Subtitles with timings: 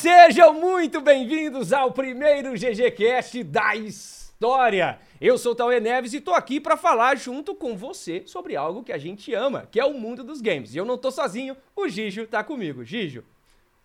[0.00, 4.98] Sejam muito bem-vindos ao primeiro GGCast da história.
[5.20, 8.82] Eu sou o Tauê Neves e tô aqui para falar junto com você sobre algo
[8.82, 10.74] que a gente ama, que é o mundo dos games.
[10.74, 12.82] E eu não tô sozinho, o Gijo tá comigo.
[12.82, 13.22] Gijo.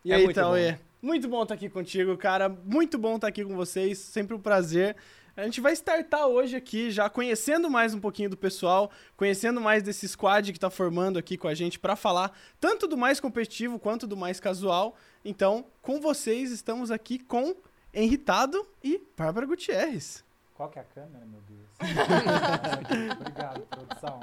[0.05, 0.71] E é aí, muito Tauê?
[0.71, 0.77] bom.
[1.01, 2.47] Muito bom estar aqui contigo, cara.
[2.47, 3.99] Muito bom estar aqui com vocês.
[3.99, 4.95] Sempre um prazer.
[5.37, 9.83] A gente vai startar hoje aqui, já conhecendo mais um pouquinho do pessoal, conhecendo mais
[9.83, 13.77] desse squad que tá formando aqui com a gente para falar tanto do mais competitivo
[13.77, 14.95] quanto do mais casual.
[15.25, 17.53] Então, com vocês, estamos aqui com
[17.93, 20.24] Henritado e Bárbara Gutierrez.
[20.55, 21.67] Qual que é a câmera, meu Deus?
[23.19, 24.21] Obrigado, produção.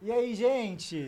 [0.00, 0.98] E aí, gente?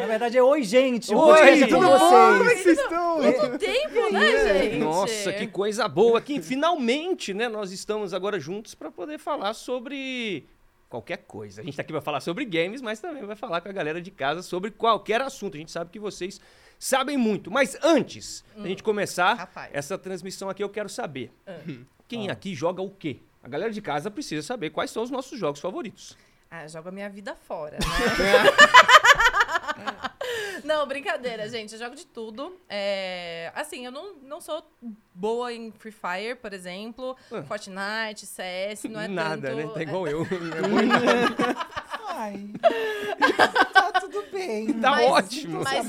[0.00, 1.14] Na verdade é oi, gente.
[1.14, 1.98] Um Oi, é tudo bom?
[1.98, 2.56] Como é vocês.
[2.56, 3.22] que vocês estão?
[3.22, 4.76] Muito tempo, né, gente?
[4.78, 10.44] Nossa, que coisa boa que finalmente, né, nós estamos agora juntos para poder falar sobre
[10.88, 11.60] qualquer coisa.
[11.60, 14.00] A gente tá aqui para falar sobre games, mas também vai falar com a galera
[14.02, 15.54] de casa sobre qualquer assunto.
[15.56, 16.40] A gente sabe que vocês
[16.76, 17.52] sabem muito.
[17.52, 19.70] Mas antes da gente começar Rapaz.
[19.72, 21.60] essa transmissão aqui, eu quero saber Ah.
[22.08, 22.32] quem Ah.
[22.32, 23.20] aqui joga o quê?
[23.42, 26.16] A galera de casa precisa saber quais são os nossos jogos favoritos.
[26.50, 27.76] Ah, jogo a minha vida fora,
[28.18, 28.50] né?
[30.64, 31.72] não, brincadeira, gente.
[31.74, 32.58] Eu jogo de tudo.
[32.68, 34.64] É, Assim, eu não, não sou
[35.14, 37.16] boa em Free Fire, por exemplo.
[37.30, 37.42] Ah.
[37.42, 39.56] Fortnite, CS, não é Nada, tanto...
[39.56, 39.74] né?
[39.74, 40.26] Tá igual é, eu.
[42.08, 42.50] Ai,
[43.72, 44.72] tá tudo bem.
[44.80, 45.62] Tá Mas- ótimo.
[45.62, 45.86] Mas...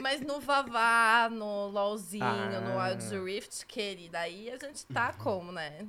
[0.00, 2.60] Mas no Vavá, no LOLzinho, Ah.
[2.60, 5.86] no Wild Rift, querida, aí a gente tá como, né?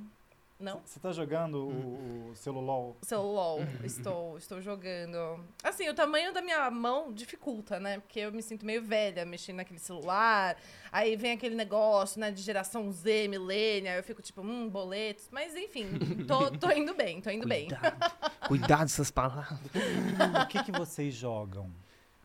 [0.62, 0.80] Não?
[0.84, 2.96] Você tá jogando o, o celulol?
[3.02, 5.44] Seu LOL, estou, estou jogando.
[5.62, 7.98] Assim, o tamanho da minha mão dificulta, né?
[7.98, 10.56] Porque eu me sinto meio velha mexendo naquele celular.
[10.92, 13.96] Aí vem aquele negócio, né, de geração Z, milênia.
[13.96, 15.28] Eu fico tipo, hum, boletos.
[15.32, 15.86] Mas enfim,
[16.26, 17.68] tô, tô indo bem, tô indo bem.
[17.68, 18.48] Cuidado.
[18.48, 19.58] Cuidado essas palavras.
[20.42, 21.70] O que, que vocês jogam?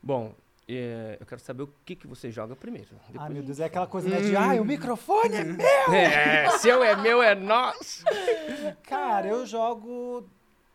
[0.01, 0.33] Bom,
[0.75, 2.89] é, eu quero saber o que, que você joga primeiro.
[2.93, 5.93] Ai, Depois meu Deus, é aquela coisa né, de ai, o microfone é meu!
[5.93, 8.03] É, seu é meu, é nosso.
[8.83, 10.27] Cara, eu jogo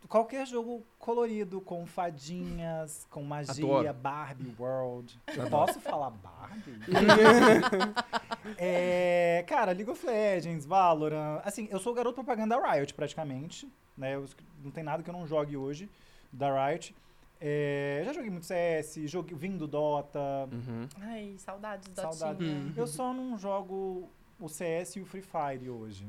[0.08, 3.94] qualquer jogo colorido, com fadinhas, com magia, Adoro.
[3.94, 5.18] Barbie World.
[5.26, 5.50] Eu Adoro.
[5.66, 6.80] posso falar Barbie?
[8.58, 11.40] É, cara, League of Legends, Valorant.
[11.44, 13.68] Assim, eu sou o garoto propaganda da Riot, praticamente.
[13.96, 14.16] Né?
[14.16, 14.26] Eu-
[14.64, 15.88] não tem nada que eu não jogue hoje
[16.32, 16.94] da Riot.
[17.44, 20.48] É, já joguei muito CS, joguei, vim do Dota.
[20.52, 20.88] Uhum.
[21.00, 22.44] Ai, saudades da Saudade.
[22.44, 22.72] Hum.
[22.76, 24.08] Eu só não jogo
[24.38, 26.06] o CS e o Free Fire hoje.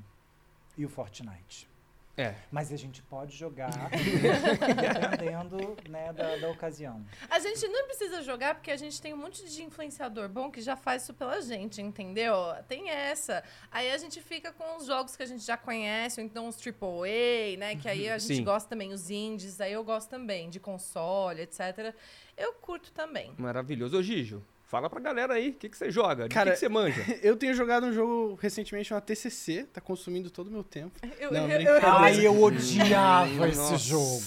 [0.77, 1.67] E o Fortnite.
[2.15, 2.35] É.
[2.51, 7.03] Mas a gente pode jogar dependendo né, da, da ocasião.
[7.27, 10.61] A gente não precisa jogar porque a gente tem um monte de influenciador bom que
[10.61, 12.35] já faz isso pela gente, entendeu?
[12.67, 13.43] Tem essa.
[13.71, 16.55] Aí a gente fica com os jogos que a gente já conhece, ou então os
[16.55, 17.75] AAA, né?
[17.75, 18.43] Que aí a gente Sim.
[18.43, 21.95] gosta também, os indies, aí eu gosto também, de console, etc.
[22.37, 23.33] Eu curto também.
[23.39, 23.97] Maravilhoso.
[23.97, 26.23] Ô, Gijo, fala pra galera aí, o que, que você joga?
[26.27, 26.99] De Cara, que, que você manja?
[27.21, 30.99] Eu tenho jogado um jogo recentemente, uma TCC, tá consumindo todo o meu tempo.
[31.19, 34.19] Eu- Não, eu- eu- Ai, eu odiava esse jogo.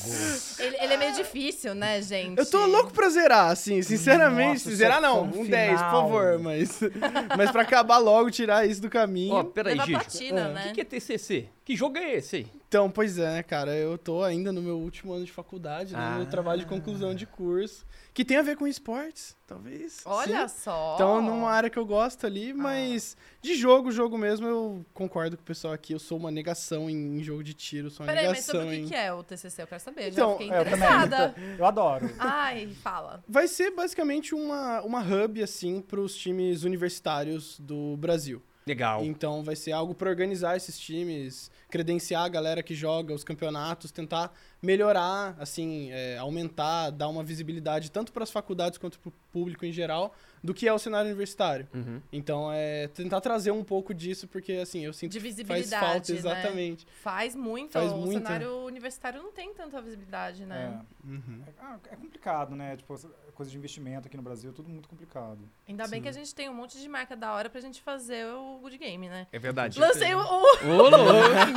[0.60, 2.38] ele, ele é meio difícil, né, gente?
[2.38, 4.64] Eu tô louco pra zerar, assim, sinceramente.
[4.64, 5.90] Nossa, zerar só não, um 10, por final.
[5.90, 6.80] favor, mas,
[7.36, 9.34] mas pra acabar logo, tirar isso do caminho.
[9.34, 9.98] Ó, peraí, Leva Gijo.
[9.98, 10.62] platina, O né?
[10.68, 11.48] que, que é TCC?
[11.66, 12.46] Que jogo é esse aí?
[12.68, 16.14] Então, pois é, cara, eu tô ainda no meu último ano de faculdade, né, no
[16.18, 16.30] meu Ah.
[16.30, 17.84] trabalho de conclusão de curso,
[18.14, 20.00] que tem a ver com esportes, talvez.
[20.04, 20.60] Olha sim.
[20.62, 20.94] só.
[20.94, 22.28] Então, numa área que eu gosto Ah.
[22.28, 25.92] ali, mas de jogo, jogo mesmo, eu concordo com o pessoal aqui.
[25.92, 28.78] Eu sou uma negação em, jogo de tiro, sou uma Peraí, mas negação sobre o
[28.78, 28.82] em.
[28.84, 29.62] que, que é o TCC?
[29.62, 30.08] Eu quero saber.
[30.12, 30.78] Então, já fiquei É, eu também.
[30.78, 31.34] interessada.
[31.58, 32.08] Eu adoro.
[32.20, 33.24] Ai, fala.
[33.26, 38.40] Vai ser basicamente uma, uma hub, assim, pros times universitários do Brasil.
[38.68, 39.04] Legal.
[39.04, 43.92] Então vai ser algo para organizar esses times, credenciar a galera que joga os campeonatos,
[43.92, 49.12] tentar melhorar, assim, é, aumentar, dar uma visibilidade tanto para as faculdades quanto para o
[49.32, 50.12] público em geral
[50.46, 51.66] do que é o cenário universitário.
[51.74, 52.00] Uhum.
[52.12, 55.84] Então é tentar trazer um pouco disso porque assim eu sinto De que faz visibilidade,
[55.92, 56.18] falta né?
[56.18, 56.86] exatamente.
[57.02, 57.72] Faz muito.
[57.72, 58.12] Faz o muito.
[58.12, 60.80] cenário universitário não tem tanta visibilidade, né?
[61.04, 61.06] É.
[61.08, 61.42] Uhum.
[61.60, 62.76] Ah, é complicado, né?
[62.76, 62.96] Tipo,
[63.34, 65.38] coisa de investimento aqui no Brasil, tudo muito complicado.
[65.68, 66.02] Ainda bem Sim.
[66.04, 68.78] que a gente tem um monte de marca da hora pra gente fazer o Good
[68.78, 69.26] Game, né?
[69.32, 69.78] É verdade.
[69.78, 70.18] Lancei o.
[70.18, 70.96] o- Ô, louco!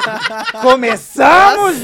[0.62, 1.78] Começamos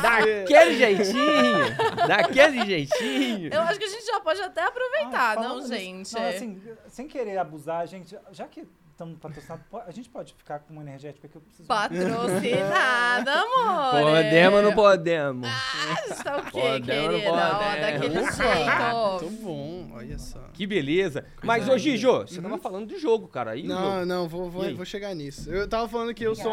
[0.00, 2.06] Daquele jeitinho!
[2.06, 3.52] Daquele jeitinho!
[3.52, 6.14] Eu acho que a gente já pode até aproveitar, Ah, não, falando nisso- gente?
[6.14, 10.72] Não, assim, sem querer abusar, gente, já que estamos patrocinados, a gente pode ficar com
[10.74, 11.66] uma energética que eu preciso.
[11.66, 14.00] Patrocinada, amor.
[14.02, 15.48] Podemos ou não podemos?
[15.48, 17.30] Ah, está o quê, Podemos ou não querida?
[17.32, 17.80] Ó, podemos?
[17.80, 19.42] daquele Muito jeito.
[19.42, 20.40] bom, olha só.
[20.52, 21.24] Que beleza.
[21.42, 22.42] Mas, Coisa ô, Gijo, você Uhum.
[22.42, 23.52] tava falando de jogo, cara.
[23.52, 24.06] Aí, Não, jogo?
[24.06, 25.50] não, vou, vou, vou chegar nisso.
[25.50, 26.52] Eu tava falando que eu sou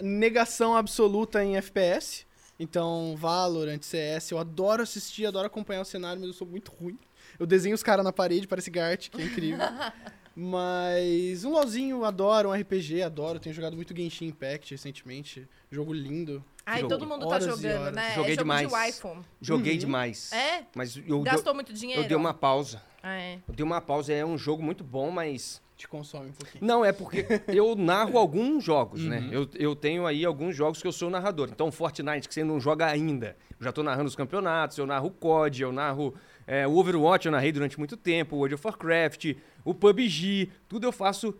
[0.00, 2.26] negação absoluta em FPS.
[2.58, 6.96] Então, Valorant, CS, eu adoro assistir, adoro acompanhar o cenário, mas eu sou muito ruim.
[7.42, 9.58] Eu desenho os caras na parede, parece Gart, que é incrível.
[10.34, 13.40] Mas um LoLzinho, adoro, um RPG, adoro.
[13.40, 15.46] Tenho jogado muito Genshin Impact recentemente.
[15.70, 16.42] Jogo lindo.
[16.64, 16.88] Ai, Jogo.
[16.94, 18.14] todo mundo Horas tá jogando, né?
[18.14, 18.70] Joguei é jogo demais.
[18.70, 19.08] de.
[19.40, 19.78] Joguei Uhum.
[19.80, 20.32] demais.
[20.32, 20.62] É?
[20.74, 22.02] Mas eu, Gastou deu- muito dinheiro?
[22.02, 22.80] eu dei uma pausa.
[23.02, 23.40] Ah, é.
[23.48, 24.12] Eu dei uma pausa.
[24.12, 26.64] É um jogo muito bom, mas Te consome um pouquinho.
[26.64, 29.18] Não, é porque eu narro alguns jogos, né?
[29.18, 29.32] Uhum.
[29.32, 31.48] Eu, eu tenho aí alguns jogos que eu sou narrador.
[31.50, 33.36] Então, Fortnite, que você não joga ainda.
[33.58, 36.14] Eu já tô narrando os campeonatos, eu narro o COD, eu narro
[36.46, 39.34] é, o Overwatch, eu narrei durante muito tempo, o World of Warcraft,
[39.64, 41.34] o PUBG, tudo eu faço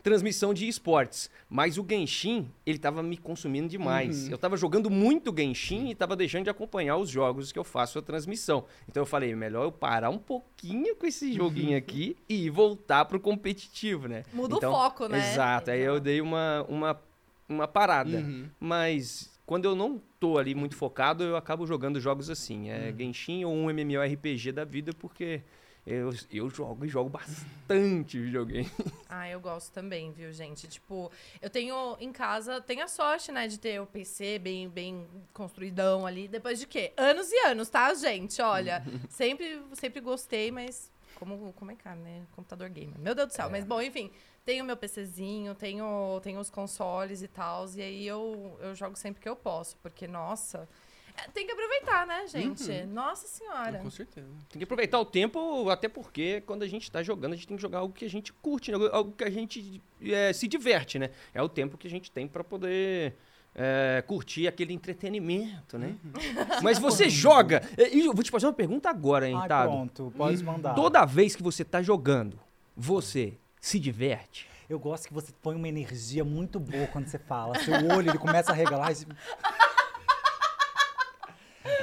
[0.00, 1.30] transmissão de esportes.
[1.48, 4.24] Mas o Genshin, ele tava me consumindo demais.
[4.24, 4.30] Uhum.
[4.32, 7.98] Eu tava jogando muito Genshin e tava deixando de acompanhar os jogos que eu faço
[7.98, 8.64] a transmissão.
[8.88, 13.20] Então eu falei, melhor eu parar um pouquinho com esse joguinho aqui e voltar pro
[13.20, 14.24] competitivo, né?
[14.32, 15.18] Muda Então, o foco, né?
[15.18, 17.00] Exato, aí eu dei uma, uma,
[17.48, 18.18] uma parada.
[18.18, 18.48] Uhum.
[18.58, 22.70] Mas quando eu não tô ali muito focado, eu acabo jogando jogos assim.
[22.70, 25.42] É Genshin ou um MMORPG da vida, porque
[25.84, 28.70] eu, eu jogo e jogo bastante videogame.
[29.12, 30.68] Ah, eu gosto também, viu, gente?
[30.68, 31.10] Tipo,
[31.42, 36.06] eu tenho em casa, tenho a sorte, né, de ter o PC bem, bem construidão
[36.06, 36.28] ali.
[36.28, 36.92] Depois de quê?
[36.96, 38.40] Anos e anos, tá, gente?
[38.40, 42.22] Olha, sempre, sempre gostei, mas como, como é caro, né?
[42.36, 43.00] Computador gamer.
[43.00, 43.50] Meu Deus do céu.
[43.50, 44.12] Mas, bom, enfim,
[44.50, 47.66] tenho meu PCzinho, tenho, tenho os consoles e tal.
[47.76, 50.68] E aí eu, eu jogo sempre que eu posso, porque, nossa.
[51.16, 52.84] é, Tem que aproveitar, né, gente?
[52.86, 53.78] Nossa senhora.
[53.78, 54.26] Com certeza.
[54.48, 57.56] Tem que aproveitar o tempo, até porque quando a gente tá jogando, a gente tem
[57.56, 58.78] que jogar algo que a gente curte, né?
[58.90, 61.10] algo que a gente é, se diverte, né?
[61.32, 63.14] É o tempo que a gente tem pra poder
[63.54, 65.94] é, curtir aquele entretenimento, né?
[66.60, 67.62] Mas você joga.
[67.92, 69.70] E eu vou te fazer uma pergunta agora, hein, Ai, Tado?
[69.70, 70.74] pronto, pode mandar.
[70.74, 72.36] Toda vez que você tá jogando,
[72.76, 74.48] você se diverte?
[74.68, 77.58] Eu gosto que você põe uma energia muito boa quando você fala.
[77.58, 78.92] Seu olho, ele começa a regalar.
[78.92, 79.06] e-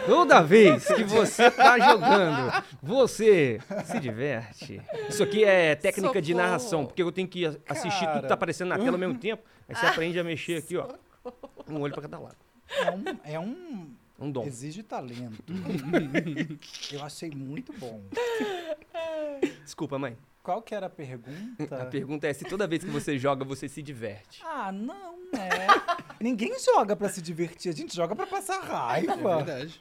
[0.07, 4.81] Toda vez que você tá jogando, você se diverte.
[5.09, 6.45] Isso aqui é técnica de Socorro.
[6.47, 8.27] narração, porque eu tenho que assistir tudo que Cara.
[8.27, 9.43] tá aparecendo na tela ao mesmo tempo.
[9.67, 10.87] Aí você aprende a mexer aqui, ó.
[11.67, 12.37] Um olho pra cada lado.
[12.69, 13.03] É um,
[13.35, 14.45] é um Um dom.
[14.45, 15.43] Exige talento.
[16.91, 18.01] Eu achei muito bom.
[19.63, 20.17] Desculpa, mãe.
[20.47, 21.81] Qual que era a pergunta?
[21.81, 24.41] A pergunta é se toda vez que você joga, você se diverte.
[24.45, 25.67] Ah, não, é.
[26.21, 29.35] Ninguém joga pra se divertir, a gente joga pra passar É raiva.
[29.43, 29.77] verdade.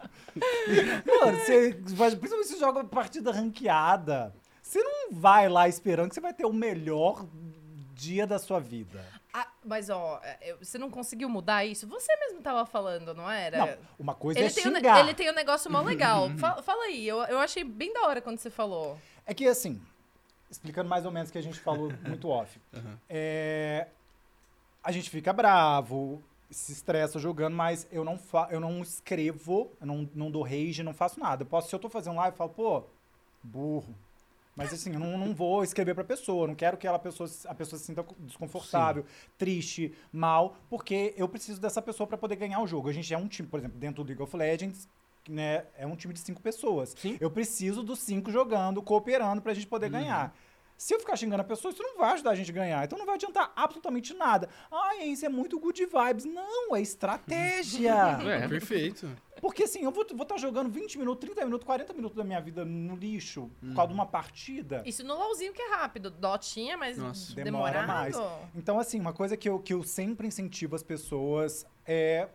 [1.07, 4.35] Mano, você, vai- principalmente se joga partida ranqueada.
[4.61, 7.25] Você não vai lá esperando que você vai ter o melhor
[7.95, 9.05] dia da sua vida.
[9.33, 11.87] Ah, mas, ó, é, você não conseguiu mudar isso?
[11.87, 13.59] Você mesmo tava falando, não era?
[13.59, 14.99] Não, uma coisa Ele é tem, um, xingar.
[14.99, 16.29] ele tem um negócio mó legal.
[16.39, 18.99] Fa- fala aí, eu, eu achei bem da hora quando você falou.
[19.25, 19.81] É que assim,
[20.51, 22.61] explicando mais ou menos o que a gente falou muito off.
[22.75, 22.99] Aham.
[23.09, 23.89] É,
[24.83, 29.87] a gente fica bravo, se estressa jogando, mas eu não, fa eu não escrevo, eu
[29.87, 31.43] não, não dou rage, não faço nada.
[31.43, 32.85] Eu posso, se eu tô fazendo live, eu falo, pô,
[33.43, 33.95] burro.
[34.57, 37.55] Mas assim, eu não, não vou escrever pra pessoa, não quero que ela pessoa, a
[37.55, 39.05] pessoa se sinta desconfortável,
[39.37, 42.89] triste, mal, porque eu preciso dessa pessoa pra poder ganhar o jogo.
[42.89, 44.89] A gente é um time, por exemplo, dentro do League of Legends,
[45.29, 46.95] né, é um time de cinco pessoas.
[46.99, 47.17] Sim.
[47.21, 50.35] Eu preciso dos cinco jogando, cooperando pra gente poder ganhar.
[50.77, 52.85] Se eu ficar xingando a pessoa, isso não vai ajudar a gente a ganhar.
[52.85, 54.49] Então não vai adiantar absolutamente nada.
[54.71, 56.27] Ai, isso é muito good vibes.
[56.27, 57.95] Não, é estratégia.
[58.27, 58.47] É.
[58.49, 59.09] Perfeito.
[59.41, 62.65] Porque assim, eu vou estar jogando 20 minutos, 30 minutos, 40 minutos da minha vida
[62.65, 64.83] no lixo por causa de uma partida.
[64.85, 66.11] Isso no LOLzinho que é rápido.
[66.11, 67.35] Dotinha, mas Nossa.
[67.35, 67.87] Demora demorado.
[67.87, 68.17] mais.
[68.55, 72.29] Então, assim, uma coisa que eu, que eu sempre incentivo as pessoas é.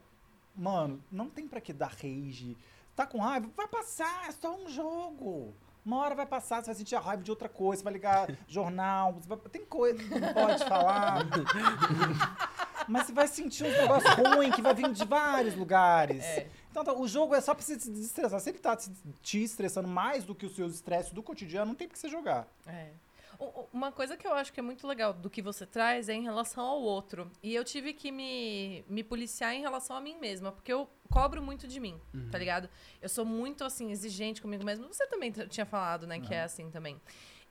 [0.56, 2.58] Mano, não tem pra que dar rage.
[2.96, 3.50] Tá com raiva?
[3.56, 5.54] Vai passar, é só um jogo.
[5.84, 8.28] Uma hora vai passar, você vai sentir a raiva de outra coisa, você vai ligar
[8.48, 11.26] jornal, vai- tem coisa que não pode falar.
[12.88, 16.24] Mas você vai sentir uns negócios ruins que vai vir de vários lugares.
[16.24, 16.50] É.
[16.70, 18.40] Então, tá, o jogo é só pra você se desestressar.
[18.40, 18.76] Se ele tá
[19.22, 22.10] te estressando mais do que os seus estresses do cotidiano, não tem por que você
[22.10, 22.48] jogar.
[22.66, 22.90] É.
[23.74, 26.22] Uma coisa que eu acho que é muito legal do que você traz é em
[26.24, 27.32] relação ao outro.
[27.42, 31.42] E eu tive que me, me policiar em relação a mim mesma, porque eu cobro
[31.42, 32.00] muito de mim,
[32.32, 32.70] tá ligado?
[33.02, 34.88] Eu sou muito, assim, exigente comigo mesma.
[34.88, 37.00] Você também tinha falado, né, que é assim também.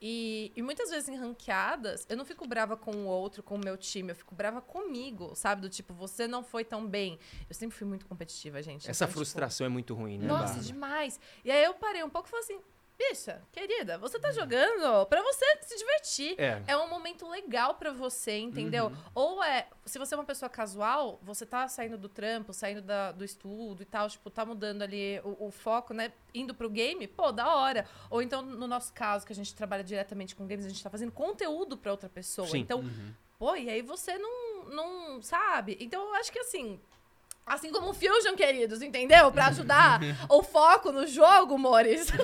[0.02, 3.58] E, e muitas vezes em ranqueadas, eu não fico brava com o outro, com o
[3.58, 5.60] meu time, eu fico brava comigo, sabe?
[5.60, 7.18] Do tipo, você não foi tão bem.
[7.48, 8.88] Eu sempre fui muito competitiva, gente.
[8.88, 10.26] Essa Então, tipo, frustração é muito ruim, né?
[10.26, 10.62] nossa, Bárbara?
[10.64, 11.20] demais.
[11.44, 12.60] E aí eu parei um pouco e falei assim,
[13.08, 16.34] bicha, querida, você tá jogando pra você se divertir.
[16.38, 16.62] É.
[16.66, 18.92] É um momento legal pra você, entendeu?
[19.14, 23.12] Ou é, se você é uma pessoa casual, você tá saindo do trampo, saindo da-
[23.12, 26.12] do estudo e tal, tipo, tá mudando ali o, o foco, né?
[26.34, 27.86] Indo pro game, pô, da hora.
[28.10, 30.90] Ou então, no nosso caso, que a gente trabalha diretamente com games, a gente tá
[30.90, 32.46] fazendo conteúdo pra outra pessoa.
[32.48, 32.58] Sim.
[32.58, 32.84] Então,
[33.38, 35.76] pô, e aí você não, não sabe?
[35.80, 36.78] Então, eu acho que assim,
[37.46, 39.32] Assim como o Fusion, queridos, entendeu?
[39.32, 42.06] Pra ajudar o foco no jogo, Mores.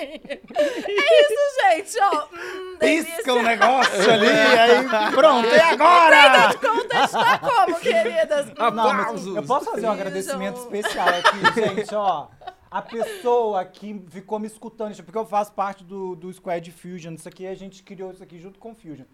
[0.00, 0.40] Henrique.
[0.52, 2.26] é isso, gente, ó.
[2.32, 3.42] Hum, Pisca o delícia.
[3.42, 6.54] negócio ali, aí pronto, e agora?
[6.54, 8.46] Conta está como, queridas?
[8.46, 9.36] Não, mas Aplausos.
[9.36, 9.92] eu posso fazer um Fusion.
[9.92, 12.28] agradecimento especial aqui, gente, ó.
[12.70, 17.14] A pessoa que ficou me escutando, isso, porque eu faço parte do, do Squad Fusion,
[17.14, 19.04] isso aqui a gente criou isso aqui junto com o Fusion.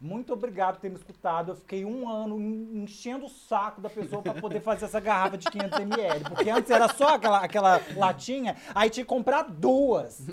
[0.00, 1.52] Muito obrigado por ter me escutado.
[1.52, 5.36] Eu fiquei um ano en- enchendo o saco da pessoa pra poder fazer essa garrafa
[5.36, 6.26] de 500ml.
[6.28, 10.26] Porque antes era só aquela, aquela latinha, aí tinha que comprar duas.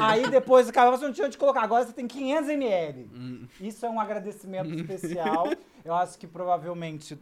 [0.00, 1.62] Aí depois acabava, você não tinha onde colocar.
[1.62, 3.48] Agora você tem 500ml.
[3.60, 5.46] Isso é um agradecimento especial.
[5.84, 7.16] Eu acho que provavelmente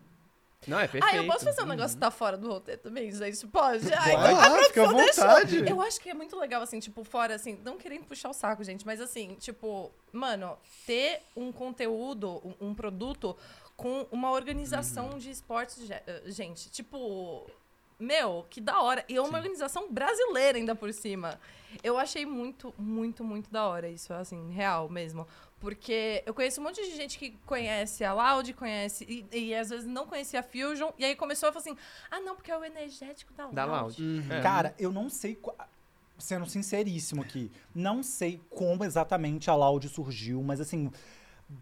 [0.66, 1.06] Não, é perfeito.
[1.06, 3.46] Ah, eu posso fazer um negócio que tá fora do roteiro também, gente?
[3.46, 3.92] Pode?
[3.94, 5.24] Ai, Vai a fica à deixou.
[5.24, 5.68] vontade.
[5.70, 8.62] Eu acho que é muito legal, assim, tipo, fora, assim, não querendo puxar o saco,
[8.62, 13.34] gente, mas assim, tipo, mano, ter um conteúdo, um, um produto
[13.74, 17.46] com uma organização de esportes, eh, gente, tipo.
[17.98, 19.04] Meu, que da hora.
[19.10, 21.38] E é uma organização brasileira ainda por cima.
[21.82, 25.26] Eu achei muito, muito, muito da hora isso, assim, real mesmo.
[25.60, 29.68] Porque eu conheço um monte de gente que conhece a Loud, conhece, e, e às
[29.68, 31.76] vezes não conhecia a Fusion, e aí começou a falar assim:
[32.10, 33.54] ah, não, porque é o energético da Loud.
[33.54, 34.02] Da Loud.
[34.02, 34.32] Uhum.
[34.32, 34.40] É.
[34.40, 35.38] Cara, eu não sei.
[36.18, 40.90] Sendo sinceríssimo aqui, não sei como exatamente a Loud surgiu, mas assim,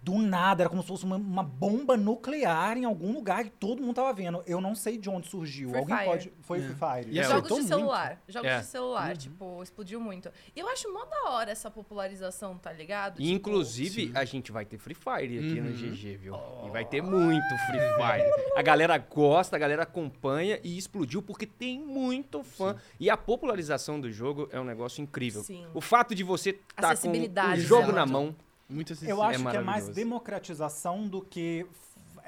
[0.02, 3.80] do nada, era como se fosse uma, uma bomba nuclear em algum lugar que todo
[3.82, 4.42] mundo tava vendo.
[4.46, 5.70] Eu não sei de onde surgiu.
[5.70, 6.08] Free Alguém Fire.
[6.10, 6.32] pode.
[6.42, 6.62] Foi É.
[6.62, 7.14] Free Fire.
[7.14, 7.68] E É, Jogos de muito.
[7.68, 8.22] celular.
[8.28, 8.58] Jogos É.
[8.60, 10.30] de celular, tipo, explodiu muito.
[10.54, 13.16] E eu acho mó da hora essa popularização, tá ligado?
[13.16, 15.76] Tipo, inclusive, a gente vai ter Free Fire aqui no Uhum.
[15.76, 16.34] GG, viu?
[16.66, 18.30] E vai ter muito Free Fire.
[18.56, 22.76] A galera gosta, a galera acompanha e explodiu porque tem muito fã.
[23.00, 25.42] E a popularização do jogo é um negócio incrível.
[25.42, 25.66] Sim.
[25.72, 27.92] O fato de você estar com o jogo dela.
[28.00, 28.36] na mão.
[28.68, 29.16] Muito acessível.
[29.16, 31.66] Eu acho É que é mais democratização do que.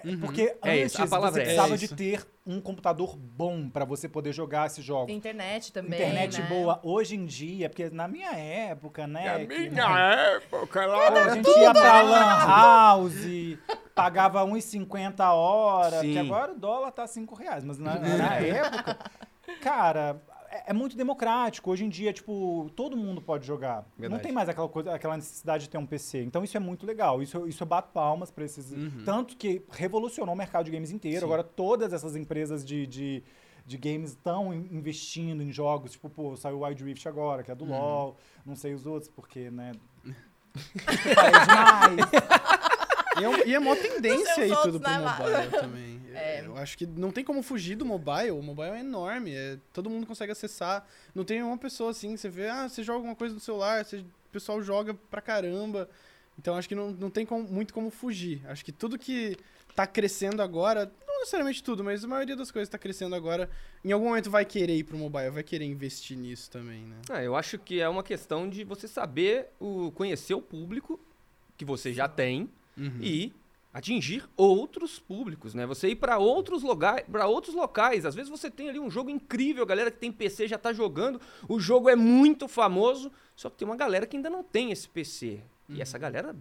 [0.02, 0.20] Uhum.
[0.20, 3.84] Porque É antes isso, a palavra você é precisava de ter um computador bom pra
[3.84, 5.14] você poder jogar esses jogos.
[5.14, 6.00] Internet também.
[6.00, 6.48] Internet né?
[6.48, 6.80] boa.
[6.82, 9.44] Hoje em dia, porque na minha época, né?
[9.44, 13.58] que, né, época Pô, a gente ia pra Lan House,
[13.94, 16.12] pagava 1,50 a hora, Sim.
[16.12, 18.98] que agora o dólar tá 5 reais, mas na, na época,
[19.60, 21.70] cara, é, é muito democrático.
[21.70, 23.86] Hoje em dia, tipo, todo mundo pode jogar.
[23.96, 24.22] Não Verdade.
[24.22, 26.22] tem mais aquela coisa, aquela necessidade de ter um PC.
[26.22, 27.22] Então isso é muito legal.
[27.22, 28.74] Isso, isso eu bato palmas pra esses.
[29.04, 31.20] Tanto que revolucionou o mercado de games inteiro.
[31.20, 31.24] Sim.
[31.24, 32.86] Agora todas essas empresas de.
[32.86, 33.22] de
[33.66, 37.54] de games estão investindo em jogos, tipo, pô, saiu o Wild Rift agora, que é
[37.54, 39.72] do LoL, não sei os outros, porque, né,
[41.14, 42.10] falei demais.
[43.20, 45.99] E é, e é mó tendência aí tudo pro né, mobile também.
[46.14, 46.44] É.
[46.46, 48.30] Eu acho que não tem como fugir do mobile.
[48.32, 49.32] O mobile é enorme.
[49.34, 50.86] é- todo mundo consegue acessar.
[51.14, 53.98] Não tem uma pessoa assim, você vê, ah, você joga alguma coisa no celular, você-
[53.98, 55.88] o pessoal joga pra caramba.
[56.38, 58.40] Então acho que não, não tem como- muito como fugir.
[58.46, 59.36] Acho que tudo que
[59.74, 63.48] tá crescendo agora, não necessariamente tudo, mas a maioria das coisas tá crescendo agora,
[63.84, 66.96] em algum momento vai querer ir pro mobile, vai querer investir nisso também, né?
[67.10, 70.98] Ah, eu acho que é uma questão de você saber o, conhecer o público
[71.56, 72.98] que você já tem Uhum.
[73.00, 73.32] e
[73.72, 75.64] atingir outros públicos, né?
[75.66, 78.04] Você ir para outros locais, para outros locais.
[78.04, 80.72] Às vezes você tem ali um jogo incrível, a galera que tem PC já tá
[80.72, 84.72] jogando, o jogo é muito famoso, só que tem uma galera que ainda não tem
[84.72, 85.40] esse PC.
[85.68, 86.34] E essa galera,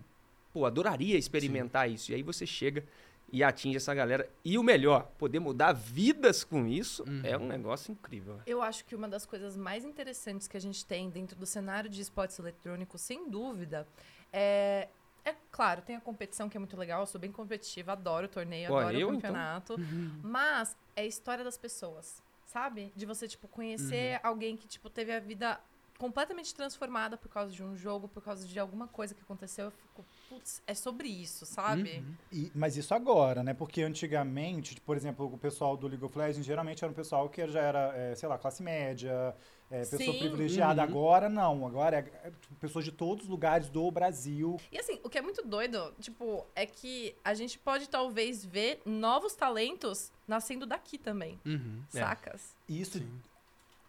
[0.52, 2.12] pô, adoraria experimentar isso.
[2.12, 2.84] E aí você chega
[3.32, 4.28] e atinge essa galera.
[4.44, 8.40] E o melhor, poder mudar vidas com isso é um negócio incrível.
[8.48, 11.90] Eu acho que uma das coisas mais interessantes que a gente tem dentro do cenário
[11.90, 13.88] de esportes eletrônicos, sem dúvida,
[14.34, 14.88] é.
[15.30, 18.30] É claro, tem a competição que é muito legal, eu sou bem competitiva, adoro o
[18.30, 19.22] torneio, Pô, adoro eu, o então?
[19.22, 19.78] campeonato.
[20.24, 22.92] Mas é a história das pessoas, sabe?
[22.96, 25.60] De você, tipo, conhecer alguém que, tipo, teve a vida
[25.98, 29.66] completamente transformada por causa de um jogo, por causa de alguma coisa que aconteceu.
[29.66, 32.06] Eu fico, putz, é sobre isso, sabe?
[32.32, 33.54] E- mas isso agora, né?
[33.54, 37.46] Porque antigamente, por exemplo, o pessoal do League of Legends geralmente era um pessoal que
[37.48, 39.36] já era, é, sei lá, classe média,
[39.72, 40.20] é, pessoa Sim.
[40.20, 40.82] privilegiada.
[40.82, 40.88] Uhum.
[40.90, 44.58] Agora não, agora é, é, tipo, pessoas de todos os lugares do Brasil.
[44.72, 48.82] E assim, o que é muito doido, tipo, é que a gente pode talvez ver
[48.86, 51.82] novos talentos nascendo daqui também, Uhum.
[51.94, 52.00] É.
[52.00, 52.56] sacas?
[52.68, 53.08] E isso Sim.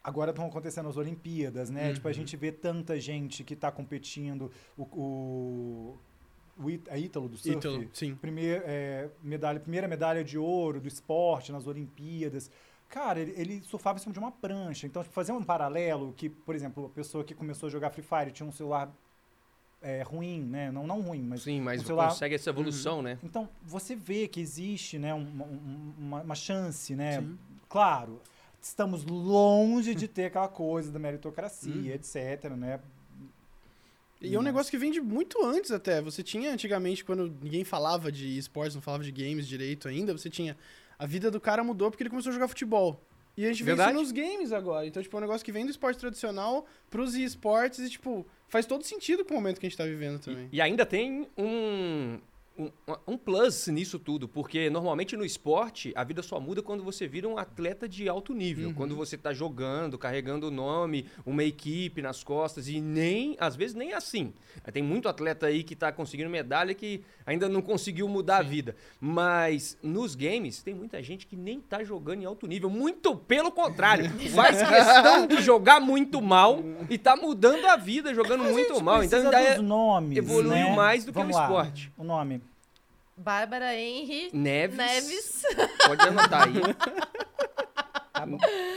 [0.05, 1.93] agora estão acontecendo as Olimpíadas, né?
[1.95, 2.15] Tipo, a Uhum.
[2.15, 4.51] gente vê tanta gente que tá competindo.
[4.77, 5.99] O, o,
[6.59, 7.57] o a Ítalo do surf.
[7.59, 8.15] Ítalo, sim.
[8.15, 12.51] Primeir, é, medalha, primeira medalha de ouro do esporte nas Olimpíadas.
[12.91, 14.87] Cara, ele, ele surfava em cima de uma prancha.
[14.87, 18.03] Então, tipo, fazer um paralelo que, por exemplo, a pessoa que começou a jogar Free
[18.05, 18.93] Fire tinha um celular
[19.81, 20.71] é, ruim, né?
[20.73, 21.43] Não, não ruim, mas...
[21.43, 23.17] Sim, mas o celular- consegue essa evolução, né?
[23.23, 27.21] Então, você vê que existe né, uma, um- uma, uma chance, né?
[27.21, 27.39] Sim.
[27.69, 28.21] Claro,
[28.61, 31.87] estamos longe de ter aquela coisa da meritocracia, Uhum.
[31.95, 32.81] etc, né?
[34.21, 36.03] E é um negócio que vem de muito antes até.
[36.03, 40.29] Você tinha antigamente, quando ninguém falava de esportes, não falava de games direito ainda, você
[40.29, 40.59] tinha
[41.01, 43.03] A vida do cara mudou porque ele começou a jogar futebol.
[43.35, 43.93] E a gente vê Verdade.
[43.93, 44.87] isso nos games agora.
[44.87, 48.67] Então, tipo, é um negócio que vem do esporte tradicional pros esportes e, tipo, faz
[48.67, 50.51] todo sentido com o momento que a gente tá vivendo também.
[50.53, 52.19] E ainda tem um,
[52.61, 52.71] um,
[53.07, 57.27] um plus nisso tudo, porque normalmente no esporte a vida só muda quando você vira
[57.27, 58.69] um atleta de alto nível.
[58.69, 58.75] Uhum.
[58.75, 63.75] Quando você tá jogando, carregando o nome, uma equipe nas costas, e nem, às vezes,
[63.75, 64.33] nem assim.
[64.73, 68.77] Tem muito atleta aí que tá conseguindo medalha que ainda não conseguiu mudar a vida.
[69.01, 72.69] Mas nos games tem muita gente que nem tá jogando em alto nível.
[72.69, 74.11] Muito pelo contrário.
[74.35, 79.03] Faz questão de jogar muito mal e tá mudando a vida jogando muito mal.
[79.03, 80.77] Então ainda é nomes, evoluiu né?
[80.77, 81.47] mais do que Vamos no lá.
[81.47, 81.93] esporte.
[81.97, 82.41] O nome.
[83.21, 84.77] Bárbara Henry Neves.
[84.79, 85.43] Neves.
[85.87, 86.55] Pode anotar aí.
[88.13, 88.27] Tá.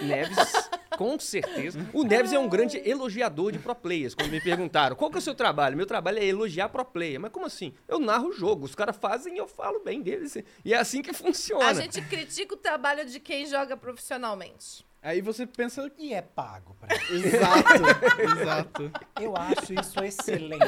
[0.01, 1.77] Neves, com certeza.
[1.91, 4.15] O Neves é um grande elogiador de pro players.
[4.15, 5.75] Quando me perguntaram, qual que é o seu trabalho?
[5.75, 7.19] Meu trabalho é elogiar pro player.
[7.19, 7.73] Mas como assim?
[7.85, 8.63] Eu narro o jogo.
[8.63, 10.37] Os caras fazem e eu falo bem deles.
[10.63, 11.65] E é assim que funciona.
[11.65, 14.85] A gente critica o trabalho de quem joga profissionalmente.
[15.03, 15.91] Aí você pensa.
[15.97, 17.27] E é pago pra isso.
[17.27, 18.91] Exato, exato.
[19.19, 20.63] Eu acho isso excelente.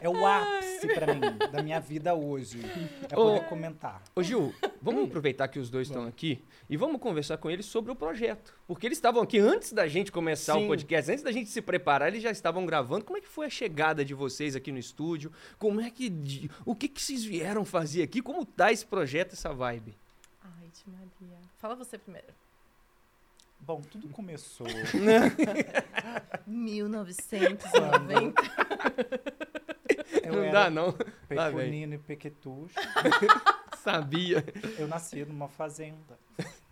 [0.00, 1.20] É o ápice pra mim,
[1.52, 2.60] da minha vida hoje.
[3.04, 3.44] É poder Ô.
[3.44, 4.02] comentar.
[4.16, 7.92] Ô Gil, vamos aproveitar que os dois estão aqui e vamos conversar com eles sobre
[7.92, 8.52] o projeto.
[8.66, 10.64] Porque eles estavam aqui antes da gente começar Sim.
[10.64, 13.04] o podcast, antes da gente se preparar, eles já estavam gravando.
[13.04, 15.30] Como é que foi a chegada de vocês aqui no estúdio?
[15.56, 16.50] Como é que.
[16.66, 18.20] O que, que vocês vieram fazer aqui?
[18.20, 19.96] Como tá esse projeto, essa vibe?
[20.42, 21.38] Ai, de Maria.
[21.58, 22.26] Fala você primeiro.
[23.68, 24.66] Bom, tudo começou.
[26.46, 28.42] 1990.
[30.24, 30.94] Eu não dá, não.
[31.28, 32.74] Pequenino e pequetucho.
[33.84, 34.42] Sabia.
[34.78, 36.18] Eu nasci numa fazenda.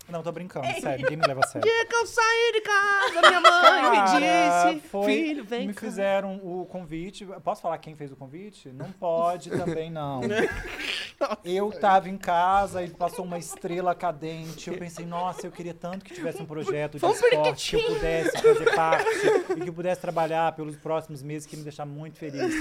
[0.09, 1.69] Não, tô brincando, sério, ninguém me leva a sério.
[1.69, 6.37] dia que eu saí de casa, minha mãe Cara, foi, filho, vem me cá." fizeram
[6.43, 7.27] o convite.
[7.43, 8.69] Posso falar quem fez o convite?
[8.69, 10.21] Não pode também, não.
[11.45, 14.71] Eu tava em casa e passou uma estrela cadente.
[14.71, 17.95] Eu pensei, nossa, eu queria tanto que tivesse um projeto de um esporte que eu
[17.95, 19.09] pudesse fazer parte
[19.57, 22.55] e que eu pudesse trabalhar pelos próximos meses, que ia me deixar muito feliz.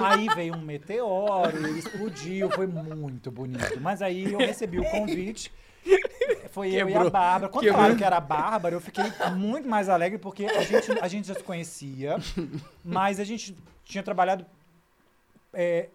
[0.00, 3.80] Aí veio um meteoro, ele explodiu, foi muito bonito.
[3.80, 5.52] Mas aí eu recebi o convite.
[6.50, 7.06] Foi eu e Quebrou.
[7.06, 7.52] a Bárbara.
[7.52, 7.76] Quando Quebrou.
[7.80, 9.04] falaram que era a Bárbara, eu fiquei
[9.36, 12.16] muito mais alegre porque a gente, a gente já se conhecia,
[12.84, 14.44] mas a gente tinha trabalhado.
[15.52, 15.88] é,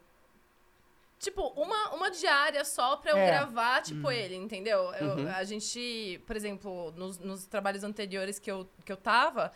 [1.18, 3.26] Tipo, uma, uma diária só pra eu É.
[3.28, 4.94] gravar, tipo, ele, entendeu?
[4.94, 5.30] Eu- Uhum.
[5.30, 9.52] A gente, por exemplo, nos, nos trabalhos anteriores que eu, que eu tava,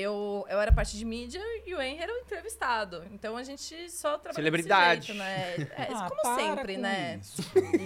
[0.00, 3.04] eu, eu era parte de mídia e o Henry era o entrevistado.
[3.12, 5.00] Então a gente só trabalhava Celebridade.
[5.00, 5.54] desse jeito, né?
[5.76, 7.20] É, ah, como para sempre, com né?
[7.20, 7.42] isso.
[7.54, 7.80] Lindo.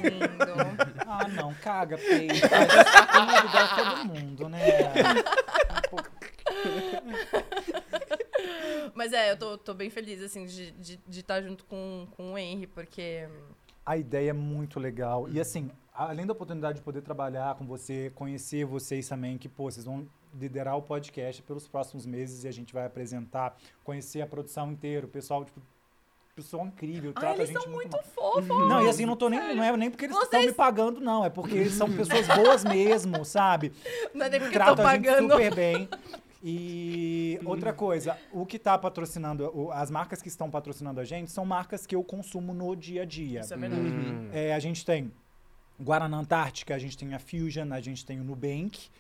[1.06, 2.48] Ah, não, caga, peito.
[2.48, 4.58] Dá todo mundo, né?
[8.94, 12.08] Mas é, eu tô, tô bem feliz, assim, de estar de, de estar junto com,
[12.16, 13.28] com o Henry, porque...
[13.84, 15.28] A ideia é muito legal.
[15.28, 19.70] E assim, além da oportunidade de poder trabalhar com você, conhecer vocês também, que, pô,
[19.70, 24.26] vocês vão liderar o podcast pelos próximos meses e a gente vai apresentar, conhecer a
[24.26, 25.60] produção inteira, o pessoal, tipo,
[26.34, 28.48] pessoal incrível, Ai, trata a eles gente são muito muito fofos!
[28.48, 31.00] Não, e assim, não tô nem, não é nem porque eles estão Vocês- me pagando,
[31.00, 31.24] não.
[31.24, 33.72] É porque eles são pessoas boas mesmo, sabe?
[34.12, 35.30] Não é nem porque a gente pagando.
[35.32, 35.88] super bem.
[36.46, 41.30] E outra coisa, o que tá patrocinando, o- as marcas que estão patrocinando a gente
[41.30, 43.40] são marcas que eu consumo no dia a dia.
[43.40, 43.80] Isso é verdade.
[43.82, 44.28] Hum.
[44.30, 45.10] É, a gente tem
[45.80, 48.90] Guaraná Antártica, a gente tem a Fusion, a gente tem o Nubank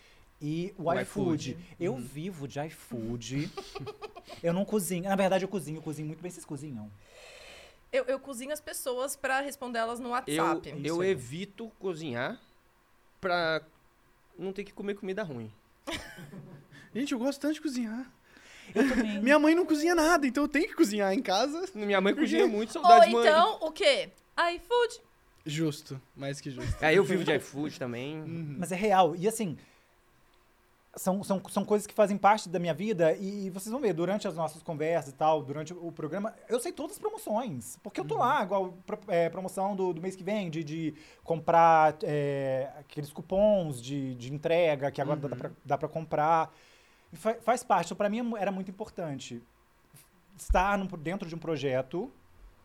[0.46, 1.52] e o, O iFood.
[1.52, 1.58] iFood.
[1.80, 3.50] Eu vivo de iFood.
[4.42, 5.04] eu não cozinho.
[5.04, 6.30] Na verdade, eu cozinho, eu cozinho muito bem.
[6.30, 6.90] Vocês cozinham?
[7.90, 10.68] Eu, eu cozinho as pessoas pra responder elas no Eu, WhatsApp.
[10.68, 12.38] Isso eu é evito cozinhar
[13.22, 13.62] pra
[14.38, 15.50] não ter que comer comida ruim.
[16.94, 18.06] Gente, eu gosto tanto de cozinhar.
[18.74, 19.22] Eu também.
[19.22, 21.66] Minha mãe não cozinha nada, então eu tenho que cozinhar em casa.
[21.74, 23.26] Minha mãe cozinha muito, Ou saudade mãe.
[23.26, 24.10] então, o quê?
[24.56, 25.00] iFood.
[25.46, 26.82] Justo, mais que justo.
[26.84, 28.16] Aí eu vivo de iFood também.
[28.58, 29.14] Mas é real.
[29.16, 29.56] E assim,
[30.96, 34.26] são, são, são coisas que fazem parte da minha vida e vocês vão ver, durante
[34.28, 37.76] as nossas conversas e tal, durante o programa, eu sei todas as promoções.
[37.82, 40.94] Porque eu tô lá, igual pro- é, promoção do, do mês que vem, de, de
[41.22, 46.52] comprar é, aqueles cupons de, de entrega que agora dá, pra, dá pra comprar.
[47.12, 47.86] Fa- faz parte.
[47.88, 49.42] Então, pra mim, era muito importante
[50.36, 52.10] estar num- dentro de um projeto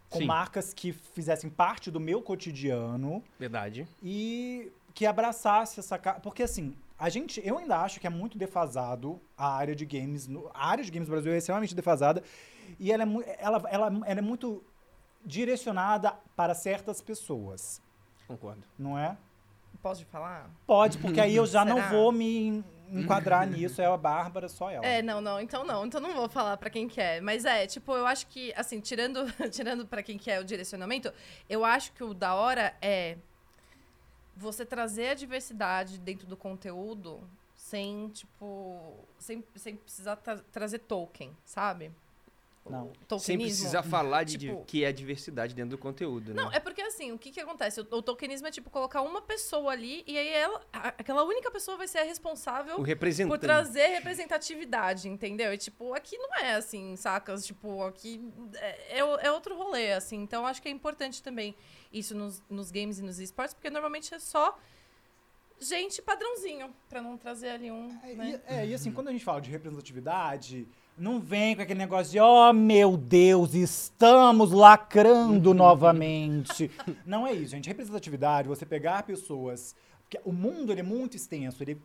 [0.10, 0.26] com Sim.
[0.26, 3.88] marcas que fizessem parte do meu cotidiano Verdade.
[4.02, 9.20] e que abraçasse essa porque assim a gente eu ainda acho que é muito defasado
[9.38, 12.22] a área de games no- a área de games no Brasil é extremamente defasada
[12.80, 14.64] e ela é, ela, ela, ela é muito
[15.26, 17.82] direcionada para certas pessoas
[18.28, 18.64] Concordo.
[18.78, 19.16] não é
[19.82, 20.50] Posso te falar?
[20.68, 24.70] pode porque aí eu já não vou me en- enquadrar nisso é a Bárbara só
[24.70, 25.86] ela É, não, não, então não.
[25.86, 27.22] Então não vou falar pra quem quer.
[27.22, 31.14] Mas é, tipo, eu acho que, assim, tirando, tirando pra quem quer o direcionamento,
[31.48, 33.18] eu acho que o da hora é
[34.40, 37.22] você trazer a diversidade dentro do conteúdo
[37.56, 41.92] sem, tipo, sem, sem precisar tra- trazer token, sabe?
[42.70, 42.92] Não.
[43.20, 46.44] Sem precisar falar de, Tipo- que é diversidade dentro do conteúdo, né?
[46.44, 47.82] Não, é porque assim, o que que acontece?
[47.82, 51.50] O, o tokenismo é tipo colocar uma pessoa ali e aí ela, a- aquela única
[51.50, 53.32] pessoa vai ser a responsável O representante.
[53.40, 55.52] por trazer representatividade, entendeu?
[55.52, 57.44] E, tipo, aqui não é assim, sacas?
[57.46, 58.22] Tipo, aqui
[58.56, 60.18] é, é é outro rolê, assim.
[60.18, 61.56] Então, acho que é importante também
[61.92, 64.56] isso nos, nos games e nos esportes, porque normalmente é só
[65.60, 68.42] gente padrãozinho, pra não trazer ali um, É, né?
[68.50, 70.68] e, é, e assim, quando a gente fala de representatividade,
[71.00, 76.70] não vem com aquele negócio de, oh meu Deus, estamos lacrando novamente.
[77.06, 77.68] Não é isso, gente.
[77.68, 79.76] Representatividade, você pegar pessoas.
[80.04, 81.82] Porque o mundo ele é muito extenso, ele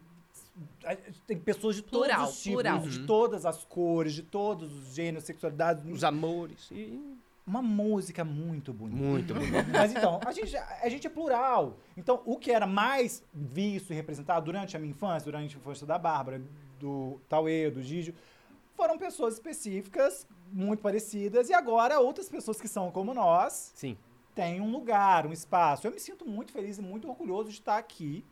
[0.85, 0.97] a-
[1.27, 2.81] tem pessoas de todos Plural, os tipos, plural.
[2.81, 5.85] de todas as cores, de todos os gêneros, sexualidades.
[5.91, 6.69] Os amores.
[6.71, 6.99] E...
[7.47, 8.97] Uma música muito bonita.
[9.05, 9.69] Muito bonito.
[9.71, 11.77] Mas então, a gente, a gente é plural.
[11.97, 15.87] Então, o que era mais visto e representado durante a minha infância, durante a infância
[15.87, 16.41] da Bárbara,
[16.81, 18.15] do Tauê, do Gígio,
[18.77, 23.97] foram pessoas específicas, muito parecidas, e agora outras pessoas que são como nós Sim.
[24.35, 25.87] têm um lugar, um espaço.
[25.87, 28.25] Eu me sinto muito feliz e muito orgulhoso de estar aqui,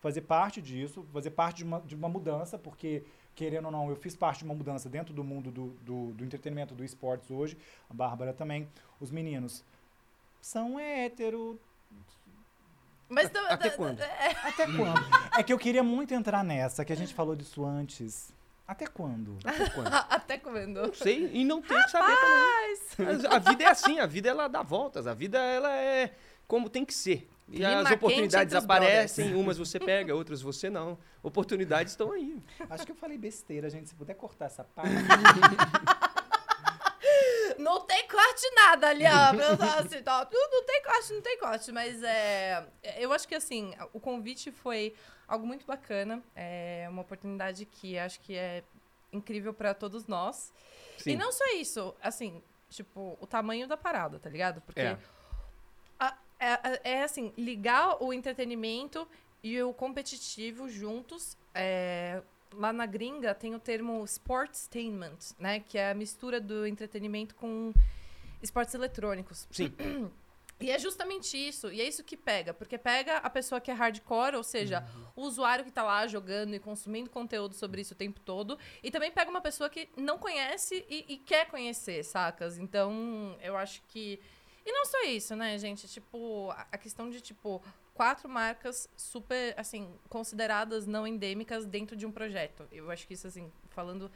[0.00, 3.04] fazer parte disso, fazer parte de uma, de uma mudança, porque,
[3.34, 6.24] querendo ou não, eu fiz parte de uma mudança dentro do mundo do, do, do
[6.24, 7.56] entretenimento, do esportes hoje,
[7.88, 8.68] a Bárbara também.
[9.00, 9.64] Os meninos
[10.40, 11.58] são hétero.
[13.08, 14.00] Mas Até quando?
[14.00, 15.00] é, Até quando?
[15.38, 18.32] É que eu queria muito entrar nessa, que a gente falou disso antes.
[18.66, 19.38] Até quando?
[19.44, 19.92] Até quando?
[20.10, 20.86] até quando?
[20.86, 23.06] Não sei e não tem que saber também.
[23.06, 26.14] Mas A vida é assim, a vida ela dá voltas, a vida ela é
[26.46, 27.28] como tem que ser.
[27.48, 30.98] E Clima as oportunidades aparecem, umas você pega, outras você não.
[31.22, 32.38] Oportunidades estão aí.
[32.70, 33.88] Acho que eu falei besteira, gente.
[33.88, 34.90] Se puder cortar essa parte.
[37.64, 39.78] Não tem corte nada ali, ó.
[39.80, 41.72] Assim, tá, não, tem corte, não tem corte.
[41.72, 42.66] Mas é.
[42.98, 44.94] Eu acho que assim, o convite foi
[45.26, 46.22] algo muito bacana.
[46.36, 48.62] É uma oportunidade que acho que é
[49.12, 50.52] incrível pra todos nós.
[50.98, 51.12] Sim.
[51.12, 54.60] E não só isso, assim, tipo, o tamanho da parada, tá ligado?
[54.60, 54.98] Porque É.
[55.98, 59.08] a- é, é, assim, ligar o entretenimento
[59.42, 61.36] e o competitivo juntos.
[61.56, 62.20] é,
[62.56, 65.60] lá na gringa tem o termo sportstainment, né?
[65.60, 67.72] Que é a mistura do entretenimento com
[68.42, 69.46] esportes eletrônicos.
[69.50, 69.72] Sim.
[70.60, 73.74] E é justamente isso, e é isso que pega, porque pega a pessoa que é
[73.74, 74.86] hardcore, ou seja,
[75.16, 78.90] o usuário que tá lá jogando e consumindo conteúdo sobre isso o tempo todo, e
[78.90, 82.56] também pega uma pessoa que não conhece e, e quer conhecer, sacas?
[82.56, 84.20] Então, eu acho que.
[84.64, 85.88] E não só isso, né, gente?
[85.88, 87.60] Tipo, a questão de, tipo,
[87.94, 92.66] quatro marcas super, assim, consideradas não endêmicas dentro de um projeto.
[92.72, 94.10] Eu acho que isso, assim, falando.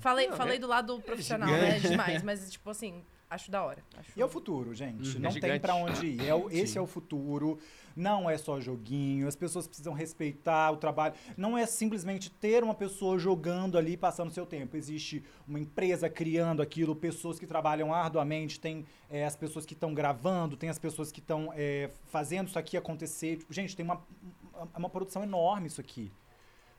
[0.00, 1.82] Falei, Não, falei é- do lado profissional, gigante.
[1.82, 1.90] né?
[1.90, 3.82] Demais, mas, tipo, assim, acho da hora.
[3.98, 4.12] Acho...
[4.16, 5.14] E é o futuro, gente.
[5.16, 5.22] Uhum.
[5.22, 6.26] Não É tem pra onde ir.
[6.26, 7.58] É o- esse é o futuro.
[7.94, 9.26] Não é só joguinho.
[9.26, 11.14] As pessoas precisam respeitar o trabalho.
[11.36, 14.76] Não é simplesmente ter uma pessoa jogando ali, passando seu tempo.
[14.76, 19.94] Existe uma empresa criando aquilo, pessoas que trabalham arduamente, tem é, as pessoas que estão
[19.94, 23.36] gravando, tem as pessoas que estão é, fazendo isso aqui acontecer.
[23.38, 24.02] Tipo, gente, tem uma,
[24.52, 26.12] uma- uma produção enorme isso aqui.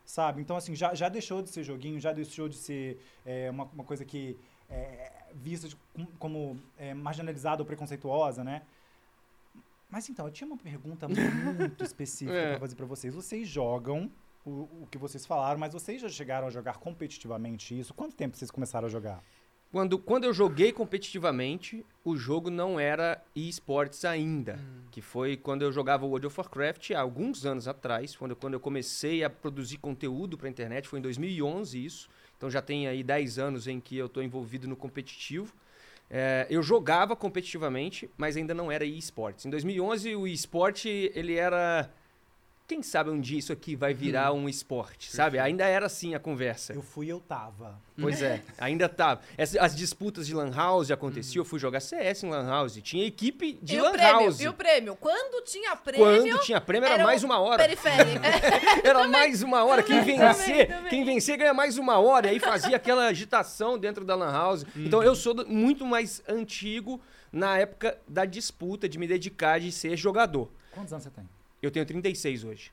[0.05, 0.41] Sabe?
[0.41, 3.83] Então, assim, já, já deixou de ser joguinho, já deixou de ser é, uma, uma
[3.83, 4.37] coisa que
[4.69, 8.63] é vista de- com- como é, marginalizada ou preconceituosa, né?
[9.89, 11.07] Mas então, eu tinha uma pergunta
[11.77, 12.49] muito específica É.
[12.51, 13.13] pra fazer pra vocês.
[13.13, 14.11] Vocês jogam
[14.45, 17.93] o, o que vocês falaram, mas vocês já chegaram a jogar competitivamente isso?
[17.93, 19.23] Quanto tempo vocês começaram a jogar?
[19.71, 24.57] Quando, quando eu joguei competitivamente, o jogo não era esportes ainda.
[24.91, 28.53] Que foi quando eu jogava World of Warcraft há alguns anos atrás, quando, eu- quando
[28.53, 30.87] eu comecei a produzir conteúdo para internet.
[30.87, 32.09] Foi em 2011 isso.
[32.37, 35.53] Então já tem aí 10 anos em que eu estou envolvido no competitivo.
[36.09, 39.45] É, eu jogava competitivamente, mas ainda não era esportes.
[39.45, 41.89] Em 2011, o esporte, ele era...
[42.67, 45.39] Quem sabe um dia isso aqui vai virar um esporte, sabe?
[45.39, 46.73] Ainda era assim a conversa.
[46.73, 47.79] Eu fui, eu tava.
[47.97, 49.19] Pois é, ainda tá.
[49.37, 52.77] As, as disputas de Lan House aconteciam, eu fui jogar CS em Lan House.
[52.83, 54.19] Tinha equipe de e Lan o prêmio?
[54.19, 54.39] House.
[54.41, 54.95] E o prêmio?
[54.97, 57.63] Quando tinha prêmio, Quando tinha prêmio era, era mais um uma hora.
[57.63, 58.21] periférico.
[58.83, 59.81] Era mais uma hora.
[59.81, 60.89] Quem Também, vencer, também, também.
[60.89, 62.27] quem vencer ganha mais uma hora.
[62.27, 64.65] E aí fazia aquela agitação dentro da Lan House.
[64.75, 66.99] Então eu sou muito mais antigo
[67.31, 70.51] na época da disputa, de me dedicar de ser jogador.
[70.71, 71.27] Quantos anos você tem?
[71.61, 72.71] Eu tenho 36 hoje.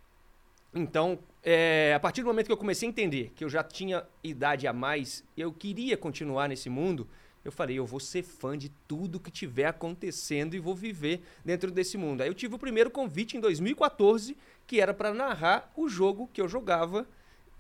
[0.74, 4.04] Então, é, a partir do momento que eu comecei a entender que eu já tinha
[4.22, 7.06] idade a mais, eu queria continuar nesse mundo,
[7.44, 11.70] eu falei, eu vou ser fã de tudo que tiver acontecendo e vou viver dentro
[11.70, 12.22] desse mundo.
[12.22, 16.40] Aí eu tive o primeiro convite em 2014, que era para narrar o jogo que
[16.40, 17.06] eu jogava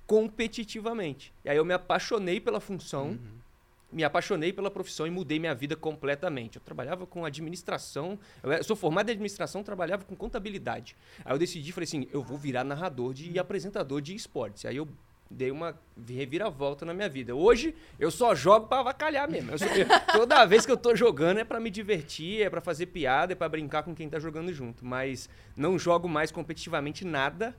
[0.06, 1.32] competitivamente.
[1.44, 3.18] E aí eu me apaixonei pela função.
[3.94, 6.56] Me apaixonei pela profissão e mudei minha vida completamente.
[6.56, 10.96] Eu trabalhava com administração, eu sou formado em administração, trabalhava com contabilidade.
[11.24, 14.64] Aí eu decidi, falei assim, eu vou virar narrador de, e apresentador de esportes.
[14.66, 14.88] Aí eu
[15.30, 15.74] dei uma
[16.08, 17.34] reviravolta na minha vida.
[17.34, 19.52] Hoje eu só jogo pra avacalhar mesmo.
[19.52, 22.60] Eu sou- eu- toda vez que eu tô jogando é pra me divertir, é pra
[22.60, 27.04] fazer piada, é pra brincar com quem tá jogando junto, mas não jogo mais competitivamente
[27.04, 27.56] nada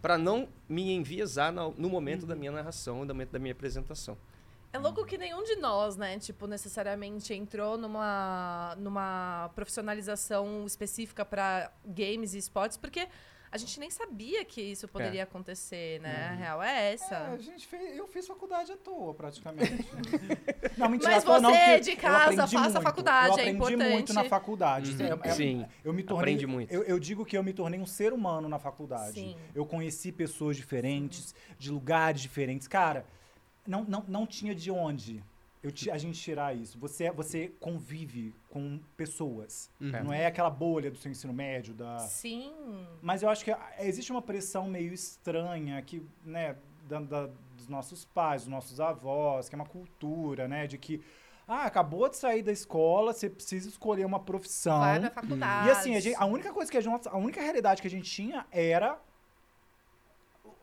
[0.00, 4.16] pra não me enviesar no, no momento da minha narração, no momento da minha apresentação.
[4.74, 11.70] É louco que nenhum de nós, né, tipo, necessariamente entrou numa, numa profissionalização específica pra
[11.86, 13.06] games e esportes, porque
[13.52, 16.26] a gente nem sabia que isso poderia acontecer, né?
[16.28, 17.18] A real é É, essa.
[17.18, 19.70] a gente fez, eu fiz faculdade à toa, praticamente.
[20.76, 22.82] não, mentira, Mas toa não, você porque de eu casa, aprendi faça muito.
[22.82, 24.12] faculdade, eu é aprendi muito importante.
[24.12, 24.90] na faculdade.
[24.90, 25.06] Uhum.
[25.22, 26.20] É- é- Sim, Eu me tornei.
[26.34, 26.72] aprende muito.
[26.74, 29.12] Eu, eu digo que eu me tornei um ser humano na faculdade.
[29.12, 29.36] Sim.
[29.54, 32.66] Eu conheci pessoas diferentes, de lugares diferentes.
[32.66, 33.06] Cara,
[33.66, 35.22] não, não, não tinha de onde
[35.62, 36.78] eu ti- a gente tirar isso.
[36.78, 39.70] Você, você convive com pessoas.
[40.04, 41.98] Não é aquela bolha do seu ensino médio, da.
[42.00, 42.52] Sim.
[43.00, 47.66] Mas eu acho que a- existe uma pressão meio estranha que, né, da, da- dos
[47.68, 51.00] nossos pais, dos nossos avós, que é uma cultura, né, de que
[51.46, 54.80] ah, acabou de sair da escola, você precisa escolher uma profissão.
[54.80, 55.68] Vai pra faculdade.
[55.68, 57.90] E assim, a, gente- a única coisa que a gente, a única realidade que a
[57.90, 58.98] gente tinha era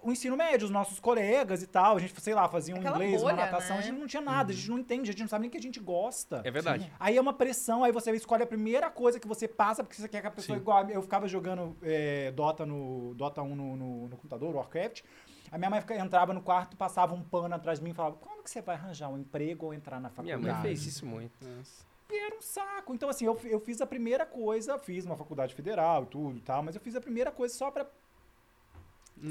[0.03, 1.95] o ensino médio, os nossos colegas e tal.
[1.97, 3.81] A gente, sei lá, fazia um Aquela inglês, bolha, uma natação, né?
[3.81, 5.51] a gente não tinha nada, a gente não entende, a gente não sabe nem o
[5.51, 6.41] que a gente gosta.
[6.43, 6.91] É verdade.
[6.99, 10.07] Aí é uma pressão, aí você escolhe a primeira coisa que você passa, porque você
[10.07, 10.61] quer que a pessoa Sim.
[10.61, 10.89] igual.
[10.89, 15.01] Eu ficava jogando é, Dota no Dota 1 no, no, no computador, Warcraft.
[15.51, 18.15] A minha mãe fica- entrava no quarto, passava um pano atrás de mim e falava:
[18.15, 20.43] Quando que você vai arranjar um emprego ou entrar na Minha faculdade?
[20.43, 21.33] mãe fez isso muito.
[21.45, 21.85] Nossa.
[22.09, 22.93] E era um saco.
[22.93, 26.41] Então, assim, eu, eu fiz a primeira coisa, fiz uma faculdade federal e tudo e
[26.41, 27.85] tal, mas eu fiz a primeira coisa só pra.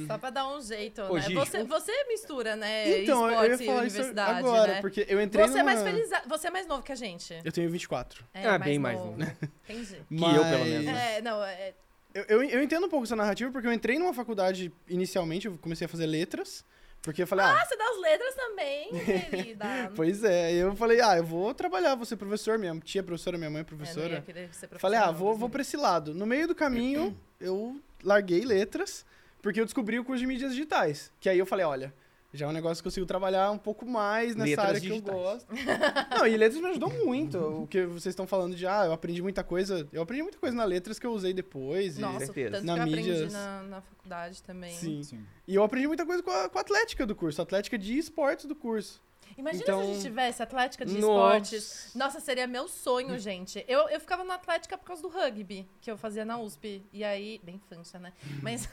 [0.07, 1.21] Só pra dar um jeito, Ô, né?
[1.23, 3.01] Gigi, Você, você mistura, né?
[3.03, 4.81] Então, eu ia e falar isso agora, né?
[4.81, 6.11] porque eu entrei Você é mais numa- feliz.
[6.29, 7.41] Você é mais novo que a gente.
[7.45, 8.25] Eu tenho 24.
[8.33, 9.17] É, Ah, bem mais novo.
[9.69, 9.97] Entendi.
[10.09, 10.87] Que eu, pelo menos.
[10.99, 11.75] É, não, é,
[12.15, 15.57] Eu, eu, eu entendo um pouco essa narrativa, porque eu entrei numa faculdade inicialmente, eu
[15.59, 16.65] comecei a fazer letras,
[17.03, 18.91] porque eu falei, ah, Ah, você dá as letras também,
[19.31, 19.93] querida.
[19.97, 23.39] pois é, eu falei, ah, eu vou trabalhar, vou ser professor, minha tia é professora,
[23.39, 24.15] minha mãe é É, não professora.
[24.15, 26.13] ia querer ser falei, ah, vou, vou pra esse lado.
[26.13, 29.07] No meio do caminho, eu larguei letras,
[29.43, 31.93] porque eu descobri o curso de mídias digitais, que aí eu falei, olha...
[32.33, 35.03] Já é um negócio que eu consigo trabalhar um pouco mais nessa Letras área digitais.
[35.03, 35.49] que eu gosto.
[36.17, 37.37] Não, e letras me ajudou muito.
[37.39, 39.89] O que vocês estão falando de, ah, eu aprendi muita coisa.
[39.93, 41.99] Eu aprendi muita coisa na letras que eu usei depois.
[41.99, 42.51] e- Nossa, certeza.
[42.53, 44.73] tanto Na que eu aprendi mídias- na, na faculdade também.
[44.75, 45.03] Sim.
[45.03, 45.27] Sim.
[45.49, 47.99] E eu aprendi muita coisa com a, com a atlética do curso, a atlética de
[47.99, 49.03] esportes do curso.
[49.39, 51.07] Imagina Então- se a gente tivesse atlética de Nossa.
[51.37, 51.91] esportes.
[51.95, 53.65] Nossa, seria meu sonho, gente.
[53.69, 56.85] Eu, eu ficava na atlética por causa do rugby, que eu fazia na USP.
[56.93, 58.13] E aí, bem infância, né?
[58.43, 58.69] Mas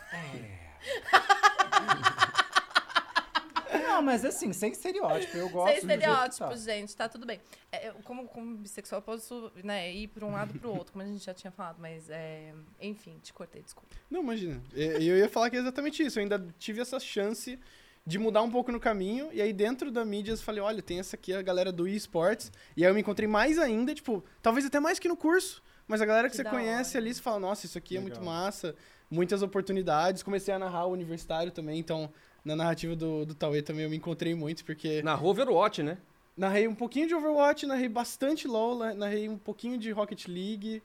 [3.84, 5.36] Não, mas assim, sem estereótipo.
[5.38, 6.72] Eu gosto sem do jeito que estereótipos, tá.
[6.74, 7.41] gente, tá tudo bem.
[7.72, 10.93] É, eu, como, como bissexual, eu posso né, ir pra um lado e pro outro,
[10.93, 13.89] como a gente já tinha falado, mas é, enfim, te cortei, desculpa.
[14.10, 14.62] Não, imagina.
[14.74, 16.20] Eu ia falar que é exatamente isso.
[16.20, 17.60] Eu ainda tive essa chance
[18.08, 19.30] de mudar um pouco no caminho.
[19.34, 22.52] E aí, dentro da mídias, falei: olha, tem essa aqui, a galera do eSports.
[22.76, 25.62] E aí, eu me encontrei mais ainda, tipo, talvez até mais que no curso.
[25.88, 27.06] Mas a galera que, Que você conhece hora.
[27.06, 28.15] ali, você fala: nossa, isso aqui é Legal.
[28.17, 28.74] muito massa.
[29.12, 30.24] Muitas oportunidades.
[30.24, 31.80] Comecei a narrar o universitário também.
[31.80, 32.10] Então,
[32.43, 35.02] na narrativa do, do Tauê também eu me encontrei muito, porque.
[35.02, 35.98] Na Overwatch, né?
[36.36, 40.82] Narrei um pouquinho de Overwatch, narrei bastante LoL, na- narrei um pouquinho de Rocket League.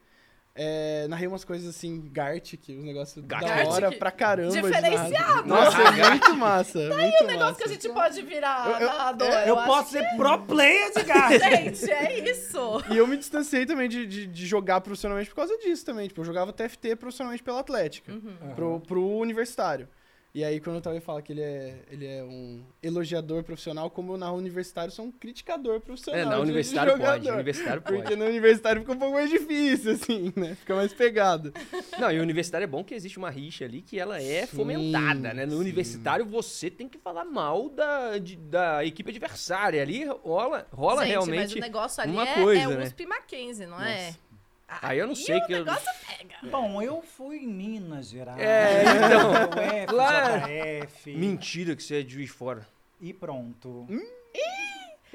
[0.54, 3.66] É, narrei umas coisas assim, Gart, que os negócios da Gart.
[3.68, 4.50] hora que- pra caramba.
[4.52, 5.48] Diferenciado.
[5.48, 6.78] Nossa, é muito massa.
[6.78, 7.56] muito um negócio massa.
[7.56, 9.28] que a gente pode virar Eu- eu- narrador.
[9.28, 11.32] Eu, eu acho posso ser pro player de gato.
[11.40, 12.84] Gente, é isso.
[12.90, 16.06] E eu me distanciei também de, de, de jogar profissionalmente por causa disso também.
[16.08, 18.54] Tipo, eu jogava TFT profissionalmente pela Atlética, Uhum.
[18.54, 19.88] pro, pro universitário.
[20.34, 24.14] E aí, quando o Tauê fala que ele é, ele é um elogiador profissional, como
[24.14, 26.18] eu na universitário sou um criticador profissional.
[26.20, 27.30] É, na de- de universitário pode.
[27.30, 27.96] Universitário pode.
[27.98, 30.54] Porque no universitário fica um pouco mais difícil, assim, né?
[30.54, 31.52] Fica mais pegado.
[31.98, 34.56] Não, e o universitário é bom que existe uma rixa ali que ela é Sim,
[34.56, 35.44] fomentada, né?
[35.44, 35.58] No sim.
[35.58, 39.82] universitário você tem que falar mal da, de- da equipe adversária.
[39.82, 41.40] Ali rola, rola gente, realmente.
[41.40, 42.84] mas o negócio ali uma é, coisa, é né?
[42.84, 44.14] USP Mackenzie, não é?
[44.72, 44.86] Nossa.
[44.86, 46.34] Aí eu não sei o que eu- negócio pega.
[46.50, 48.40] Bom, eu fui em Minas Gerais.
[48.40, 49.32] É, então.
[49.32, 52.66] UF, Lá- JF, Mentira que você é de juiz de fora.
[53.00, 53.86] E pronto.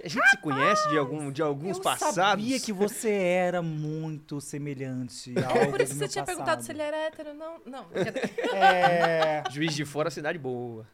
[0.04, 2.16] A gente se conhece de, algum, de alguns eu passados.
[2.16, 6.36] sabia que você era muito semelhante a algo É Por isso você tinha passado.
[6.38, 7.60] perguntado se ele era hétero, não.
[7.66, 7.88] Não.
[8.56, 10.86] É, Juiz de fora, cidade boa.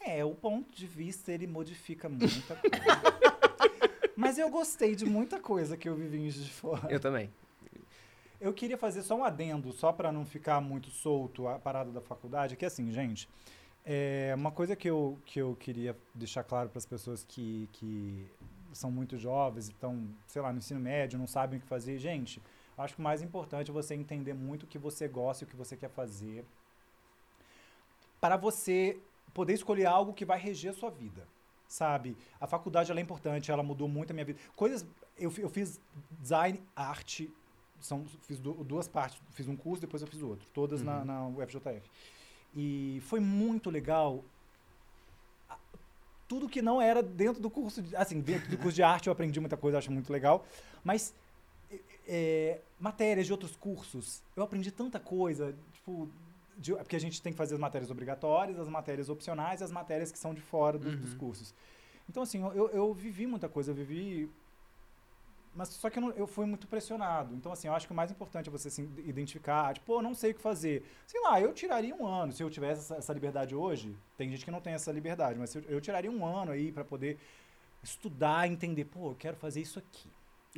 [0.00, 3.02] é, o ponto de vista ele modifica muita coisa.
[4.16, 6.86] Mas eu gostei de muita coisa que eu vivi em Juiz de Fora.
[6.90, 7.30] Eu também.
[8.40, 12.00] Eu queria fazer só um adendo, só para não ficar muito solto a parada da
[12.00, 13.28] faculdade, que é assim, gente,
[13.84, 18.30] é uma coisa que eu, que eu queria deixar claro para as pessoas que, que
[18.72, 21.98] são muito jovens, estão, sei lá, no ensino médio, não sabem o que fazer.
[21.98, 22.40] Gente,
[22.76, 25.48] acho que o mais importante é você entender muito o que você gosta e o
[25.48, 26.44] que você quer fazer
[28.20, 29.00] para você
[29.32, 31.26] poder escolher algo que vai reger a sua vida,
[31.66, 32.16] sabe?
[32.40, 34.38] A faculdade ela é importante, ela mudou muito a minha vida.
[34.56, 35.80] Coisas, eu, eu fiz
[36.20, 37.32] design, arte,
[37.80, 41.04] são, fiz du- duas partes, fiz um curso, depois eu fiz o outro, todas na,
[41.04, 41.82] na UFJF.
[42.54, 44.24] E foi muito legal.
[46.26, 49.12] Tudo que não era dentro do curso, de, assim, dentro do curso de arte eu
[49.12, 50.44] aprendi muita coisa, acho muito legal,
[50.84, 51.14] mas
[51.70, 56.06] é, é, matérias de outros cursos, eu aprendi tanta coisa, tipo,
[56.58, 59.70] de- porque a gente tem que fazer as matérias obrigatórias, as matérias opcionais e as
[59.70, 61.54] matérias que são de fora dos, dos cursos.
[62.10, 64.30] Então, assim, eu, eu vivi muita coisa, eu vivi.
[65.58, 67.34] Mas só que eu, não- eu fui muito pressionado.
[67.34, 70.14] Então, assim, eu acho que o mais importante é você se identificar, tipo, pô, não
[70.14, 70.84] sei o que fazer.
[71.04, 72.32] Sei lá, eu tiraria um ano.
[72.32, 75.52] Se eu tivesse essa, essa liberdade hoje, tem gente que não tem essa liberdade, mas
[75.56, 77.18] eu, eu tiraria um ano aí para poder
[77.82, 80.08] estudar, entender, pô, eu quero fazer isso aqui.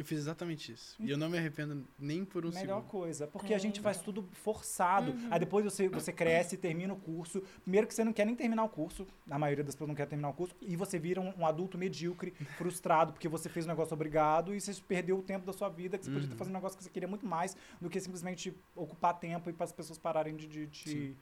[0.01, 0.97] Eu fiz exatamente isso.
[0.99, 2.91] E eu não me arrependo nem por um Melhor segundo.
[2.91, 3.27] coisa.
[3.27, 3.57] Porque É.
[3.57, 5.13] a gente faz tudo forçado.
[5.31, 7.43] Aí depois você, você cresce, termina o curso.
[7.61, 9.07] Primeiro que você não quer nem terminar o curso.
[9.29, 10.57] A maioria das pessoas não quer terminar o curso.
[10.63, 14.61] E você vira um, um adulto medíocre, frustrado, porque você fez um negócio obrigado e
[14.63, 16.85] você perdeu o tempo da sua vida, que você podia estar fazendo um negócio que
[16.85, 20.47] você queria muito mais do que simplesmente ocupar tempo e para as pessoas pararem de,
[20.47, 21.15] de te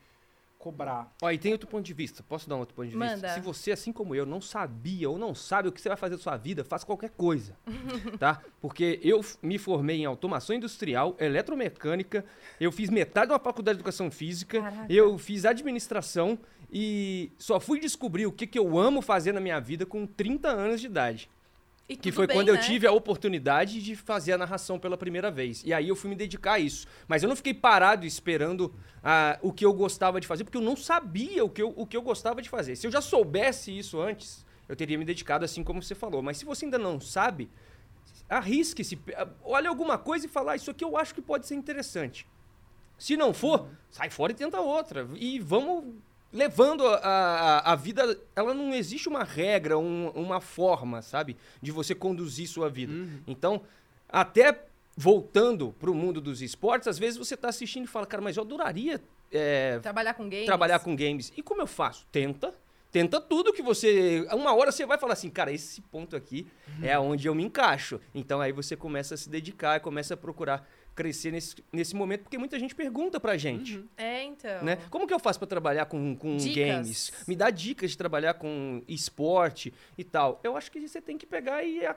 [0.58, 1.14] cobrar.
[1.22, 2.22] Ó, e tem outro ponto de vista.
[2.22, 3.16] Posso dar um outro ponto de vista?
[3.16, 3.28] Manda.
[3.28, 6.16] Se você, assim como eu, não sabia ou não sabe o que você vai fazer
[6.16, 7.56] da sua vida, faça qualquer coisa,
[8.18, 8.42] tá?
[8.60, 12.24] Porque eu me formei em automação industrial, eletromecânica,
[12.60, 14.92] eu fiz metade de uma faculdade de educação física, Caraca.
[14.92, 16.38] eu fiz administração
[16.70, 20.48] e só fui descobrir o que, que eu amo fazer na minha vida com 30
[20.48, 21.30] anos de idade.
[21.88, 22.60] E Que foi bem, quando eu né?
[22.60, 25.62] tive a oportunidade de fazer a narração pela primeira vez.
[25.64, 26.86] E aí eu fui me dedicar a isso.
[27.06, 30.62] Mas eu não fiquei parado esperando ah, o que eu gostava de fazer, porque eu
[30.62, 32.76] não sabia o que eu, o que eu gostava de fazer.
[32.76, 36.20] Se eu já soubesse isso antes, eu teria me dedicado assim como você falou.
[36.20, 37.48] Mas se você ainda não sabe,
[38.28, 38.98] arrisque-se.
[39.42, 42.26] Olha alguma coisa e fala, "Ah, isso aqui eu acho que pode ser interessante.
[42.98, 45.08] Se não for, sai fora e tenta outra.
[45.14, 45.94] E vamos
[46.32, 48.18] levando a, a, a vida.
[48.36, 51.36] Ela não existe uma regra, um- uma forma, sabe?
[51.62, 52.92] De você conduzir sua vida.
[53.26, 53.62] Então,
[54.08, 54.64] até
[54.96, 58.42] voltando pro mundo dos esportes, às vezes você tá assistindo e fala, cara, mas eu
[58.42, 60.46] adoraria é, Trabalhar com games.
[60.46, 61.32] trabalhar com games.
[61.36, 62.06] E como eu faço?
[62.10, 62.52] Tenta.
[62.90, 64.26] Tenta tudo que você.
[64.32, 66.46] Uma hora você vai falar assim, cara, esse ponto aqui
[66.82, 68.00] é onde eu me encaixo.
[68.14, 70.66] Então aí você começa a se dedicar, começa a procurar
[70.98, 73.84] crescer nesse, nesse momento, porque muita gente pergunta pra gente.
[73.96, 74.64] É, então.
[74.64, 74.78] Né?
[74.90, 76.56] Como que eu faço pra trabalhar com, com Dicas.
[76.56, 77.12] games?
[77.28, 80.40] Me dá dicas de trabalhar com esporte e tal.
[80.42, 81.88] Eu acho que você tem que pegar e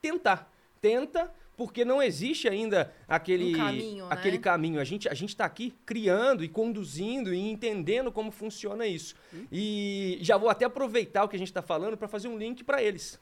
[0.00, 0.48] tentar.
[0.80, 4.12] Tenta, porque não existe ainda aquele Um caminho, né?
[4.12, 4.78] aquele caminho.
[4.80, 9.16] A gente a gente tá aqui criando e conduzindo e entendendo como funciona isso.
[9.50, 12.62] E já vou até aproveitar o que a gente tá falando pra fazer um link
[12.62, 13.18] pra eles.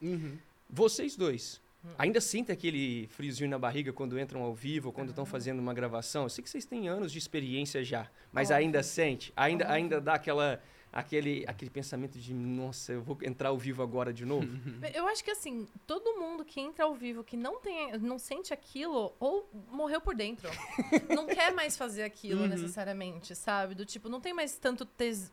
[0.00, 0.38] Uhum.
[0.70, 1.60] Vocês dois.
[1.98, 6.24] Ainda sentem aquele friozinho na barriga quando entram ao vivo, quando estão fazendo uma gravação?
[6.24, 8.64] Eu sei que vocês têm anos de experiência já, mas Óbvio.
[8.64, 9.32] ainda sente?
[9.36, 10.60] Ainda, ainda dá aquela,
[10.92, 14.46] aquele, aquele pensamento de, nossa, eu vou entrar ao vivo agora de novo?
[14.94, 18.52] Eu acho que assim, todo mundo que entra ao vivo que não tem, não sente
[18.54, 20.48] aquilo, ou morreu por dentro.
[21.14, 23.74] não quer mais fazer aquilo necessariamente, sabe?
[23.74, 25.32] Do tipo, não tem mais tanto tes...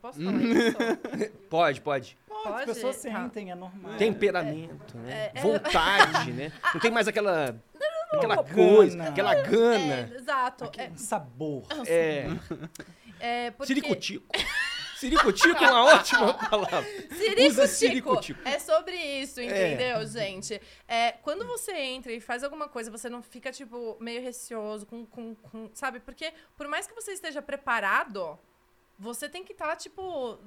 [0.00, 0.76] Posso falar isso?
[1.50, 2.18] pode, pode.
[2.28, 3.02] Pode, as pessoas Tá.
[3.02, 3.96] sentem, é normal.
[3.98, 5.32] Temperamento, né?
[5.34, 6.52] é- Vontade, né?
[6.72, 7.60] Não tem mais aquela,
[8.12, 8.54] aquela Gana.
[8.54, 10.10] coisa, aquela gana.
[10.12, 10.70] É, exato.
[10.78, 11.64] É, um sabor.
[11.86, 12.26] É,
[13.18, 13.74] é porque...
[13.74, 14.24] ciricutico.
[14.96, 16.86] Ciricutico é uma ótima palavra.
[17.48, 17.66] Usa Ciricutico.
[17.66, 18.40] ciricutico.
[18.48, 20.60] É sobre isso, entendeu, gente?
[20.86, 25.04] É, quando você entra e faz alguma coisa, você não fica, tipo, meio receoso, com,
[25.04, 25.98] com, com- sabe?
[25.98, 28.38] Porque por mais que você esteja preparado,
[29.02, 30.38] você tem que estar, tipo,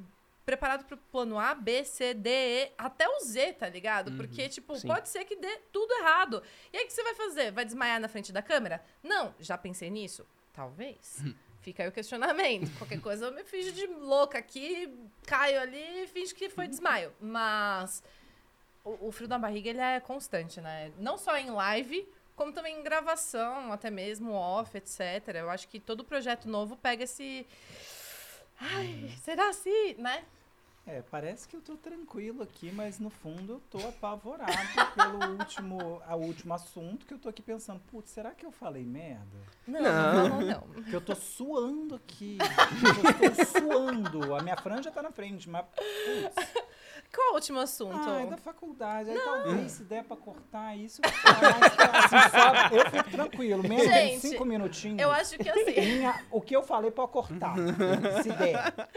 [0.46, 4.13] preparado pro plano A, B, C, D, E, até o Z, tá ligado?
[4.13, 4.88] Porque, tipo, sim.
[4.88, 6.41] pode ser que dê tudo errado.
[6.72, 7.52] E aí, o que você vai fazer?
[7.52, 8.84] Vai desmaiar na frente da câmera?
[9.04, 9.36] Não.
[9.39, 10.26] Já pensei nisso?
[10.54, 11.22] Talvez.
[11.62, 12.72] Fica aí o questionamento.
[12.78, 14.88] Qualquer coisa eu me finjo de louca aqui,
[15.26, 17.12] caio ali e finjo que foi desmaio.
[17.20, 18.04] Mas
[18.84, 20.91] o, o frio na barriga, ele é constante, né?
[21.00, 25.28] Não só em live, como também em gravação, até mesmo off, etc.
[25.34, 27.47] Eu acho que todo projeto novo pega esse...
[28.60, 30.24] Ai, será assim, né?
[30.88, 34.51] É, parece que eu tô tranquilo aqui, mas no fundo eu tô apavorado
[34.93, 38.83] pelo último, a último assunto que eu tô aqui pensando, putz, será que eu falei
[38.86, 39.25] merda?
[39.67, 40.13] Não, Não.
[40.13, 40.41] não, não.
[40.41, 40.61] não.
[40.75, 42.38] Porque eu tô suando aqui.
[42.39, 44.36] eu tô suando.
[44.36, 46.53] A minha franja tá na frente, mas putz.
[47.13, 47.97] Qual o último assunto?
[48.09, 49.09] Ah, é da faculdade.
[49.09, 52.17] Aí talvez se der pra cortar isso, assim,
[52.69, 53.63] só, eu fico tranquilo.
[53.63, 54.99] Menos Gente, de cinco minutinhos.
[55.01, 55.79] Eu acho que assim.
[55.97, 57.55] Minha- o que eu falei pode cortar.
[58.21, 58.71] se der.
[58.73, 58.88] por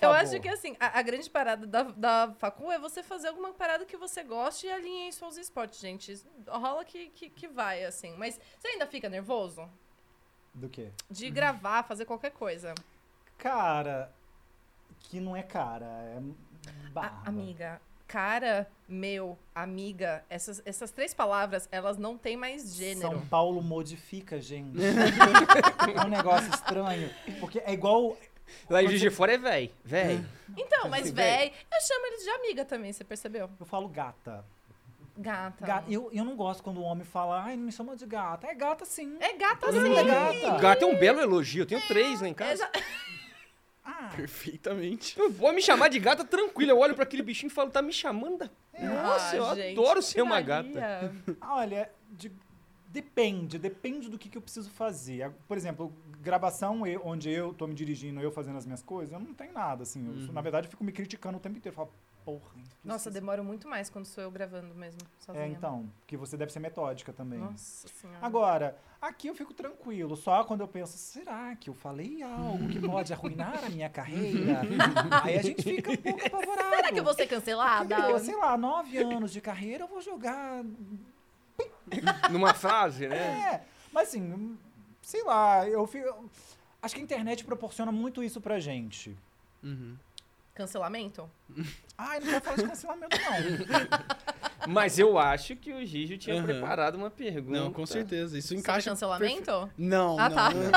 [0.00, 3.52] Eu acho que assim, a, a grande parada da, da facul é você fazer alguma
[3.52, 6.22] parada que você goste e alinhe isso aos esportes, gente.
[6.48, 8.14] Rola que, que, que vai, assim.
[8.16, 9.68] Mas você ainda fica nervoso?
[10.54, 10.90] Do quê?
[11.10, 12.74] De gravar, fazer qualquer coisa.
[13.38, 14.10] Cara,
[15.00, 17.22] que não é cara, é A- barba.
[17.28, 23.10] amiga, cara, meu, amiga, essas, essas três palavras, elas não têm mais gênero.
[23.10, 24.78] São Paulo modifica, gente.
[25.94, 27.10] é um negócio estranho.
[27.40, 28.16] Porque é igual.
[28.70, 29.72] Lá em Juiz de Fora é véi.
[29.84, 30.24] Véi.
[30.56, 33.50] Então, mas, Assim, véi, eu chamo eles de amiga também, você percebeu?
[33.58, 34.44] Eu falo gata.
[35.18, 35.64] Gata.
[35.66, 35.90] Gata.
[35.90, 38.46] Eu, eu não gosto quando o homem fala, ai, não me chama de gata.
[38.46, 39.16] É gata sim.
[39.20, 39.88] É gata Todo sim.
[39.88, 40.58] mundo é gata.
[40.60, 41.62] Gato é um belo elogio.
[41.62, 42.52] Eu tenho três lá em casa.
[42.52, 42.70] Exa-
[43.88, 45.14] Ah, Perfeitamente.
[45.38, 46.72] Pode me chamar de gata tranquilo.
[46.72, 48.38] Eu olho pra aquele bichinho e falo, tá me chamando?
[48.38, 50.68] da- Nossa, Ah, eu gente, adoro ser uma gata.
[50.68, 51.12] Maria.
[51.40, 52.32] olha, de-
[52.88, 55.30] depende, depende do que, que eu preciso fazer.
[55.48, 59.20] Por exemplo, gravação eu- onde eu tô me dirigindo, eu fazendo as minhas coisas, eu
[59.20, 60.06] não tenho nada, assim.
[60.28, 61.72] Eu, Na verdade, eu fico me criticando o tempo inteiro.
[61.74, 61.92] Eu falo,
[62.24, 62.50] porra.
[62.84, 65.44] Nossa, demoro muito mais quando sou eu gravando mesmo, sozinha.
[65.44, 67.38] É, então, que você deve ser metódica também.
[67.38, 68.18] Nossa senhora.
[68.20, 72.80] Agora, aqui eu fico tranquilo, só quando eu penso, será que eu falei algo que
[72.80, 74.62] pode arruinar a minha carreira?
[75.22, 76.76] Aí a gente fica um pouco apavorado.
[76.76, 77.96] Será que eu vou ser cancelada?
[77.96, 80.64] Porque, sei lá, nove anos de carreira, eu vou jogar.
[82.30, 83.16] Numa frase, né?
[83.16, 83.60] É,
[83.92, 84.58] mas assim,
[85.02, 86.30] sei lá, eu fico.
[86.82, 89.16] Acho que a internet proporciona muito isso pra gente.
[89.62, 89.96] Uhum.
[90.54, 91.28] Cancelamento?
[91.98, 94.45] Ai, não quero falar de cancelamento, não.
[94.68, 96.44] Mas eu acho que o Gigi tinha Aham.
[96.44, 97.58] preparado uma pergunta.
[97.60, 98.36] Não, com certeza.
[98.38, 98.90] Isso Sobre encaixa.
[98.90, 99.44] cancelamento?
[99.44, 100.36] perfe- Não, Ah, não.
[100.36, 100.50] tá.
[100.54, 100.70] não.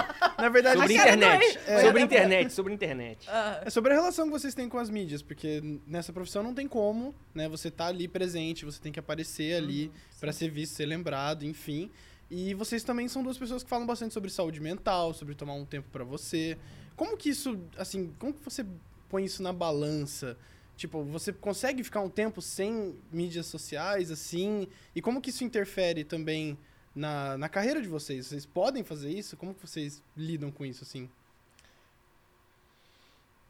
[0.44, 1.60] Na verdade, Sobre internet.
[1.68, 1.82] É.
[1.86, 3.28] Sobre internet, sobre internet.
[3.30, 6.54] Ah, É sobre a relação que vocês têm com as mídias, porque nessa profissão não
[6.54, 7.48] tem como, né?
[7.50, 11.90] Você tá ali presente, você tem que aparecer ali pra ser visto, ser lembrado, enfim.
[12.32, 15.66] E vocês também são duas pessoas que falam bastante sobre saúde mental, sobre tomar um
[15.66, 16.58] tempo pra você.
[16.96, 18.64] Como que isso, assim, como que você
[19.10, 20.38] põe isso na balança?
[20.80, 24.66] Tipo, você consegue ficar um tempo sem mídias sociais, assim?
[24.96, 26.58] E como que isso interfere também
[26.96, 28.28] na, na carreira de vocês?
[28.28, 29.36] Vocês podem fazer isso?
[29.36, 31.10] Como que vocês lidam com isso, assim?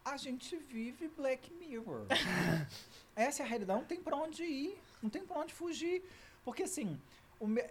[0.04, 2.08] A gente vive Black Mirror.
[3.16, 3.80] Essa é a realidade.
[3.80, 4.76] Não tem pra onde ir.
[5.04, 6.02] Não tem pra onde fugir.
[6.44, 7.00] Porque assim,
[7.40, 7.70] o me-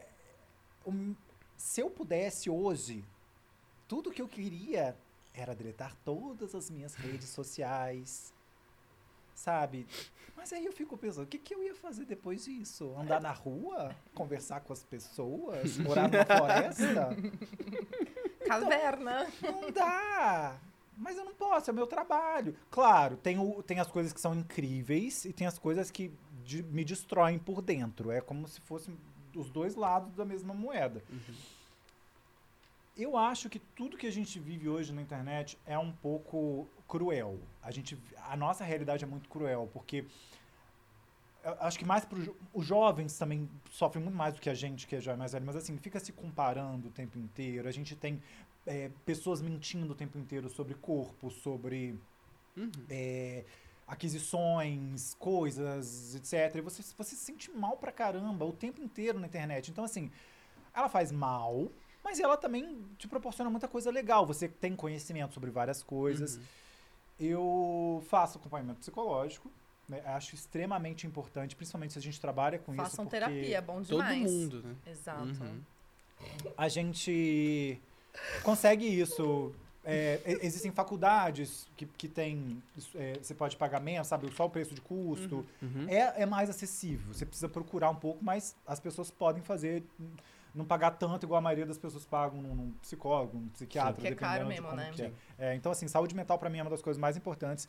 [0.86, 1.16] o
[1.56, 3.04] se eu pudesse hoje,
[3.88, 4.96] tudo que eu queria
[5.34, 8.32] era deletar todas as minhas redes sociais.
[9.38, 9.86] Sabe?
[10.36, 12.92] Mas aí eu fico pensando, o que, que eu ia fazer depois disso?
[12.98, 13.94] Andar na rua?
[14.12, 15.78] Conversar com as pessoas?
[15.78, 17.16] Morar numa floresta?
[18.46, 19.28] caverna.
[19.40, 20.56] Não dá.
[20.96, 22.56] Mas eu não posso, é o meu trabalho.
[22.68, 26.10] Claro, tem, o, tem as coisas que são incríveis e tem as coisas que
[26.44, 28.10] de- me destroem por dentro.
[28.10, 28.98] É como se fossem
[29.36, 31.00] os dois lados da mesma moeda.
[32.96, 37.38] Eu acho que tudo que a gente vive hoje na internet é um pouco cruel.
[37.62, 40.04] A, gente, a nossa realidade é muito cruel, porque
[41.60, 42.18] acho que mais para
[42.52, 45.46] os jovens também sofrem muito mais do que a gente, que é já mais velho,
[45.46, 47.68] mas assim, fica se comparando o tempo inteiro.
[47.68, 48.22] A gente tem
[48.66, 51.98] é, pessoas mentindo o tempo inteiro sobre corpo, sobre
[52.56, 52.70] Uhum.
[52.90, 53.44] é,
[53.86, 56.56] aquisições, coisas, etc.
[56.56, 59.70] E você, você se sente mal pra caramba o tempo inteiro na internet.
[59.70, 60.10] Então, assim,
[60.74, 61.70] ela faz mal,
[62.04, 64.26] mas ela também te proporciona muita coisa legal.
[64.26, 66.36] Você tem conhecimento sobre várias coisas.
[66.36, 66.42] Uhum.
[67.18, 69.50] Eu faço acompanhamento psicológico.
[69.88, 70.00] né?
[70.04, 72.82] Acho extremamente importante, principalmente se a gente trabalha com isso.
[72.82, 74.22] Façam porque terapia, é bom Todo demais.
[74.30, 74.74] mundo, né?
[74.86, 75.42] Exato.
[75.42, 75.60] Uhum.
[76.56, 77.80] a gente
[78.42, 79.52] consegue isso.
[79.84, 82.62] É, existem faculdades que, que tem.
[82.94, 84.30] é, você pode pagar menos, sabe?
[84.34, 85.46] Só o preço de custo.
[85.62, 85.86] Uhum.
[85.88, 87.14] É, é mais acessível.
[87.14, 89.82] Você precisa procurar um pouco, mas as pessoas podem fazer.
[90.54, 94.08] Não pagar tanto igual a maioria das pessoas pagam num, num psicólogo, num psiquiatra, Que
[94.08, 95.12] é caro dependendo de mesmo, né?
[95.38, 95.50] é.
[95.50, 97.68] É, Então, assim, saúde mental pra mim é uma das coisas mais importantes.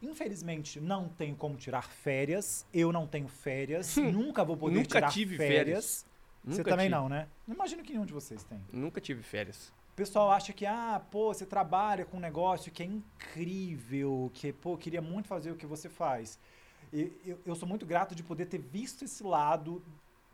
[0.00, 2.66] Infelizmente, não tenho como tirar férias.
[2.72, 3.96] Eu não tenho férias.
[3.96, 6.04] nunca vou poder Nunca tirar tive férias.
[6.44, 6.96] Você Nunca também tive.
[7.00, 7.28] não, né?
[7.46, 8.60] Imagino que nenhum de vocês tem.
[8.72, 9.72] Nunca tive férias.
[9.92, 14.52] O pessoal acha que, ah, pô, você trabalha com um negócio que é incrível, que,
[14.52, 16.38] pô, queria muito fazer o que você faz.
[16.92, 19.82] E eu, eu sou muito grato de poder ter visto esse lado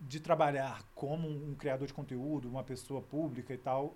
[0.00, 3.94] de trabalhar como um criador de conteúdo, uma pessoa pública e tal.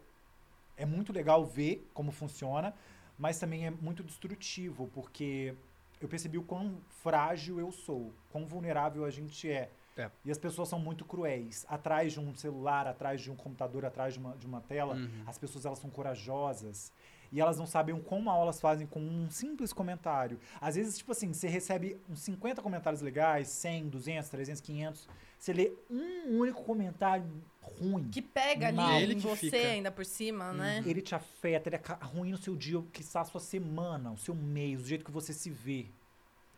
[0.77, 2.75] É muito legal ver como funciona,
[3.19, 5.55] mas também é muito destrutivo, porque
[6.01, 9.71] eu percebi o quão frágil eu sou, quão vulnerável a gente é.
[9.97, 10.11] É.
[10.25, 11.67] E as pessoas são muito cruéis.
[11.69, 15.23] Atrás de um celular, atrás de um computador, atrás de uma, de uma tela, Uhum.
[15.27, 16.91] as pessoas elas são corajosas.
[17.33, 20.39] E elas não sabem o quão mal elas fazem com um simples comentário.
[20.61, 25.09] Às vezes, tipo assim, você recebe uns 50 comentários legais, 100, 200, 300, 500.
[25.39, 27.25] Você lê um único comentário
[27.63, 28.09] ruim.
[28.11, 29.01] Que pega ali Mal.
[29.01, 29.57] Ele em você fica.
[29.57, 30.83] ainda por cima, né?
[30.87, 34.19] Ele te afeta, ele aca- arruina o seu dia, que está a sua semana, o
[34.19, 35.87] seu mês, o jeito que você se vê.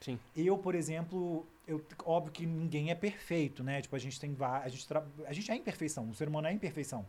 [0.01, 0.19] Sim.
[0.37, 3.81] Eu, por exemplo, eu, óbvio que ninguém é perfeito, né?
[3.81, 4.87] Tipo, a gente tem a gente,
[5.25, 7.07] a gente é imperfeição, o ser humano é imperfeição.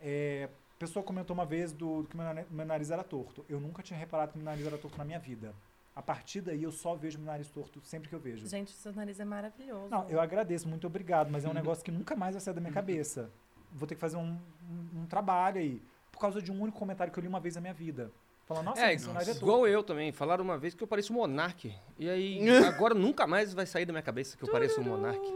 [0.00, 0.48] É,
[0.78, 3.44] a pessoa comentou uma vez do, do que meu, nariz- meu nariz era torto.
[3.48, 5.52] Eu nunca tinha reparado que meu nariz era torto na minha vida.
[5.96, 8.46] A partir daí eu só vejo meu nariz torto sempre que eu vejo.
[8.46, 9.88] Gente, seu nariz é maravilhoso.
[9.90, 12.60] Não, eu agradeço, muito obrigado, mas é um negócio que nunca mais vai sair da
[12.60, 13.28] minha cabeça.
[13.72, 14.38] Vou ter que fazer um,
[14.70, 17.56] um- um trabalho aí, por causa de um único comentário que eu li uma vez
[17.56, 18.12] na minha vida.
[18.46, 19.44] Falando, nossa, É, seu nariz é torto.
[19.44, 20.10] igual eu também.
[20.12, 21.74] Falaram uma vez que eu pareço um monarque.
[21.98, 22.38] E aí,
[22.80, 25.26] agora nunca mais vai sair da minha cabeça que eu pareço um monarque.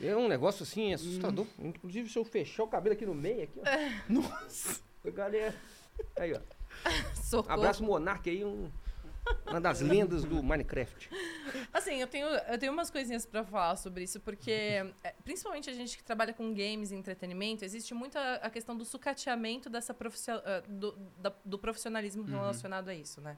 [0.00, 1.46] É um negócio assim, assustador.
[1.58, 4.12] Inclusive, se eu fechar o cabelo aqui no meio, aqui, ó.
[4.12, 4.80] Nossa.
[5.04, 5.54] Galera.
[6.18, 6.40] Aí, ó.
[7.14, 7.52] Socorro.
[7.52, 8.70] Abraço monarque aí, um,
[9.46, 11.10] uma das lendas do Minecraft.
[11.72, 15.72] Assim, eu tenho, eu tenho umas coisinhas pra falar sobre isso, porque é, principalmente a
[15.74, 19.92] gente que trabalha com games e entretenimento, existe muito a, a questão do sucateamento dessa
[19.92, 23.36] profissio- ah, do, da- do profissionalismo relacionado a isso, né?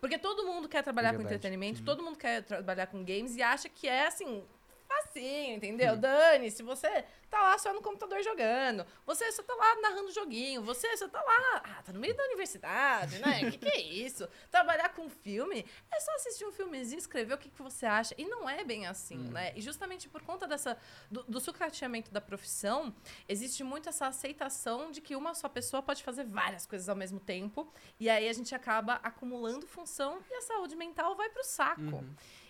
[0.00, 1.34] Porque todo mundo quer trabalhar com Verdade.
[1.34, 4.42] entretenimento, todo mundo quer trabalhar com games e acha que é assim.
[5.02, 5.96] Facinho, entendeu?
[5.96, 10.62] Dani, se você tá lá só no computador jogando, você só tá lá narrando joguinho,
[10.62, 13.50] você só tá lá, ah, tá no meio da universidade, né?
[13.50, 14.28] que que é isso?
[14.50, 18.14] Trabalhar com filme é só assistir um filmezinho, escrever o que, que você acha.
[18.16, 19.52] E não é bem assim, né?
[19.54, 20.76] E justamente por conta dessa,
[21.10, 22.94] do, do sucateamento da profissão,
[23.28, 27.20] existe muito essa aceitação de que uma só pessoa pode fazer várias coisas ao mesmo
[27.20, 27.72] tempo.
[28.00, 32.04] E aí a gente acaba acumulando função e a saúde mental vai pro saco.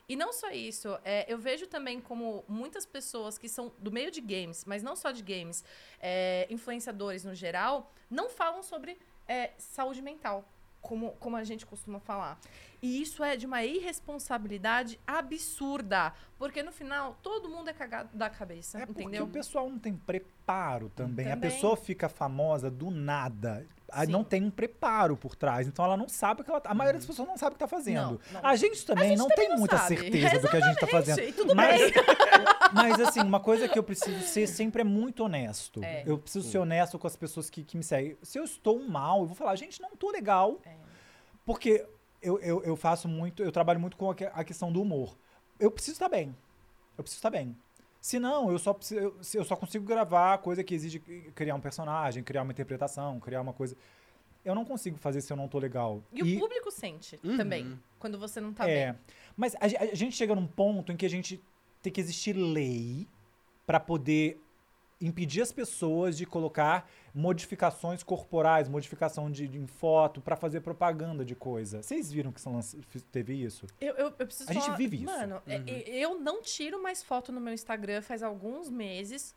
[0.08, 4.10] E não só isso, é, eu vejo também como muitas pessoas que são do meio
[4.10, 5.62] de games, mas não só de games,
[6.00, 8.98] é, influenciadores no geral, não falam sobre
[9.28, 10.48] é, saúde mental,
[10.80, 12.40] como, como a gente costuma falar.
[12.80, 18.30] E isso é de uma irresponsabilidade absurda, porque no final todo mundo é cagado da
[18.30, 19.24] cabeça, É porque entendeu?
[19.24, 21.26] o pessoal não tem preparo também.
[21.26, 21.50] A Também.
[21.50, 23.66] pessoa fica famosa do nada.
[24.04, 24.12] Sim.
[24.12, 25.66] Não tem um preparo por trás.
[25.66, 26.60] Então ela não sabe o que ela.
[26.64, 28.20] A maioria das pessoas não sabe o que tá fazendo.
[28.32, 28.48] Não, não.
[28.50, 29.96] A gente também gente não também tem não muita sabe.
[29.96, 31.20] certeza do que a gente tá fazendo.
[31.20, 31.92] E tudo mas, bem.
[32.74, 35.82] mas assim, uma coisa que eu preciso ser sempre é muito honesto.
[35.82, 36.02] É.
[36.06, 38.18] Eu preciso ser honesto com as pessoas que, que me seguem.
[38.22, 40.60] Se eu estou mal, eu vou falar, gente, não tô legal.
[40.66, 40.74] É.
[41.44, 41.86] Porque
[42.20, 45.16] eu, eu, eu faço muito, eu trabalho muito com a, que- a questão do humor.
[45.58, 46.36] Eu preciso estar bem.
[46.96, 47.56] Eu preciso estar bem.
[48.08, 50.98] Se não, eu só, preciso, eu, só consigo gravar coisa que exige
[51.34, 53.76] criar um personagem, criar uma interpretação, criar uma coisa.
[54.42, 56.02] Eu não consigo fazer se eu não tô legal.
[56.10, 58.92] E, o público sente também, quando você não tá É.
[58.92, 59.00] bem.
[59.36, 59.58] Mas a,
[59.92, 61.38] a gente chega num ponto em que a gente
[61.82, 63.06] tem que existir lei
[63.66, 64.40] para poder
[65.00, 71.24] impedir as pessoas de colocar modificações corporais, modificação de, de- em foto para fazer propaganda
[71.24, 71.82] de coisa.
[71.82, 72.40] Vocês viram que
[73.12, 73.66] teve isso?
[73.80, 75.06] Eu, eu, eu preciso A gente vive isso.
[75.06, 79.34] Mano, é- é- eu não tiro mais foto no meu Instagram faz alguns meses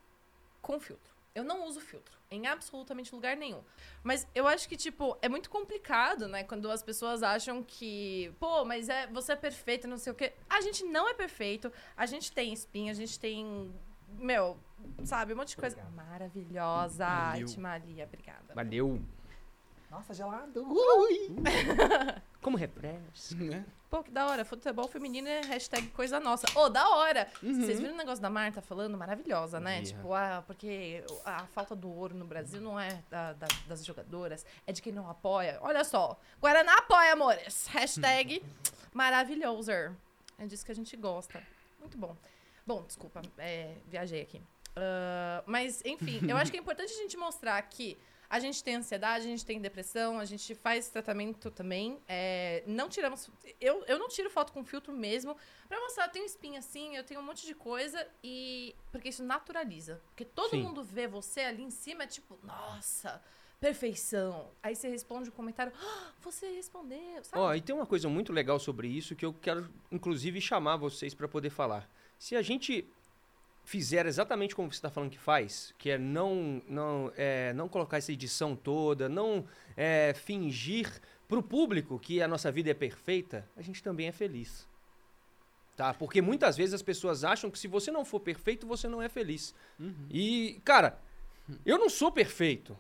[0.62, 1.12] com filtro.
[1.34, 3.62] Eu não uso filtro em absolutamente lugar nenhum.
[4.04, 6.44] Mas eu acho que, tipo, é muito complicado, né?
[6.44, 10.34] Quando as pessoas acham que, pô, mas é, você é perfeito, não sei o quê.
[10.50, 11.72] A gente não é perfeito.
[11.96, 13.74] A gente tem espinha, a gente tem.
[14.18, 14.58] Meu,
[15.04, 15.78] sabe, um monte de coisa.
[15.96, 17.06] Maravilhosa.
[17.06, 17.48] Valeu.
[17.48, 18.54] Itimalia, obrigada.
[18.54, 19.02] Valeu.
[19.90, 20.64] Nossa, gelado.
[22.42, 23.36] Como refresca.
[23.36, 23.66] Né?
[23.90, 24.46] Pô, que da hora.
[24.46, 26.48] Futebol feminino é hashtag coisa nossa.
[26.58, 27.28] Ô, da hora!
[27.42, 28.98] Vocês viram o negócio da Marta falando?
[28.98, 29.82] Maravilhosa, né?
[29.82, 33.86] Vi, Tipo, ah, porque a falta do ouro no Brasil não é da- da- das
[33.86, 35.58] jogadoras, é de quem não apoia.
[35.62, 36.18] Olha só.
[36.40, 37.68] Guaraná apoia, amores.
[37.68, 38.42] Hashtag
[38.94, 39.72] maravilhoso.
[39.72, 41.44] É disso que a gente gosta.
[41.80, 42.16] Muito bom.
[42.66, 44.42] Bom, desculpa, é, viajei aqui.
[44.76, 47.98] Ah, mas, enfim, eu acho que é importante a gente mostrar que
[48.30, 52.00] a gente tem ansiedade, a gente tem depressão, a gente faz tratamento também.
[52.08, 53.30] É, não tiramos.
[53.60, 55.36] Eu, eu não tiro foto com filtro mesmo.
[55.68, 58.08] Pra mostrar, eu tenho espinha assim, eu tenho um monte de coisa.
[58.24, 60.02] e Porque isso naturaliza.
[60.08, 60.62] Porque todo Sim.
[60.64, 63.22] mundo vê você ali em cima, é tipo, nossa,
[63.60, 64.50] perfeição.
[64.64, 67.22] Aí você responde um comentário, "Ah, você respondeu?
[67.34, 71.14] Ó, e tem uma coisa muito legal sobre isso que eu quero, inclusive, chamar vocês
[71.14, 71.86] para poder falar.
[72.22, 72.88] Se a gente
[73.64, 77.98] fizer exatamente como você está falando que faz, que é não, não, é, não colocar
[77.98, 79.44] essa edição toda, não
[79.76, 84.12] é, fingir para o público que a nossa vida é perfeita, a gente também é
[84.12, 84.68] feliz.
[85.76, 85.96] Tá?
[85.96, 89.10] Porque muitas vezes as pessoas acham que se você não for perfeito, você não é
[89.10, 89.56] feliz.
[90.12, 91.00] E, cara,
[91.66, 92.78] eu não sou perfeito.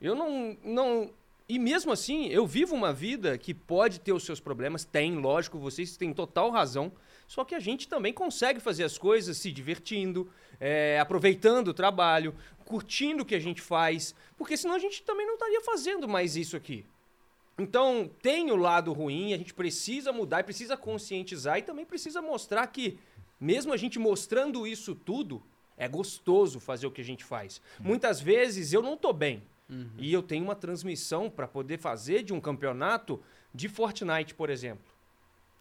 [0.00, 1.14] Eu não, não.
[1.48, 5.56] E mesmo assim, eu vivo uma vida que pode ter os seus problemas, tem, lógico,
[5.56, 6.90] vocês têm total razão.
[7.26, 12.34] Só que a gente também consegue fazer as coisas se divertindo, é, aproveitando o trabalho,
[12.64, 14.14] curtindo o que a gente faz.
[14.36, 16.84] Porque senão a gente também não estaria fazendo mais isso aqui.
[17.58, 22.20] Então, tem o lado ruim, a gente precisa mudar e precisa conscientizar e também precisa
[22.20, 22.98] mostrar que,
[23.40, 25.42] mesmo a gente mostrando isso tudo,
[25.76, 27.60] é gostoso fazer o que a gente faz.
[27.80, 29.42] Muitas vezes eu não tô bem
[29.98, 33.20] e eu tenho uma transmissão para poder fazer de um campeonato
[33.54, 34.84] de Fortnite, por exemplo,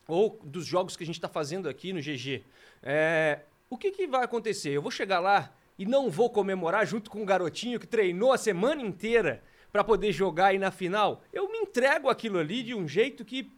[0.08, 2.44] ou dos jogos que a gente está fazendo aqui no GG.
[2.84, 3.40] É,
[3.70, 4.70] o que, que vai acontecer?
[4.70, 8.38] Eu vou chegar lá e não vou comemorar junto com um garotinho que treinou a
[8.38, 11.22] semana inteira para poder jogar aí na final?
[11.34, 13.52] Eu me entrego aquilo ali de um jeito que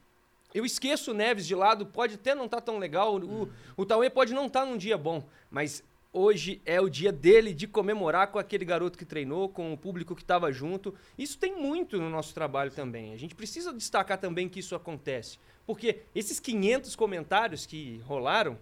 [0.54, 4.10] eu esqueço o Neves de lado, pode até não estar tão legal, o, o Tauê
[4.10, 8.40] pode não estar num dia bom, mas hoje é o dia dele de comemorar com
[8.40, 10.96] aquele garoto que treinou, com o público que estava junto.
[11.18, 13.14] Isso tem muito no nosso trabalho também.
[13.14, 15.38] A gente precisa destacar também que isso acontece,
[15.68, 18.58] porque esses 500 comentários que rolaram,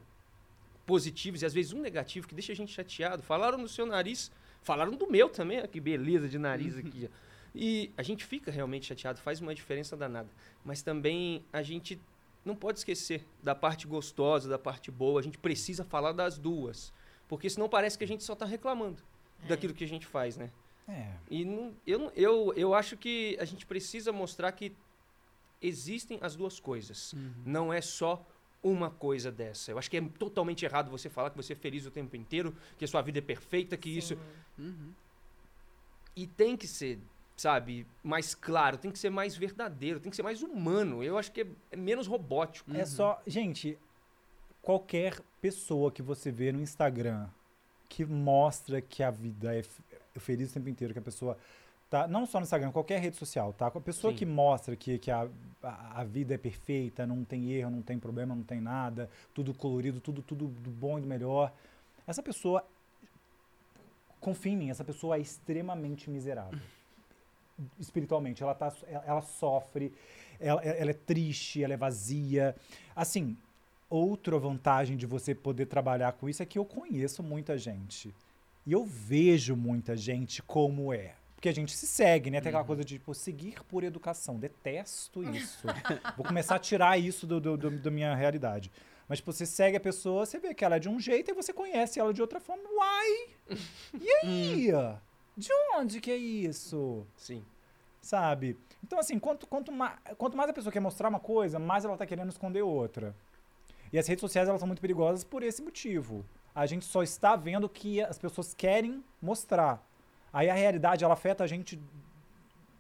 [0.86, 4.32] positivos e às vezes um negativo que deixa a gente chateado, falaram no seu nariz,
[4.62, 7.10] falaram do meu também, ó, que beleza de nariz aqui.
[7.54, 10.28] E a gente fica realmente chateado, faz uma diferença danada.
[10.64, 12.00] Mas também a gente
[12.44, 15.20] não pode esquecer da parte gostosa, da parte boa.
[15.20, 16.94] A gente precisa falar das duas.
[17.28, 19.02] Porque senão parece que a gente só está reclamando
[19.48, 20.52] daquilo que a gente faz, né?
[20.88, 21.14] É.
[21.32, 24.72] E não- eu, eu, eu acho que a gente precisa mostrar que
[25.68, 27.14] existem as duas coisas.
[27.46, 28.26] Não é só
[28.64, 29.72] uma coisa dessa.
[29.72, 32.56] Eu acho que é totalmente errado você falar que você é feliz o tempo inteiro,
[32.78, 34.18] que a sua vida é perfeita, que isso.
[34.58, 34.92] Uhum.
[36.16, 37.00] E tem que ser,
[37.38, 41.04] sabe, mais claro, tem que ser mais verdadeiro, tem que ser mais humano.
[41.04, 42.76] Eu acho que é, é menos robótico.
[42.76, 43.22] É só.
[43.28, 43.78] Gente,
[44.62, 47.28] qualquer pessoa que você vê no Instagram
[47.88, 49.62] que mostra que a vida é
[50.16, 51.38] é feliz o tempo inteiro, que a pessoa.
[51.90, 53.68] Tá, não só no Instagram, qualquer rede social, tá?
[53.68, 54.18] A pessoa Sim.
[54.18, 55.30] que mostra que, que a,
[55.66, 59.54] a, a vida é perfeita, não tem erro, não tem problema, não tem nada, tudo
[59.54, 61.52] colorido, tudo, tudo do bom e do melhor.
[62.06, 62.66] Essa pessoa,
[64.20, 66.60] confia em mim, essa pessoa é extremamente miserável.
[67.80, 69.92] Espiritualmente, ela, tá, ela, ela sofre,
[70.40, 72.56] ela, ela é triste, ela é vazia.
[72.96, 73.36] Assim,
[73.90, 78.14] outra vantagem de você poder trabalhar com isso é que eu conheço muita gente.
[78.66, 81.16] E eu vejo muita gente como é.
[81.46, 82.42] Porque a gente se segue, né?
[82.42, 84.36] Tem aquela coisa de, tipo, seguir por educação.
[84.40, 85.68] Detesto isso.
[86.18, 88.72] Vou começar a tirar isso do, do, do- da minha realidade.
[89.08, 91.36] Mas, tipo, você segue a pessoa, você vê que ela é de um jeito e
[91.36, 92.64] você conhece ela de outra forma.
[92.68, 93.28] Uai!
[93.94, 94.72] E aí?
[95.38, 97.06] De onde que é isso?
[97.16, 97.46] Sim.
[98.02, 98.58] Sabe?
[98.84, 101.96] Então, assim, quanto, quanto, ma quanto mais a pessoa quer mostrar uma coisa, mais ela
[101.96, 103.16] tá querendo esconder outra.
[103.94, 106.26] E as redes sociais, elas são muito perigosas por esse motivo.
[106.56, 109.85] A gente só está vendo o que as pessoas querem mostrar.
[110.36, 111.80] Aí a realidade, ela afeta a gente...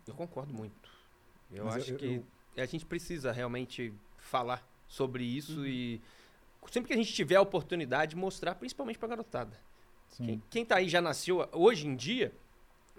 [0.05, 0.91] Eu concordo muito.
[1.49, 6.01] Eu Mas eu- acho eu- que a gente precisa realmente falar sobre isso e
[6.69, 9.57] sempre que a gente tiver a oportunidade mostrar, principalmente pra garotada.
[10.17, 12.33] Quem, quem tá aí já nasceu hoje em dia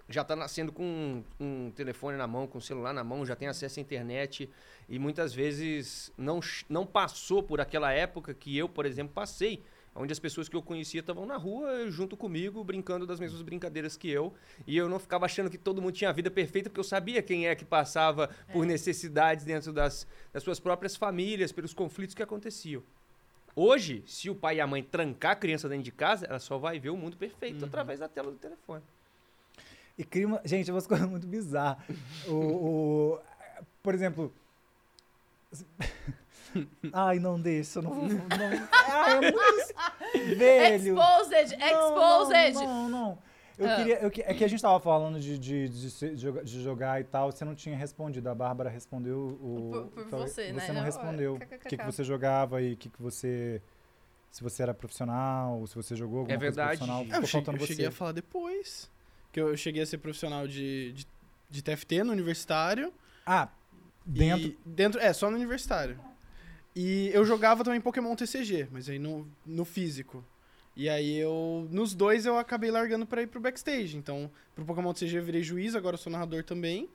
[0.09, 1.23] já tá nascendo com um,
[1.67, 4.49] um telefone na mão, com um celular na mão, já tem acesso à internet
[4.87, 6.39] e muitas vezes não,
[6.69, 9.61] não passou por aquela época que eu, por exemplo, passei,
[9.97, 13.97] onde as pessoas que eu conhecia estavam na rua junto comigo, brincando das mesmas brincadeiras
[13.97, 14.33] que eu,
[14.65, 17.21] e eu não ficava achando que todo mundo tinha a vida perfeita, porque eu sabia
[17.21, 22.23] quem é que passava por necessidades dentro das, das suas próprias famílias, pelos conflitos que
[22.23, 22.81] aconteciam.
[23.55, 26.57] Hoje, se o pai e a mãe trancar a criança dentro de casa, ela só
[26.59, 28.83] vai ver o mundo perfeito através da tela do telefone.
[29.97, 30.39] E cria uma...
[30.45, 31.83] Gente, é umas coisas muito bizarras.
[32.27, 33.19] o, o-
[33.81, 34.31] Por exemplo...
[36.93, 37.93] Ai, não deixa, não...
[38.07, 38.27] não...
[38.71, 40.37] Ai, é muito...
[40.37, 40.97] Velho...
[40.99, 41.53] Exposed!
[41.55, 42.53] Exposed!
[42.55, 43.27] Não, não, não.
[43.57, 43.75] Eu Ah.
[43.75, 43.99] queria.
[44.03, 47.01] eu que- é que a gente tava falando de, de, de, de joga- de jogar
[47.01, 48.29] e tal, você não tinha respondido.
[48.29, 49.69] A Bárbara respondeu o.
[49.71, 50.61] Por- por tal- você, né?
[50.61, 51.33] Você não Não, respondeu.
[51.35, 51.69] O kkkk.
[51.69, 53.59] que, que você jogava e o que, que você.
[54.29, 56.77] Se você era profissional, se você jogou alguma É coisa verdade.
[56.77, 57.01] profissional.
[57.01, 57.67] É, Ficou eu, cheguei, eu você.
[57.67, 58.91] cheguei a falar depois.
[59.31, 61.07] Que eu cheguei a ser profissional de, de,
[61.49, 62.93] de TFT no universitário.
[63.25, 63.49] Ah,
[64.05, 64.55] dentro.
[64.63, 64.99] Dentro.
[64.99, 65.99] É, só no universitário.
[66.79, 70.23] E eu jogava também Pokémon TCG, mas aí no, no físico.
[70.75, 71.67] E aí eu.
[71.71, 73.97] Nos dois eu acabei largando pra ir pro backstage.
[73.97, 76.87] Então, pro Pokémon TCG eu virei juiz, agora eu sou narrador também.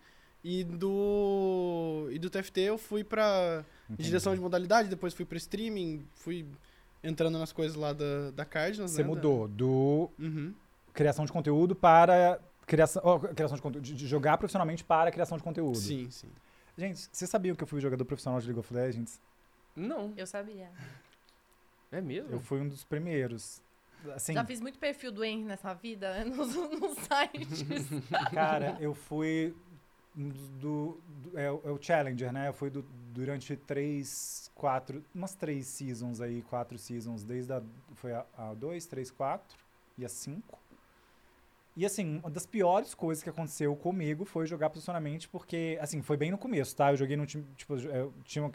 [0.45, 2.09] E do.
[2.13, 4.05] E do TFT eu fui pra Entendi.
[4.09, 6.47] direção de modalidade, depois fui pra streaming, fui
[7.03, 8.93] entrando nas coisas lá da, da Cardinals.
[8.93, 10.55] Você né, mudou do Uhum.
[10.95, 12.41] criação de conteúdo para.
[12.69, 13.85] Criação, ó, criação de conteúdo.
[13.85, 15.77] De jogar profissionalmente para criação de conteúdo.
[15.77, 16.29] Sim, sim.
[16.79, 19.21] Gente, vocês sabiam que eu fui jogador profissional de League of Legends?
[19.75, 20.71] Não, Eu sabia.
[21.91, 22.31] é mesmo?
[22.31, 23.63] Eu fui um dos primeiros.
[24.15, 27.65] Assim, Já fiz muito perfil do Henry nessa vida, né, nos, nos sites.
[28.35, 29.55] Cara, eu fui
[30.15, 32.49] do, do- é, o- é o Challenger, né?
[32.49, 32.83] Eu fui do-
[33.15, 37.63] durante três, quatro, umas três seasons aí, quatro seasons, desde a,
[37.95, 39.57] foi a, a dois, três, quatro
[39.97, 40.59] e a cinco.
[41.75, 46.17] E assim, uma das piores coisas que aconteceu comigo foi jogar profissionalmente, porque, assim, foi
[46.19, 46.93] bem no começo, tá?
[46.93, 48.45] Eu joguei num time, tipo, eu tinha.
[48.45, 48.53] uma-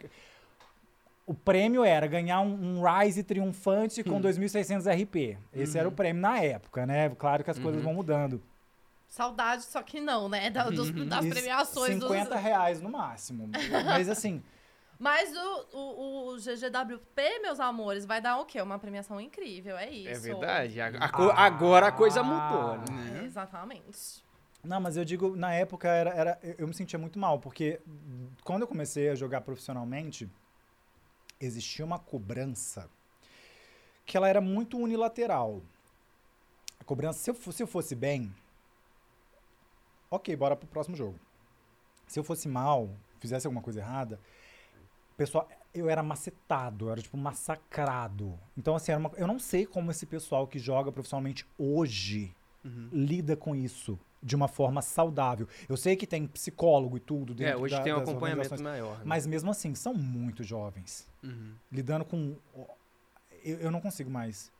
[1.28, 5.36] O prêmio era ganhar um, um Rise triunfante com 2.600 RP.
[5.52, 7.10] Esse era o prêmio na época, né?
[7.10, 8.42] Claro que as coisas vão mudando.
[9.06, 10.48] Saudade, só que não, né?
[10.48, 11.94] Da- dos- das E premiações.
[12.02, 12.40] 50 dos...
[12.42, 13.50] reais no máximo.
[13.84, 14.42] Mas assim,
[14.98, 18.60] Mas o, o, o GGWP, meus amores, vai dar o quê?
[18.62, 20.08] Uma premiação incrível, é isso.
[20.08, 20.80] É verdade.
[20.80, 23.20] A- a co- agora a coisa mudou, né?
[23.20, 24.24] É, exatamente.
[24.64, 27.80] Não, mas eu digo, na época era, era, eu eu me sentia muito mal, porque
[28.42, 30.28] quando eu comecei a jogar profissionalmente,
[31.40, 32.88] existia uma cobrança
[34.04, 35.62] que ela era muito unilateral.
[36.80, 38.32] A cobrança, se eu, fo- se eu fosse bem,
[40.10, 41.18] ok, bora pro próximo jogo.
[42.06, 42.88] Se eu fosse mal,
[43.20, 44.18] fizesse alguma coisa errada,
[45.16, 48.38] pessoal, eu era macetado, eu era tipo massacrado.
[48.56, 52.34] Então, assim, uma- eu não sei como esse pessoal que joga profissionalmente hoje
[52.92, 55.46] lida com isso de uma forma saudável.
[55.68, 58.62] Eu sei que tem psicólogo e tudo É, dentro hoje da- tem um das acompanhamento
[58.62, 58.96] maior.
[58.98, 59.02] né?
[59.04, 61.06] Mas mesmo assim, são muito jovens.
[61.22, 61.52] Uhum.
[61.70, 62.36] Lidando com.
[63.44, 64.50] Eu, eu não consigo mais.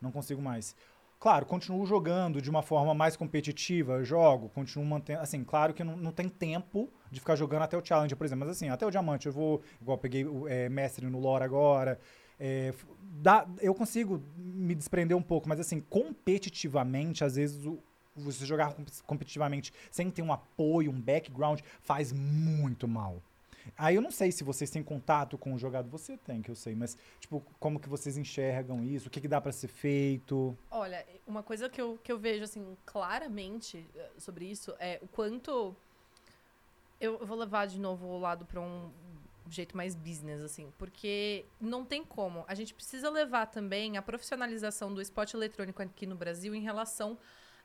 [0.00, 0.74] Não consigo mais.
[1.18, 5.20] Claro, continuo jogando de uma forma mais competitiva, eu jogo, continuo mantendo.
[5.20, 8.44] Assim, claro que não, não tem tempo de ficar jogando até o Challenge, por exemplo.
[8.46, 9.62] Mas assim, até o Diamante eu vou.
[9.80, 12.00] Igual eu peguei o é, mestre no lore agora.
[12.40, 12.74] é,
[13.20, 17.78] dá, eu consigo me desprender um pouco, mas assim, competitivamente, às vezes o,
[18.14, 23.22] você jogar com- competitivamente sem ter um apoio, um background, faz muito mal.
[23.76, 25.88] Aí eu não sei se vocês têm contato com o jogador.
[25.90, 29.06] Você tem, que eu sei, mas, tipo, como que vocês enxergam isso?
[29.06, 30.56] O que, que dá pra ser feito?
[30.70, 35.06] Olha, uma coisa que eu, que eu vejo, assim, claramente eh, sobre isso é o
[35.06, 35.76] quanto.
[37.00, 38.90] Eu, eu vou levar de novo o lado para um
[39.48, 42.44] jeito mais business, assim, porque não tem como.
[42.48, 47.18] A gente precisa levar também a profissionalização do esporte eletrônico aqui no Brasil em relação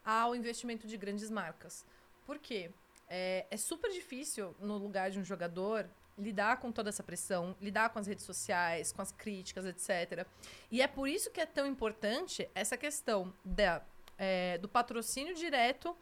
[0.07, 1.85] ao investimento de grandes marcas.
[2.25, 2.71] Por quê?
[3.09, 5.85] É, é super difícil, no lugar de um jogador,
[6.17, 10.25] lidar com toda essa pressão, lidar com as redes sociais, com as críticas, etc.
[10.71, 13.81] E é por isso que é tão importante essa questão da,
[14.17, 15.95] é, do patrocínio direto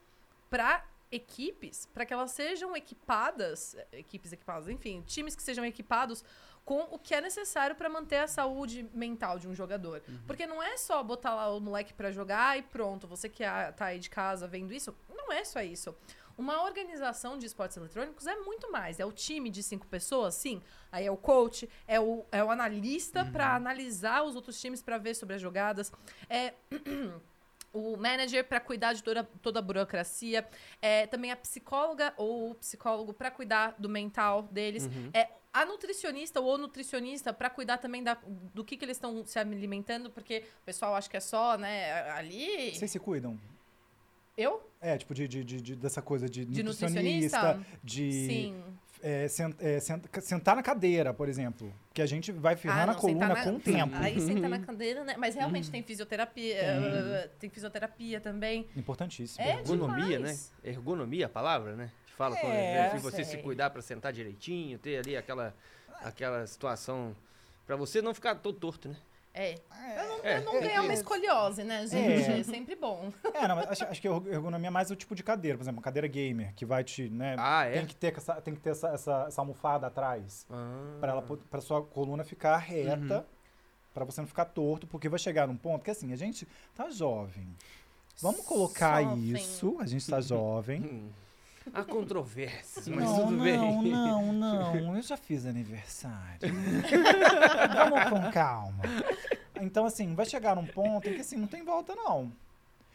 [0.52, 6.24] para equipes, para que elas sejam equipadas, equipes equipadas, enfim, times que sejam equipados
[6.66, 10.02] com o que é necessário para manter a saúde mental de um jogador.
[10.26, 13.72] Porque não é só botar lá o moleque para jogar e pronto, você que ah,
[13.72, 15.96] tá aí de casa vendo isso, não é só isso.
[16.38, 19.00] Uma organização de esportes eletrônicos é muito mais.
[19.00, 20.62] É o time de cinco pessoas, sim.
[20.92, 24.98] Aí é o coach, é o, é o analista para analisar os outros times para
[24.98, 25.94] ver sobre as jogadas.
[26.30, 26.54] É
[27.72, 30.46] o manager para cuidar de toda, toda a burocracia,
[30.82, 35.30] é também a psicóloga ou o psicólogo para cuidar do mental deles, é
[35.62, 38.18] a nutricionista ou o nutricionista para cuidar também da,
[38.54, 42.10] do que, que eles estão se alimentando, porque o pessoal acha que é só, né,
[42.12, 42.74] ali.
[42.76, 43.40] Vocês se cuidam?
[44.38, 44.70] Eu?
[44.82, 47.80] É, tipo, de, de, de- de- dessa coisa de, De nutricionista, nutricionista?
[47.82, 48.64] de Sim.
[49.02, 51.74] é, sen- é, sent- sentar na cadeira, por exemplo.
[51.94, 53.96] Que a gente vai ferrando Ah, não, sentar coluna na- com o tempo.
[53.96, 55.16] Aí senta na cadeira, né?
[55.18, 58.68] Mas realmente tem fisioterapia, eh, tem fisioterapia também.
[58.76, 59.42] Importantíssimo.
[59.42, 60.18] É Ergonomia, né?
[60.18, 60.52] demais.
[60.62, 61.90] Ergonomia, a palavra, né?
[62.16, 65.54] Que fala quando É, se você se cuidar pra sentar direitinho, ter ali aquela,
[66.02, 67.14] aquela situação
[67.68, 68.96] pra você não ficar todo torto, né?
[69.34, 69.56] É.
[70.24, 72.32] É, Não ganhar uma escoliose, né, gente?
[72.32, 73.12] É, sempre bom.
[73.34, 75.64] É, não, mas acho, acho que a ergonomia é mais o tipo de cadeira, por
[75.66, 77.74] exemplo, uma cadeira gamer, que vai te, né, Ah, é?
[77.74, 80.98] tem que ter, essa, tem que ter essa, essa, essa almofada atrás, Ah.
[81.02, 83.28] para ela para sua coluna ficar reta,
[83.94, 86.90] pra você não ficar torto, porque vai chegar num ponto que assim, a gente tá
[86.90, 87.46] jovem.
[88.22, 91.14] Vamos colocar isso, a gente tá jovem.
[91.74, 93.92] Há controvérsias, mas não, tudo não, bem.
[93.92, 96.40] não, não, eu já fiz aniversário.
[97.74, 98.84] Vamos com calma.
[99.60, 102.32] Então, assim, vai chegar num ponto em que, assim, não tem volta, não.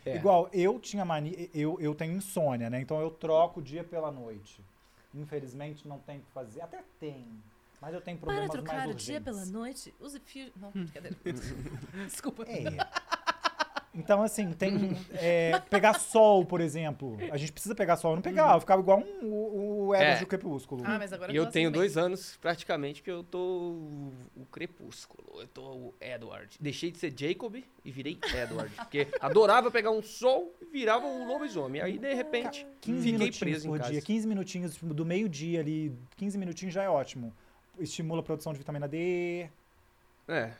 [0.04, 0.16] É.
[0.16, 2.80] Igual, eu tinha mania, eu, eu tenho insônia, né?
[2.80, 4.64] Então eu troco o dia pela noite.
[5.14, 6.62] Infelizmente não tem o que fazer.
[6.62, 7.26] Até tem.
[7.80, 9.06] Mas eu tenho Para problemas trocar mais o urgentes.
[9.06, 10.52] dia pela noite, use fio...
[10.56, 11.16] Não, brincadeira.
[12.06, 12.44] Desculpa.
[12.44, 12.64] É.
[13.92, 14.96] Então, assim, tem.
[15.14, 17.18] é, pegar sol, por exemplo.
[17.32, 18.12] A gente precisa pegar sol.
[18.12, 20.20] Eu não pegava, eu ficava igual um, o, o Eros É.
[20.20, 20.82] do Crepúsculo.
[20.84, 24.46] Ah, mas agora E eu tenho assim dois anos, praticamente, que eu tô o, o
[24.46, 25.40] Crepúsculo.
[25.40, 26.56] Eu tô o Edward.
[26.60, 28.72] Deixei de ser Jacob e virei Edward.
[28.76, 31.80] Porque adorava pegar um sol e virava um lobisomem.
[31.82, 33.90] Aí, de repente, 15 fiquei minutinhos preso em por casa.
[33.92, 34.02] dia.
[34.02, 35.92] 15 minutinhos tipo, do meio-dia ali.
[36.16, 37.34] 15 minutinhos já é ótimo.
[37.78, 39.48] Estimula a produção de vitamina D.
[40.28, 40.52] É.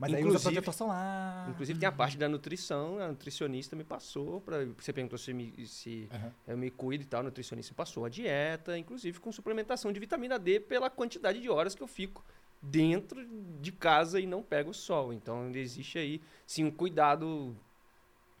[0.00, 1.50] Mas aí usa Inclusive- protetor solar.
[1.50, 5.66] Inclusive tem a parte da nutrição, a nutricionista me passou, pra, você perguntou se, me,
[5.66, 6.32] se Aham.
[6.48, 10.00] eu me cuido e tal, a nutricionista me passou a dieta, inclusive com suplementação de
[10.00, 12.24] vitamina D pela quantidade de horas que eu fico
[12.62, 13.22] dentro
[13.60, 15.12] de casa e não pego o sol.
[15.12, 17.54] Então existe aí, sim, um cuidado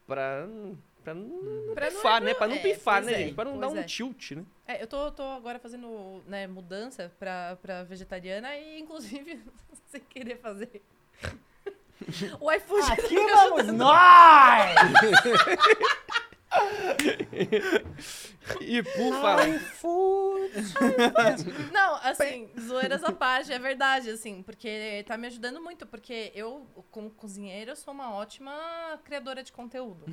[0.06, 0.48] para
[1.04, 2.34] Pra não, não Pra não- pifar, né?
[2.34, 3.34] Pra não é, pifar, né, é, gente?
[3.34, 3.82] Pra não dar um é.
[3.84, 4.44] tilt, né?
[4.66, 9.42] É, eu tô, tô agora fazendo né, mudança pra, pra vegetariana e, inclusive,
[9.88, 10.82] sem querer fazer.
[12.40, 12.92] O iFood.
[12.92, 14.74] Aqui vamos nós!
[18.60, 19.46] E por falar...
[21.72, 26.66] Não, assim, zoeiras à parte, é verdade, assim, porque tá me ajudando muito, porque eu,
[26.90, 28.52] como cozinheira, eu sou uma ótima
[29.04, 30.04] criadora de conteúdo.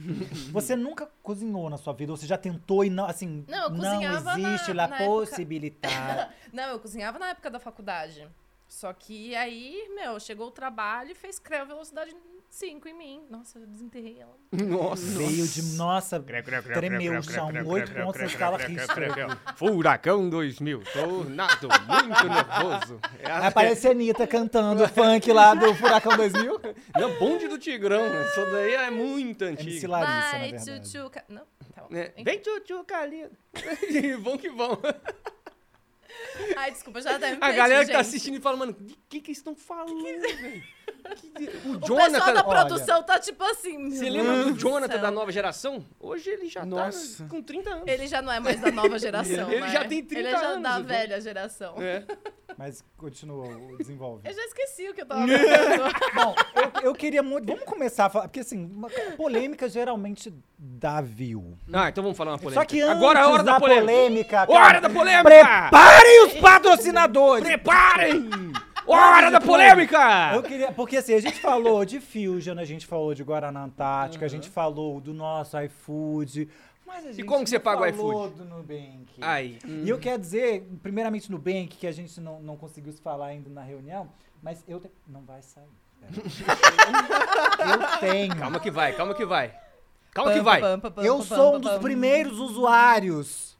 [0.51, 2.11] Você nunca cozinhou na sua vida?
[2.11, 5.03] Ou você já tentou e não, assim, Não, eu cozinhava na- existe na a época-
[5.05, 6.33] possibilidade.
[6.53, 8.27] Não, eu cozinhava na época da faculdade.
[8.67, 12.15] Só que aí, meu, chegou o trabalho e fez creu velocidade
[12.49, 13.23] 5 em mim.
[13.29, 14.35] Nossa, eu desenterrei ela.
[14.51, 15.03] Nossa.
[15.17, 19.37] Veio de, nossa, tremeu o chão, oito pontos na escala Richter.
[19.55, 22.99] Furacão 2000, tornado muito nervoso.
[23.19, 26.59] É a- Aí aparece a Anitta cantando o funk lá do Furacão 2000.
[26.99, 29.91] Não, bonde do Tigrão, isso daí é muito MC antigo.
[29.91, 30.81] Larissa, na Vai, verdade.
[30.81, 31.25] tchutchuca.
[31.29, 31.43] Não,
[31.75, 31.95] tá bom.
[31.95, 32.13] É.
[32.23, 33.29] Vem tchutchu, Calina.
[34.21, 34.79] vão que vão.
[36.55, 39.21] Ai, desculpa, já até me A galera que tá assistindo e fala, mano, de que
[39.21, 40.76] que eles estão falando, velho?
[41.65, 42.31] O O pessoal da Jonathan...
[42.31, 42.43] Olha.
[42.43, 43.91] produção tá tipo assim.
[43.91, 45.01] Você lembra do Jonathan céu.
[45.01, 45.85] da nova geração?
[45.99, 47.23] Hoje ele já Nossa.
[47.23, 47.83] tá com 30 anos.
[47.87, 49.69] Ele já não é mais da nova geração, Ele né?
[49.71, 50.85] já tem 30 Ele é já anos, da né?
[50.85, 51.75] velha geração.
[51.81, 52.03] É.
[52.57, 54.27] Mas continua, o- desenvolve.
[54.27, 55.93] Eu já esqueci o que eu tava falando.
[56.15, 57.45] Bom, eu, eu queria muito.
[57.45, 58.27] Vamos começar a falar.
[58.27, 61.55] Porque assim, uma polêmica geralmente dá view.
[61.71, 62.61] Ah, então vamos falar uma polêmica.
[62.61, 64.29] Só que antes Agora é a hora da, polêmica.
[64.47, 65.23] cara, Hora da polêmica!
[65.29, 67.45] Preparem os patrocinadores!
[67.45, 68.29] Preparem!
[68.87, 70.31] Hora da polêmica!
[70.33, 74.25] Eu queria, porque assim, a gente falou de Fusion, a gente falou de Guaraná Antártica,
[74.25, 76.47] a gente falou do nosso iFood.
[76.85, 79.07] Mas a gente como que você paga o falou do Nubank.
[79.19, 79.59] Aí.
[79.65, 83.27] E eu quero dizer, primeiramente no Nubank, que a gente não, não conseguiu se falar
[83.27, 84.09] ainda na reunião,
[84.41, 84.89] mas eu te...
[85.05, 85.65] não vai sair.
[86.07, 88.37] eu tenho.
[88.37, 89.53] Calma que vai, calma que vai.
[90.13, 90.61] Calma que vai.
[90.61, 93.56] Pam, pam, pam, Eu sou um dos primeiros usuários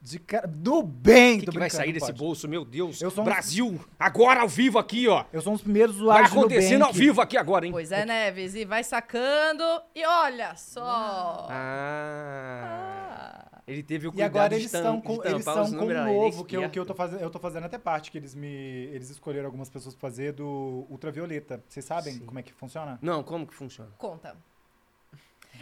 [0.00, 1.40] de ca- do bem.
[1.40, 2.18] Que, que vai sair desse pode.
[2.18, 3.00] bolso, meu Deus?
[3.02, 5.24] Eu sou um- Brasil, agora ao vivo aqui, ó.
[5.32, 7.72] Eu sou um dos primeiros Vai usuários do acontecendo ao vivo aqui agora, hein?
[7.72, 9.64] Pois é, Neves, e vai sacando.
[9.94, 11.46] E olha só.
[11.50, 13.44] Ah.
[13.52, 13.62] Ah.
[13.66, 16.04] Ele teve o E cuidado agora de eles estão com, eles estão os com um
[16.04, 17.20] novo que eu, que eu tô fazendo.
[17.20, 18.48] Eu tô fazendo até parte, que eles me.
[18.48, 21.62] Eles escolheram algumas pessoas pra fazer do Ultravioleta.
[21.68, 22.24] Vocês sabem Sim.
[22.24, 22.98] como é que funciona?
[23.02, 23.90] Não, como que funciona?
[23.98, 24.34] Conta.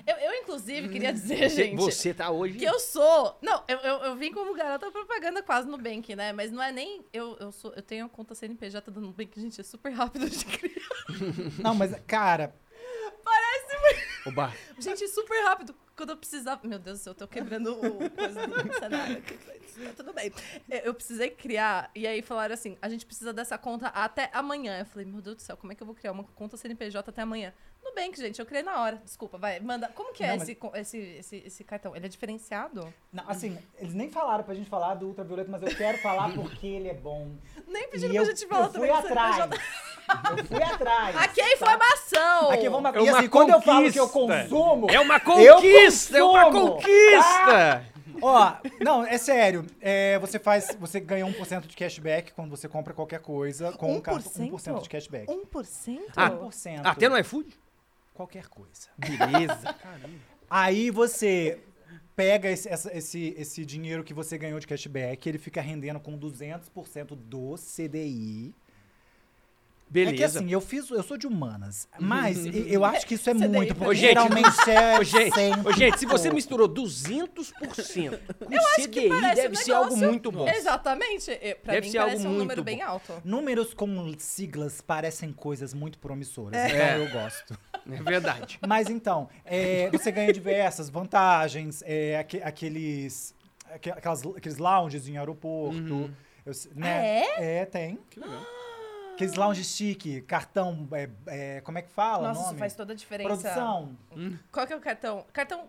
[0.06, 1.76] Eu, eu, inclusive, queria dizer, Você, gente.
[1.76, 2.58] você tá hoje...
[2.58, 3.38] Que eu sou.
[3.40, 6.32] Não, eu, eu, eu vim como garota propaganda quase no Nubank, né?
[6.32, 7.04] Mas não é nem.
[7.12, 10.44] Eu, eu, sou, eu tenho a conta CNPJ do Nubank, gente, é super rápido de
[10.44, 10.86] criar.
[11.62, 12.54] Não, mas, cara,
[14.26, 14.52] Oba.
[14.78, 15.74] Gente, é super rápido.
[15.96, 16.66] Quando eu precisava.
[16.66, 19.38] Meu Deus do céu, eu tô quebrando o coisa do cenário aqui.
[19.46, 20.32] mas Tá tudo bem.
[20.68, 24.78] Eu eu precisei criar, e aí falaram assim: a gente precisa dessa conta até amanhã.
[24.78, 27.08] Eu falei, meu Deus do céu, como é que eu vou criar uma conta CNPJ
[27.08, 27.52] até amanhã?
[27.88, 29.00] Nubank, gente, eu criei na hora.
[29.04, 29.88] Desculpa, vai, manda.
[29.94, 31.94] Como que é Não, mas- esse, co- esse, esse, esse cartão?
[31.96, 32.92] Ele é diferenciado?
[33.12, 36.66] não, assim, eles nem falaram pra gente falar do Ultravioleta, mas eu quero falar porque
[36.66, 37.30] ele é bom.
[37.66, 38.90] Nem pediram pra eu, gente falar eu fui também.
[39.02, 39.36] do atrás.
[39.36, 39.62] CNPJ.
[40.38, 41.16] Eu fui atrás.
[41.18, 41.52] Aqui é tá?
[41.54, 42.50] informação!
[42.50, 44.90] Aqui vamos É E uma assim, quando eu falo que eu consumo.
[44.90, 45.20] É uma Eu
[45.56, 46.18] conquista!
[46.18, 47.86] É uma consumo, conquista!
[48.22, 49.66] Ó, não, é sério.
[49.80, 50.74] É, você faz.
[50.80, 54.32] Você ganha 1% de cashback quando você compra qualquer coisa com um cartão.
[54.32, 54.50] 1%?
[54.52, 55.26] 1% de cashback.
[55.26, 56.00] 1%?
[56.16, 56.80] Ah, 1%.
[56.84, 57.54] Até no iFood?
[58.16, 58.88] Qualquer coisa.
[58.98, 59.74] Beleza.
[60.48, 61.60] Aí você
[62.14, 66.18] pega esse, essa- esse, esse dinheiro que você ganhou de cashback, ele fica rendendo com
[66.18, 68.54] 200% do CDI.
[69.88, 70.14] Beleza.
[70.14, 73.30] É que assim, eu fiz, eu sou de humanas, mas e- eu acho que isso
[73.30, 78.18] é CDI muito, porque gente, geralmente é Ô, gente, ô, gente, se você misturou 200%
[78.38, 80.48] com CDI, parece deve um ser algo muito bom.
[80.48, 81.30] Exatamente.
[81.30, 82.64] Eh, Pra Deve mim ser parece algo um muito número bom.
[82.64, 83.12] bem alto.
[83.24, 86.66] Números com siglas parecem coisas muito promissoras, É.
[86.96, 87.58] então eu gosto.
[87.90, 88.58] É verdade.
[88.66, 93.34] Mas então, é, você ganha diversas vantagens, é, aque- aqueles,
[93.72, 95.76] aque- aquelas, aqueles lounges em aeroporto.
[95.94, 96.10] Uhum.
[96.44, 97.22] eu né?
[97.36, 97.64] Ah, é?
[97.64, 97.98] tem.
[98.10, 98.42] Que legal.
[99.16, 102.58] Aqueles lounges chique, cartão, é, é, como é que fala Nossa, o isso nome?
[102.58, 103.28] faz toda a diferença.
[103.28, 103.96] Produção.
[104.52, 105.24] Qual que é o cartão?
[105.32, 105.64] Cartão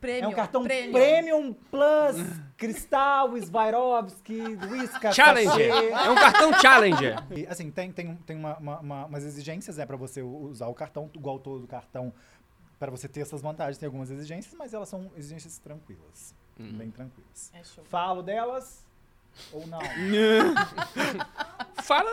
[0.00, 0.24] premium.
[0.24, 0.92] É um cartão premium.
[0.92, 2.16] Premium Plus,
[2.56, 4.40] Cristal, Swarovski,
[4.70, 5.14] Whiskas.
[5.14, 5.70] Challenger.
[5.72, 7.16] É um cartão Challenger.
[7.36, 10.74] E, assim, tem, tem, tem uma- uma- uma- umas exigências, né, pra você usar o
[10.74, 12.14] cartão, igual todo cartão,
[12.78, 13.76] para você ter essas vantagens.
[13.76, 16.34] Tem algumas exigências, mas elas são exigências tranquilas.
[16.58, 17.50] Bem tranquilas.
[17.52, 17.84] É show.
[17.84, 18.85] Falo delas
[19.52, 19.80] ou não?
[21.82, 22.10] Fala.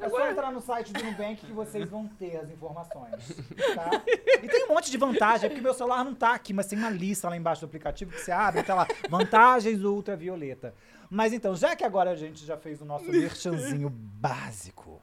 [0.00, 3.36] É só entrar no site do Nubank que vocês vão ter as informações,
[3.74, 4.02] tá?
[4.06, 6.78] E tem um monte de vantagem, é porque meu celular não tá aqui, mas tem
[6.78, 10.74] uma lista lá embaixo do aplicativo que você abre, tá lá, vantagens do ultravioleta.
[11.10, 15.02] Mas então, já que agora a gente já fez o nosso merchanzinho básico,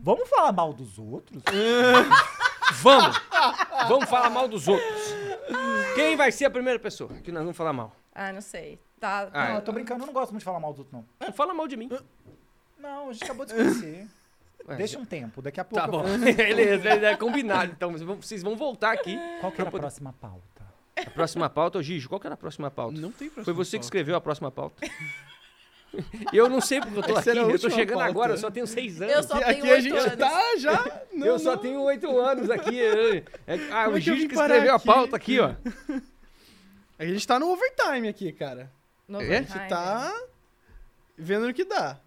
[0.00, 1.42] vamos falar mal dos outros?
[2.82, 3.16] Vamos.
[3.88, 5.14] Vamos falar mal dos outros.
[5.94, 7.94] Quem vai ser a primeira pessoa que nós vamos falar mal?
[8.12, 8.80] Ah, não sei.
[9.00, 9.28] Tá.
[9.32, 9.56] Ah, não, é.
[9.58, 11.04] eu tô brincando, eu não gosto muito de falar mal dos outros, não.
[11.26, 11.90] Não fala mal de mim.
[12.78, 14.06] Não, a gente acabou de se conhecer.
[14.68, 17.72] Ué, Deixa um tempo, daqui a pouco Tá eu bom, beleza, é combinado.
[17.72, 19.18] Então vocês vão- vocês vão voltar aqui.
[19.40, 20.44] Qual que era a poder- próxima pauta?
[20.96, 22.98] A próxima pauta, ô Gijo, qual que era a próxima pauta?
[22.98, 23.86] Não tem próxima Foi você que pauta.
[23.86, 24.76] escreveu a próxima pauta.
[26.32, 28.10] Eu não sei porque eu tô Essa aqui, a eu tô chegando pauta.
[28.10, 29.14] agora, eu só tenho seis anos.
[29.14, 30.16] Eu só tenho aqui a oito gente anos.
[30.16, 31.02] tá já.
[31.12, 31.58] Não, eu só não.
[31.58, 32.82] tenho oito anos aqui.
[32.82, 33.22] é-
[33.70, 34.84] ah, Como o é que que escreveu a aqui?
[34.86, 35.54] pauta aqui, ó.
[36.98, 38.70] A gente tá no overtime aqui, cara.
[39.08, 39.42] No A É?
[39.42, 40.12] gente tá
[41.16, 41.98] vendo no que dá.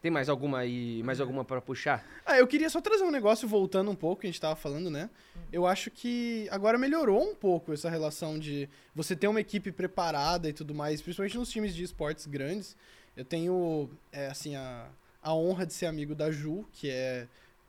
[0.00, 2.04] Tem mais alguma aí, mais alguma pra puxar?
[2.26, 4.90] Ah, eu queria só trazer um negócio voltando um pouco, que a gente tava falando,
[4.90, 5.08] né?
[5.52, 10.48] Eu acho que agora melhorou um pouco essa relação de você ter uma equipe preparada
[10.48, 12.76] e tudo mais, principalmente nos times de esportes grandes.
[13.16, 14.88] Eu tenho, é, assim, a,
[15.22, 17.28] a honra de ser amigo da Ju, que é,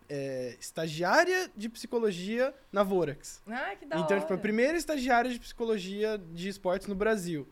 [0.10, 3.44] é estagiária de psicologia na Vorax.
[3.48, 4.22] Ah, que da Então, hora.
[4.22, 7.48] tipo, a primeira estagiária de psicologia de esportes no Brasil.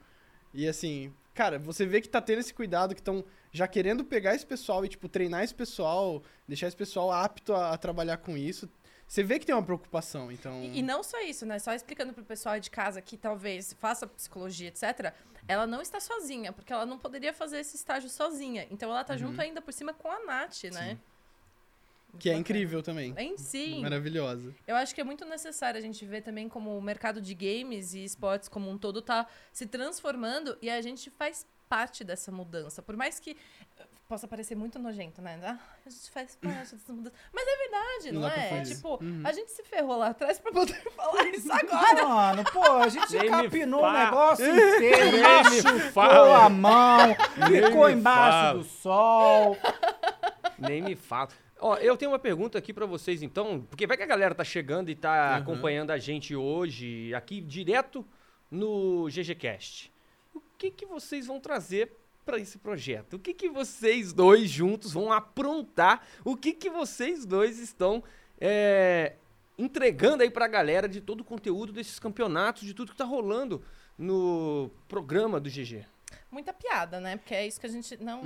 [0.53, 4.35] E assim, cara, você vê que tá tendo esse cuidado, que estão já querendo pegar
[4.35, 8.37] esse pessoal e, tipo, treinar esse pessoal, deixar esse pessoal apto a, a trabalhar com
[8.37, 8.69] isso.
[9.07, 10.63] Você vê que tem uma preocupação, então.
[10.63, 11.59] E, e não só isso, né?
[11.59, 15.13] Só explicando pro pessoal de casa que talvez faça psicologia, etc.
[15.47, 18.65] Ela não está sozinha, porque ela não poderia fazer esse estágio sozinha.
[18.71, 20.97] Então ela tá junto ainda por cima com a Nath, né?
[22.19, 23.13] Que é incrível também.
[23.17, 23.81] Em sim.
[23.81, 24.53] Maravilhosa.
[24.67, 27.93] Eu acho que é muito necessário a gente ver também como o mercado de games
[27.93, 32.81] e esportes como um todo tá se transformando e a gente faz parte dessa mudança.
[32.81, 33.35] Por mais que
[34.09, 35.39] possa parecer muito nojento, né?
[35.41, 37.15] Ah, a gente faz parte dessa mudança.
[37.31, 38.57] Mas é verdade, Não não, é?
[38.59, 39.21] É tipo, Uhum.
[39.23, 42.05] a gente se ferrou lá atrás pra poder falar isso agora.
[42.05, 46.45] Mano, pô, a gente Nem capinou o negócio inteiro, Nem me machucou fala.
[46.45, 47.15] a mão,
[47.47, 48.53] ficou embaixo fala.
[48.57, 49.57] do sol.
[50.59, 51.29] Nem me fala.
[51.63, 54.43] Ó, eu tenho uma pergunta aqui pra vocês, então, porque vai que a galera tá
[54.43, 55.41] chegando e tá Uhum.
[55.43, 58.03] acompanhando a gente hoje aqui direto
[58.49, 59.91] no GGCast.
[60.33, 61.91] O que que vocês vão trazer
[62.25, 63.13] pra esse projeto?
[63.15, 66.05] O que que vocês dois juntos vão aprontar?
[66.25, 68.03] O que que vocês dois estão
[68.39, 69.13] é,
[69.57, 73.63] entregando aí pra galera de todo o conteúdo desses campeonatos, de tudo que tá rolando
[73.97, 75.85] no programa do GG?
[76.31, 77.17] Muita piada, né?
[77.17, 78.23] Porque é isso que a gente não.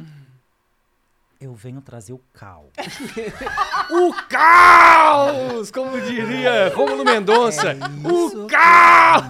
[1.46, 2.72] Eu venho trazer o cal.
[3.92, 5.70] O caos!
[5.70, 7.72] Como diria Rômulo Mendonça.
[7.74, 7.76] É
[8.12, 9.26] o caos!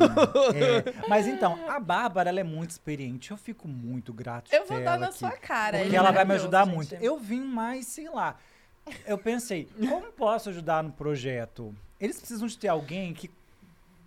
[0.55, 3.31] É, mas então, a Bárbara, ela é muito experiente.
[3.31, 5.17] Eu fico muito grato de Eu vou dar ela na aqui.
[5.17, 5.79] sua cara.
[5.79, 6.73] Porque ela vai me ajudar gente.
[6.75, 6.95] muito.
[6.95, 8.37] Eu vim mais, sei lá.
[9.05, 11.75] Eu pensei, como posso ajudar no projeto?
[11.99, 13.29] Eles precisam de ter alguém que,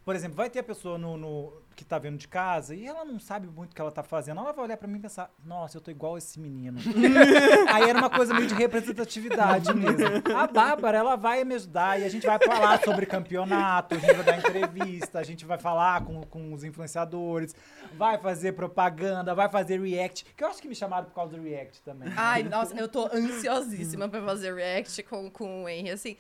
[0.05, 3.05] por exemplo, vai ter a pessoa no, no- que tá vendo de casa e ela
[3.05, 4.41] não sabe muito o que ela tá fazendo.
[4.41, 6.81] Ela vai olhar pra mim e pensar, nossa, eu tô igual esse menino.
[7.73, 10.37] Aí era uma coisa meio de representatividade mesmo.
[10.37, 14.13] A Bárbara, ela vai me ajudar e a gente vai falar sobre campeonato, a gente
[14.13, 17.55] vai dar entrevista, a gente vai falar com, com os influenciadores,
[17.97, 20.25] vai fazer propaganda, vai fazer react.
[20.37, 22.13] Que eu acho que me chamaram por causa do react também.
[22.17, 25.93] Ai, nossa, eu tô ansiosíssima pra fazer react com, com o Henry.
[25.93, 26.17] Assim,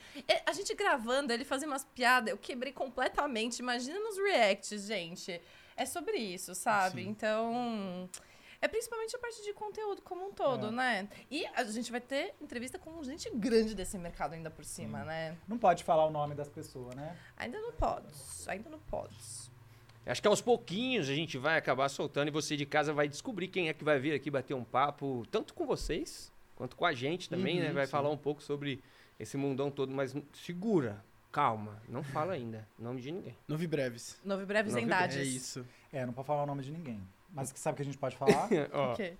[0.46, 3.58] a gente gravando, ele fazia umas piadas, eu quebrei completamente.
[3.58, 5.40] Imagina nos reacts, gente.
[5.78, 7.02] É sobre isso, sabe?
[7.04, 7.08] Sim.
[7.10, 8.10] Então.
[8.60, 10.70] É principalmente a parte de conteúdo como um todo, É.
[10.72, 11.08] né?
[11.30, 15.36] E a gente vai ter entrevista com gente grande desse mercado ainda por cima, né?
[15.46, 17.16] Não pode falar o nome das pessoas, né?
[17.36, 18.08] Ainda não pode.
[18.48, 19.14] Ainda não pode.
[20.04, 23.46] Acho que aos pouquinhos a gente vai acabar soltando e você de casa vai descobrir
[23.46, 26.92] quem é que vai vir aqui bater um papo, tanto com vocês quanto com a
[26.92, 27.72] gente também, Uhum, né?
[27.72, 27.92] Vai sim.
[27.92, 28.82] falar um pouco sobre
[29.20, 33.36] esse mundão todo, mas segura, calma, não fala ainda, nome de ninguém.
[33.46, 34.16] Novi breves.
[34.24, 35.16] Novo e breves Novo e Endades.
[35.16, 35.66] É isso.
[35.92, 37.00] É, não pode falar o nome de ninguém.
[37.30, 38.48] Mas que sabe que a gente pode falar?
[38.72, 39.16] Ó, Ok.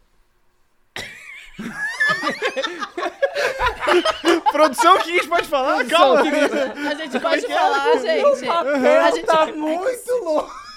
[4.53, 5.85] Produção, o que a gente pode falar?
[5.87, 6.21] Calma.
[6.21, 8.49] A gente pode falar, gente.
[8.49, 10.69] A gente, tá muito louco!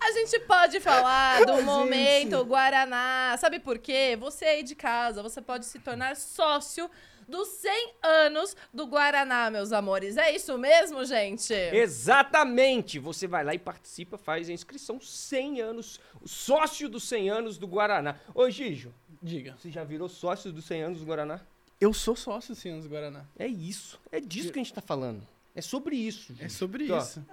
[0.00, 1.64] A gente pode falar do Gente.
[1.64, 3.36] momento Guaraná.
[3.38, 4.16] Sabe por quê?
[4.18, 6.90] Você aí de casa, você pode se tornar sócio
[7.30, 10.16] dos 100 anos do Guaraná, meus amores.
[10.16, 11.54] É isso mesmo, gente?
[11.54, 12.98] Exatamente!
[12.98, 17.66] Você vai lá e participa, faz a inscrição 100 anos, sócio dos 100 anos do
[17.66, 18.16] Guaraná.
[18.34, 19.56] Ô Gijo, Diga.
[19.58, 21.40] você já virou sócio dos 100 anos do Guaraná?
[21.80, 23.24] Eu sou sócio, dos Guaraná.
[23.38, 25.26] É isso, é disso que a gente tá falando.
[25.54, 26.34] É sobre isso.
[26.38, 27.24] É sobre Ó, isso.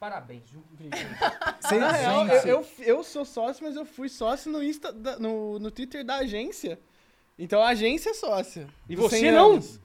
[0.00, 0.62] Parabéns, Ju.
[1.60, 4.92] Cê- Na real, gente, eu, eu, eu sou sócio, mas eu fui sócio no, Insta,
[4.92, 6.78] da- no, no Twitter da agência.
[7.38, 8.66] Então a agência é sócia.
[8.88, 9.52] E você 100 não?
[9.52, 9.80] anos.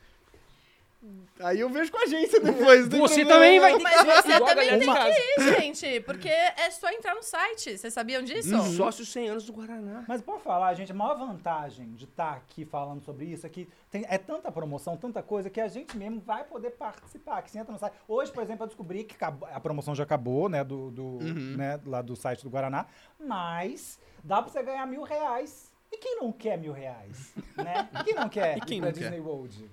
[1.40, 2.88] Aí eu vejo com a agência depois.
[2.88, 3.30] Você problema.
[3.30, 6.00] também vai ter Mas você também tem que ir, gente.
[6.02, 7.78] Porque é só entrar no site.
[7.78, 8.56] Vocês sabiam disso?
[8.56, 10.06] Um sócio 100 anos do Guaraná.
[10.08, 13.68] Mas pode falar, gente, a maior vantagem de estar aqui falando sobre isso é que
[13.90, 17.42] tem, é tanta promoção, tanta coisa, que a gente mesmo vai poder participar.
[17.42, 17.96] Que você entra no site.
[18.08, 20.64] Hoje, por exemplo, eu descobri que a promoção já acabou, né?
[20.64, 21.20] Do, do,
[21.58, 22.86] né, lá do site do Guaraná.
[23.20, 25.71] Mas dá pra você ganhar mil reais.
[25.94, 27.34] E quem não quer mil reais?
[27.58, 27.88] Né?
[28.06, 29.02] Quem não quer E quem ir pra não quer?
[29.10, 29.70] Disney World?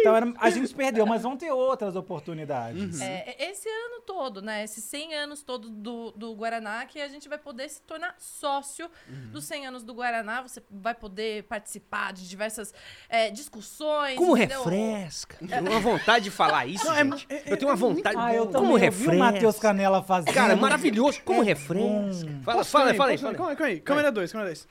[0.00, 3.00] Então era- a gente perdeu, mas vão ter outras oportunidades.
[3.00, 4.64] É, esse ano todo, né?
[4.64, 8.90] Esses 100 anos todo do, do Guaraná, que a gente vai poder se tornar sócio
[9.08, 9.30] Uhum.
[9.30, 10.42] dos 100 anos do Guaraná.
[10.42, 12.74] Você vai poder participar de diversas
[13.08, 14.16] é, discussões.
[14.16, 14.64] Como entendeu?
[14.64, 15.36] refresca.
[15.40, 18.16] Eu tenho uma vontade de falar isso, Não, é é- eu tenho uma vontade.
[18.18, 18.62] Ah, eu também.
[18.62, 19.14] Como eu vi o refresca.
[19.16, 20.34] Matheus Canela fazendo.
[20.34, 21.22] Cara, maravilhoso.
[21.24, 22.30] Como É refresca.
[22.42, 23.80] Fala, fala, aí, fala aí, calma aí.
[23.80, 24.68] Câmera 2, câmera 2.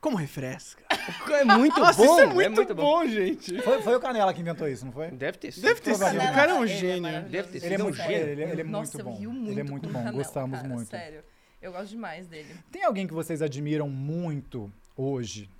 [0.00, 0.84] Como refresca.
[1.30, 2.04] É muito Nossa, bom.
[2.04, 2.82] isso é muito, bom.
[2.82, 3.60] bom, gente.
[3.62, 5.10] Foi, foi o Canela que inventou isso, não foi?
[5.10, 5.64] Deve ter sido.
[5.64, 6.06] Deve ter sido.
[6.16, 7.22] O cara é um Ele gênio.
[7.24, 8.14] Deve ter Ele é sido um muito, gênio.
[8.28, 9.14] ele, ele é Nossa, muito bom.
[9.14, 10.88] eu rio ele muito é muito com bom, Canela, gostamos cara, muito.
[10.88, 11.24] Sério.
[11.60, 12.54] Eu gosto demais dele.
[12.70, 15.50] Tem alguém que vocês admiram muito hoje?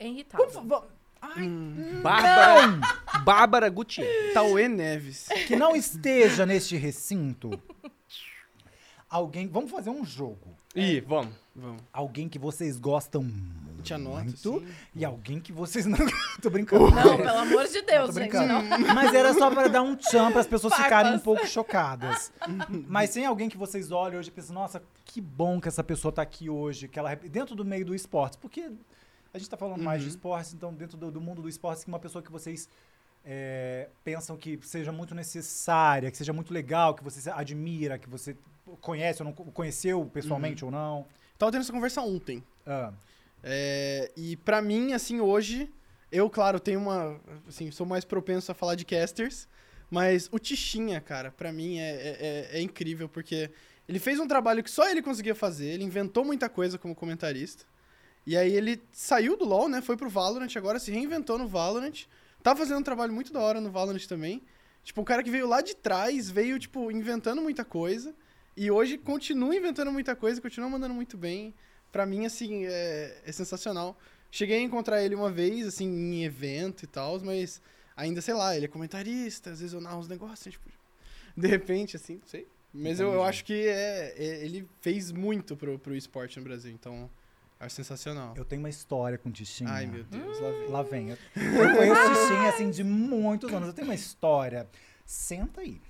[0.00, 0.50] Henry Tauber.
[0.64, 0.84] Vamos-
[1.20, 1.48] Ai,
[2.02, 2.80] Bárbara,
[3.24, 4.32] Bárbara Gutierrez.
[4.34, 5.28] Tauê Neves.
[5.46, 7.50] que não esteja neste recinto.
[9.08, 9.48] Alguém.
[9.48, 10.54] Vamos fazer um jogo.
[10.74, 11.34] Ih, vamos.
[11.56, 11.82] Vamos.
[11.92, 13.22] Alguém que vocês gostam
[13.72, 14.66] A gente anota, muito assim.
[14.94, 15.98] e alguém que vocês não.
[16.42, 16.90] Tô brincando.
[16.90, 18.30] Não, pelo amor de Deus, Tô gente.
[18.30, 18.46] brincando.
[18.48, 18.62] Não.
[18.94, 20.86] Mas era só para dar um tchan para as pessoas Farpas.
[20.86, 22.30] ficarem um pouco chocadas.
[22.86, 26.12] Mas tem alguém que vocês olham hoje e pensam, nossa, que bom que essa pessoa
[26.12, 28.70] tá aqui hoje, que ela dentro do meio do esporte, porque
[29.32, 31.88] a gente tá falando mais de esportes, então dentro do, do mundo do esporte, que
[31.88, 32.68] uma pessoa que vocês
[33.24, 38.36] é, pensam que seja muito necessária, que seja muito legal, que você admira, que você
[38.80, 41.06] conhece ou não conheceu pessoalmente ou não.
[41.38, 42.42] Tava tendo essa conversa ontem.
[42.66, 42.92] Ah,
[43.42, 45.72] É, e pra mim, assim, hoje,
[46.10, 47.20] eu, claro, tenho uma.
[47.46, 49.46] Assim, sou mais propenso a falar de casters,
[49.90, 52.16] mas o Tichinha, cara, pra mim é, é,
[52.52, 53.50] é- é incrível, porque
[53.88, 57.64] ele fez um trabalho que só ele conseguia fazer, ele inventou muita coisa como comentarista.
[58.26, 59.80] E aí ele saiu do LoL, né?
[59.80, 62.04] Foi pro Valorant, agora se reinventou no Valorant.
[62.42, 64.42] Tá fazendo um trabalho muito da hora no Valorant também.
[64.84, 68.14] Tipo, um cara que veio lá de trás, veio, tipo, inventando muita coisa.
[68.60, 71.54] E hoje continua inventando muita coisa, continua mandando muito bem.
[71.92, 73.96] Pra mim, assim, é, é sensacional.
[74.32, 77.62] Cheguei a encontrar ele uma vez, assim, em evento e tal, mas
[77.96, 80.68] ainda, sei lá, ele é comentarista, às vezes eu narro uns negócios, tipo,
[81.36, 82.46] de repente, assim, não sei.
[82.74, 86.70] Mas eu, eu acho que é, é- ele fez muito pro, pro esporte no Brasil,
[86.72, 87.08] então
[87.60, 88.34] acho sensacional.
[88.36, 89.70] eu tenho uma história com o Tichinha.
[89.70, 90.68] Ai, meu Deus, lá vem.
[90.68, 91.10] Lá vem.
[91.10, 91.16] Eu
[91.70, 93.68] eu conheço o Tichinha, assim, de muitos anos.
[93.68, 94.68] Eu tenho uma história.
[95.06, 95.80] Senta aí.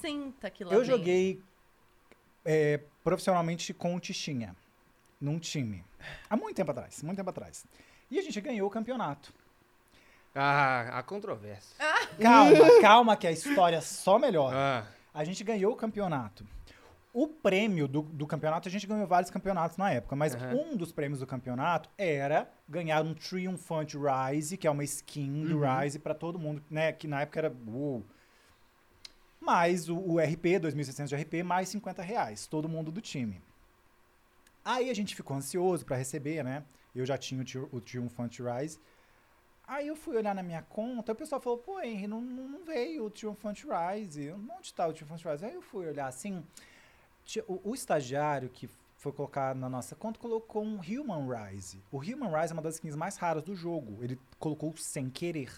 [0.00, 0.88] Senta que lá Eu vem.
[0.88, 1.42] joguei
[2.44, 4.54] é, profissionalmente com o Tichinha.
[5.20, 5.84] Num time.
[6.28, 7.02] Há muito tempo atrás.
[7.02, 7.66] Muito tempo atrás.
[8.10, 9.32] E a gente ganhou o campeonato.
[10.34, 11.76] Ah, a controvérsia.
[12.20, 14.56] Calma, calma, que a história só melhora.
[14.56, 16.46] Ah, A gente ganhou o campeonato.
[17.12, 20.54] O prêmio do, do campeonato, a gente ganhou vários campeonatos na época, mas Aham.
[20.54, 25.60] um dos prêmios do campeonato era ganhar um Triumphant Rise, que é uma skin do
[25.60, 26.92] Rise pra todo mundo, né?
[26.92, 27.52] Que na época era.
[27.66, 28.04] uou.
[29.40, 33.40] Mais o, o RP, 2.600 de RP, mais 50 reais, todo mundo do time.
[34.64, 36.62] Aí a gente ficou ansioso pra receber, né?
[36.94, 38.78] Eu já tinha o, o Triumphant Rise.
[39.66, 43.04] Aí eu fui olhar na minha conta, o pessoal falou, pô, Henry, não, não veio
[43.04, 44.32] o Triumphant Rise.
[44.32, 45.44] Onde tá o Triumphant Rise?
[45.44, 46.44] Aí eu fui olhar assim,
[47.46, 51.82] o, o estagiário que foi colocar na nossa conta colocou um Human Rise.
[51.90, 54.02] O Human Rise é uma das skins mais raras do jogo.
[54.02, 55.52] Ele colocou sem querer.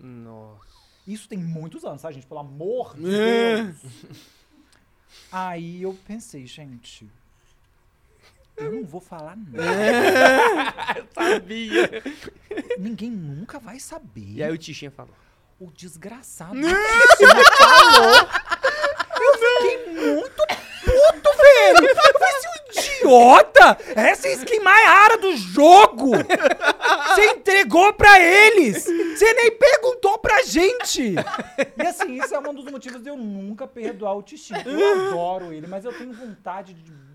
[0.00, 0.85] nossa.
[1.06, 2.26] Isso tem muitos anos, tá, gente?
[2.26, 3.62] Pelo amor de É.
[3.62, 3.76] Deus.
[5.30, 7.08] Aí eu pensei, gente,
[8.56, 11.06] eu não vou falar nada.
[11.14, 12.02] Sabia.
[12.78, 14.26] Ninguém nunca vai saber.
[14.28, 15.14] E aí o Tichinha falou.
[15.58, 18.28] O desgraçado Cristina falou.
[19.18, 20.36] Eu fiquei muito
[20.84, 21.88] puto, velho.
[21.88, 23.78] Eu falei, seu idiota!
[23.94, 26.10] Essa é a skin mais rara do jogo!
[27.08, 28.84] Você entregou pra eles!
[28.84, 31.14] Você nem perguntou pra gente!
[31.76, 34.60] E assim, isso é um dos motivos de eu nunca perdoar o Tichinho.
[34.66, 37.06] Eu adoro ele, mas eu tenho vontade de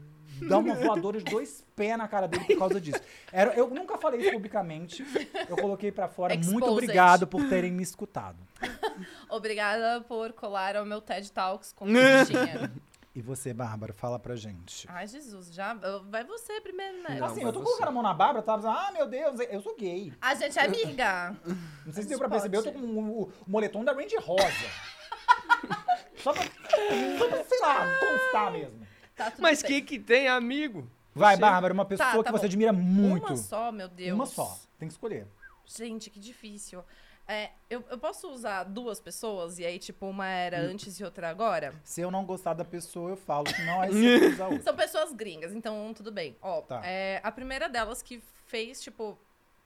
[0.47, 2.99] dar uma voadora de dois pés na cara dele por causa disso.
[3.31, 5.05] Era, eu nunca falei isso publicamente.
[5.47, 6.33] Eu coloquei pra fora.
[6.33, 6.71] Muito Exposed.
[6.71, 8.37] obrigado por terem me escutado.
[9.29, 12.71] Obrigada por colar ao meu TED Talks com Cristinha.
[13.13, 14.87] E você, Bárbara, fala pra gente.
[14.89, 15.73] Ai, Jesus, já.
[16.09, 17.17] Vai você primeiro, né?
[17.19, 19.37] Não, assim, eu tô você- colocando a mão na Bárbara, tava dizendo, ah, meu Deus,
[19.49, 20.13] eu sou gay.
[20.21, 21.35] A gente é amiga.
[21.85, 22.85] Não sei se deu pra perceber, eu tô pode.
[22.85, 24.45] com o, o moletom da Range Rosa.
[26.23, 28.87] só, pra, só pra, sei lá, constar mesmo.
[29.15, 29.71] Tá tudo Mas bem.
[29.71, 30.89] que que tem, amigo?
[31.13, 32.45] Vai, Você- Bárbara, uma pessoa Tá, tá que você bom.
[32.45, 33.27] admira muito.
[33.27, 34.15] Uma só, meu Deus.
[34.15, 34.57] Uma só.
[34.79, 35.27] Tem que escolher.
[35.65, 36.81] Gente, que difícil.
[37.27, 40.71] É, eu, eu posso usar duas pessoas e aí, tipo, uma era Hum.
[40.71, 41.73] antes e outra agora?
[41.83, 43.47] Se eu não gostar da pessoa, eu falo.
[43.49, 44.63] Senão, aí você usa outra.
[44.63, 46.35] São pessoas gringas, então tudo bem.
[46.41, 46.81] Ó, Tá.
[46.83, 49.17] é, a primeira delas que fez, tipo,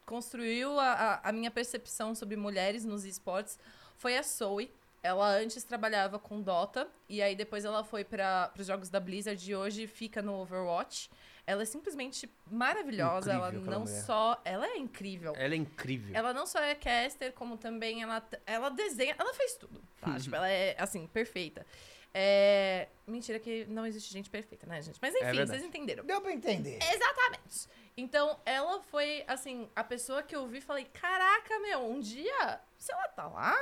[0.05, 0.91] construiu a,
[1.23, 3.57] a, a minha percepção sobre mulheres nos esportes
[3.97, 4.71] foi a Zoe.
[5.01, 9.49] Ela antes trabalhava com Dota e aí depois ela foi para os jogos da Blizzard
[9.51, 11.09] e hoje fica no Overwatch.
[11.47, 13.33] Ela é simplesmente maravilhosa.
[13.33, 14.03] Incrível ela não mulher.
[14.03, 14.41] só.
[14.43, 15.33] Ela é incrível.
[15.37, 16.15] Ela é incrível.
[16.15, 19.15] Ela não só é caster, como também ela, ela desenha.
[19.17, 20.17] Ela fez tudo, tá?
[20.19, 21.65] tipo, ela é, assim, perfeita.
[22.13, 22.87] É...
[23.05, 24.97] Mentira que não existe gente perfeita, né, gente?
[25.01, 25.49] Mas enfim, verdade.
[25.49, 26.03] vocês entenderam.
[26.05, 26.79] Deu pra entender.
[26.81, 27.67] Exatamente.
[27.97, 32.59] Então, ela foi, assim, a pessoa que eu vi e falei: caraca, meu, um dia,
[32.77, 33.55] se ela tá lá,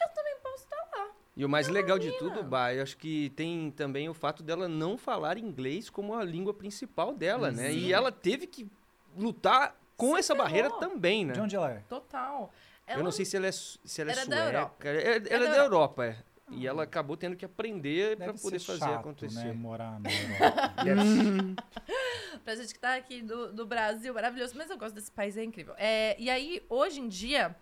[0.00, 1.11] eu também posso estar lá.
[1.34, 4.68] E o mais legal de tudo, Bah, eu acho que tem também o fato dela
[4.68, 7.70] não falar inglês como a língua principal dela, né?
[7.70, 7.78] Sim.
[7.78, 8.68] E ela teve que
[9.16, 10.46] lutar com Se essa ferrou.
[10.46, 11.32] barreira também, né?
[11.32, 11.78] De onde ela é?
[11.88, 12.52] Total.
[12.86, 14.48] Eu Ela- não sei se ela é, se ela é Era da sueca.
[14.58, 14.88] Europa.
[14.88, 16.16] É- Ela é, da da Europa, é.
[16.50, 19.44] E ela acabou tendo que aprender pra poder ser fazer chato, acontecer.
[19.46, 19.52] né?
[19.54, 20.10] Morar na
[20.84, 21.62] Europa.
[22.44, 24.54] Pra gente que tá aqui do, do Brasil, maravilhoso.
[24.56, 25.74] Mas eu gosto desse país, é incrível.
[25.78, 27.56] É, e aí, hoje em dia,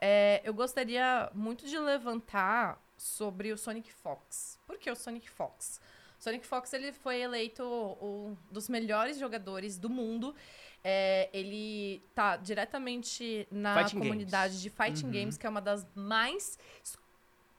[0.00, 4.58] é, eu gostaria muito de levantar sobre o Sonic Fox.
[4.66, 5.80] Por que o Sonic Fox?
[6.18, 7.62] Sonic Fox ele foi eleito
[8.00, 10.34] um dos melhores jogadores do mundo.
[10.82, 16.58] É, ele tá diretamente na Fighting comunidade de Fighting Games, que é uma das mais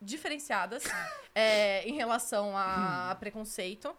[0.01, 0.83] diferenciadas
[1.33, 3.95] é, em relação a, a preconceito.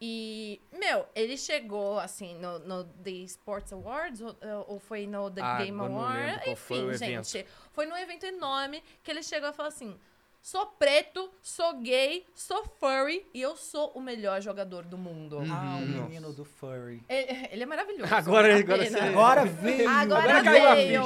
[0.00, 4.36] E, meu, ele chegou, assim, no, no The Sports Awards, ou,
[4.68, 7.28] ou foi no The Ah, Game Awards, foi enfim, evento.
[7.28, 7.46] gente.
[7.72, 9.98] Foi num evento enorme que ele chegou e falou assim...
[10.40, 15.40] Sou preto, sou gay, sou furry e eu sou o melhor jogador do mundo.
[15.40, 16.04] Ah, o Uhum.
[16.04, 17.02] menino do furry.
[17.06, 18.14] Ele, ele é maravilhoso.
[18.14, 19.88] Agora- agora você- Agora veio!
[19.90, 21.02] Agora, Agora veio.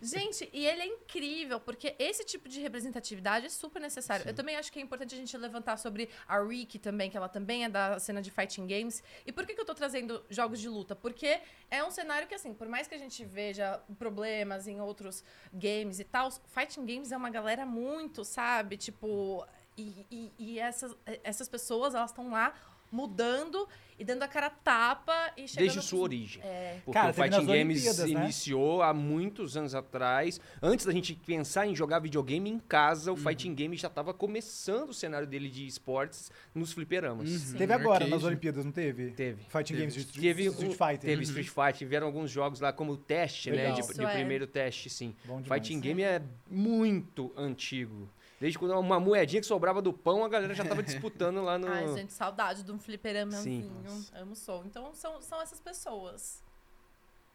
[0.00, 4.26] Gente, e ele é incrível, porque esse tipo de representatividade é super necessário.
[4.26, 7.28] Eu também acho que é importante a gente levantar sobre a Rick também, que ela
[7.28, 9.02] também é da cena de fighting games.
[9.26, 10.96] E por que, que eu tô trazendo jogos de luta?
[10.96, 11.40] Porque
[11.70, 15.22] é um cenário que, assim, por mais que a gente veja problemas em outros
[15.52, 18.67] games e tal, fighting games é uma galera muito, sabe?
[18.76, 19.46] Tipo.
[19.76, 22.52] E, e- e essas, essas pessoas, elas estão lá
[22.90, 23.68] mudando
[23.98, 26.42] e dando a cara a tapa e chegando Desde sua origem.
[26.42, 26.78] É.
[26.84, 28.08] Porque Cara, o teve Fighting Games né?
[28.08, 30.40] iniciou há muitos anos atrás.
[30.62, 33.20] Antes da gente pensar em jogar videogame em casa, o Uhum.
[33.20, 37.50] Fighting Game já estava começando o cenário dele de esportes nos fliperamas.
[37.52, 37.58] Uhum.
[37.58, 38.10] Teve agora, Arcade.
[38.10, 39.10] nas Olimpíadas, não teve?
[39.10, 39.44] Teve.
[39.50, 41.00] Fighting Games de Street, Teve, Street Fighter.
[41.00, 43.56] Teve Street Fighter, tiveram alguns jogos lá como teste, né?
[43.58, 43.74] Legal.
[43.74, 44.12] De, Isso de é.
[44.14, 45.14] primeiro teste, sim.
[45.26, 45.60] Bom demais.
[45.66, 48.08] Fighting Game é muito antigo.
[48.40, 51.66] Desde quando uma moedinha que sobrava do pão, a galera já tava disputando lá no.
[51.66, 53.70] Ai, gente, saudade de um fliperamanzinho.
[53.98, 54.14] Sim.
[54.14, 54.64] Amo sou.
[54.64, 56.42] Então, são, são essas pessoas.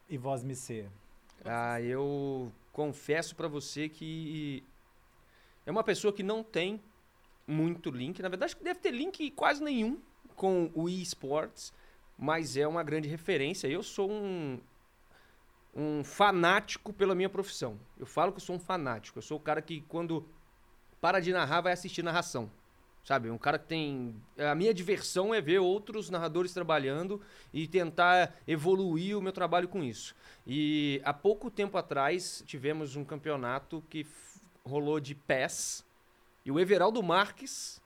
[0.09, 0.89] E voz me ser.
[1.43, 4.63] Ah, eu confesso pra você que
[5.65, 6.81] é uma pessoa que não tem
[7.45, 8.21] muito link.
[8.21, 9.99] Na verdade, acho que deve ter link quase nenhum
[10.35, 11.73] com o eSports,
[12.17, 13.67] mas é uma grande referência.
[13.67, 14.59] Eu sou um,
[15.75, 17.77] um fanático pela minha profissão.
[17.97, 19.17] Eu falo que eu sou um fanático.
[19.17, 20.25] Eu sou o cara que, quando
[21.03, 22.49] para de narrar, vai assistir narração.
[23.03, 23.29] Sabe?
[23.29, 24.15] Um cara que tem.
[24.37, 27.19] A minha diversão é ver outros narradores trabalhando
[27.53, 30.15] e tentar evoluir o meu trabalho com isso.
[30.47, 34.07] E há pouco tempo atrás tivemos um campeonato que
[34.63, 35.83] rolou de PES
[36.45, 37.81] e o Everaldo Marques,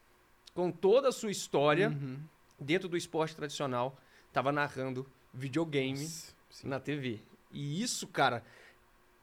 [0.53, 2.19] com toda a sua história Uhum.
[2.59, 5.03] dentro do esporte tradicional, estava narrando
[5.33, 6.67] videogame Nossa, sim.
[6.67, 7.19] na TV.
[7.51, 8.43] E isso, cara,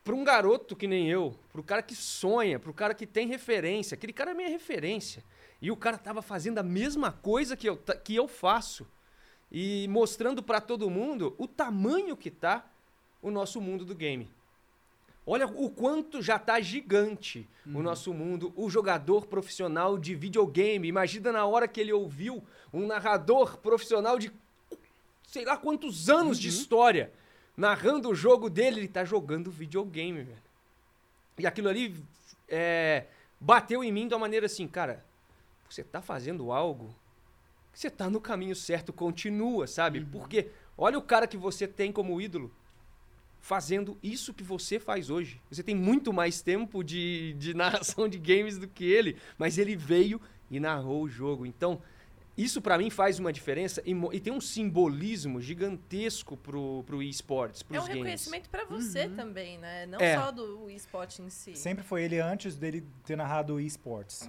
[0.04, 3.06] para um garoto que nem eu, para o cara que sonha, para o cara que
[3.06, 5.24] tem referência, aquele cara é minha referência.
[5.62, 8.86] E o cara tava fazendo a mesma coisa que eu, que eu faço
[9.50, 12.70] e mostrando para todo mundo o tamanho que tá
[13.22, 14.30] o nosso mundo do game.
[15.26, 20.86] Olha o quanto já tá gigante o nosso mundo, o jogador profissional de videogame.
[20.86, 24.30] Imagina na hora que ele ouviu um narrador profissional de
[25.26, 27.10] sei lá quantos anos de história
[27.56, 30.42] narrando o jogo dele, ele tá jogando videogame, velho.
[31.38, 31.94] E aquilo ali
[32.48, 33.06] é,
[33.40, 35.04] bateu em mim de uma maneira assim, cara,
[35.68, 36.94] você tá fazendo algo,
[37.72, 40.04] você tá no caminho certo, continua, sabe?
[40.04, 42.52] Porque olha o cara que você tem como ídolo
[43.40, 45.38] fazendo isso que você faz hoje.
[45.50, 49.76] Você tem muito mais tempo de, de narração de games do que ele, mas ele
[49.76, 50.20] veio
[50.50, 51.44] e narrou o jogo.
[51.44, 51.82] Então,
[52.36, 57.60] isso pra mim faz uma diferença e, e tem um simbolismo gigantesco pro, pro esportes,
[57.62, 57.98] É pros um games.
[57.98, 59.86] reconhecimento pra você também, né?
[59.86, 60.16] Não É.
[60.18, 61.54] só do esporte em si.
[61.54, 64.28] Sempre foi ele antes dele ter narrado esports.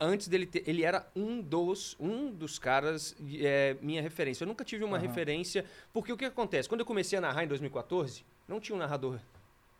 [0.00, 0.62] antes dele ter.
[0.66, 4.44] Ele era um dos, um dos caras, é, minha referência.
[4.44, 5.06] Eu nunca tive uma Aham.
[5.06, 5.64] referência.
[5.92, 6.68] Porque o que acontece?
[6.68, 9.18] Quando eu comecei a narrar em 2014, não tinha um narrador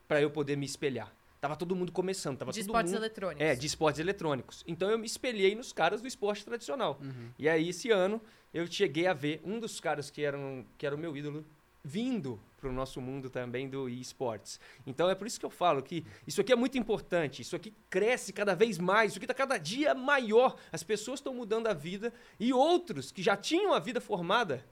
[0.09, 1.13] para eu poder me espelhar.
[1.47, 3.03] Tava todo mundo começando, tava de todo esportes mundo.
[3.03, 3.47] eletrônicos.
[3.47, 4.65] É, de esportes eletrônicos.
[4.67, 6.99] Então eu me espelhei nos caras do esporte tradicional.
[7.01, 7.31] Uhum.
[7.39, 8.21] E aí, esse ano,
[8.53, 11.47] eu cheguei a ver um dos caras que, eram, que era o meu ídolo
[11.85, 14.59] vindo pro nosso mundo também do esportes.
[14.85, 17.73] Então é por isso que eu falo que isso aqui é muito importante, isso aqui
[17.89, 20.57] cresce cada vez mais, isso aqui está cada dia maior.
[20.73, 24.65] As pessoas estão mudando a vida e outros que já tinham a vida formada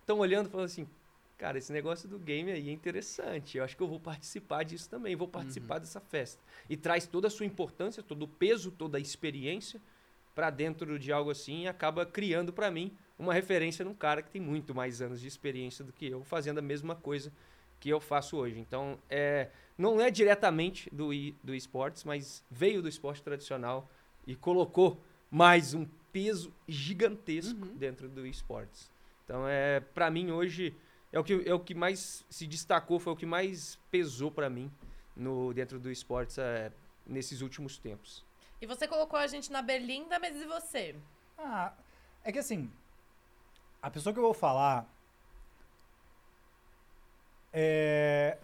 [0.00, 0.86] estão olhando e falando assim:
[1.38, 3.56] cara, esse negócio do game aí é interessante.
[3.56, 6.42] Eu acho que eu vou participar disso também, vou participar dessa festa.
[6.68, 9.80] E traz toda a sua importância, todo o peso, toda a experiência
[10.34, 14.30] para dentro de algo assim e acaba criando para mim uma referência num cara que
[14.30, 17.32] tem muito mais anos de experiência do que eu, fazendo a mesma coisa
[17.80, 18.58] que eu faço hoje.
[18.58, 23.88] Então, é, não é diretamente do, e- do esportes, mas veio do esporte tradicional
[24.26, 25.00] e colocou
[25.30, 28.90] mais um peso gigantesco dentro do esportes.
[29.24, 30.74] Então, é, para mim hoje
[31.12, 34.50] é o que é o que mais se destacou, foi o que mais pesou para
[34.50, 34.70] mim
[35.16, 36.70] no dentro do esportes é,
[37.06, 38.24] nesses últimos tempos.
[38.60, 40.96] E você colocou a gente na berlinda, mas e você?
[41.38, 41.72] Ah,
[42.24, 42.70] é que assim,
[43.80, 44.86] a pessoa que eu vou falar
[47.52, 48.36] é,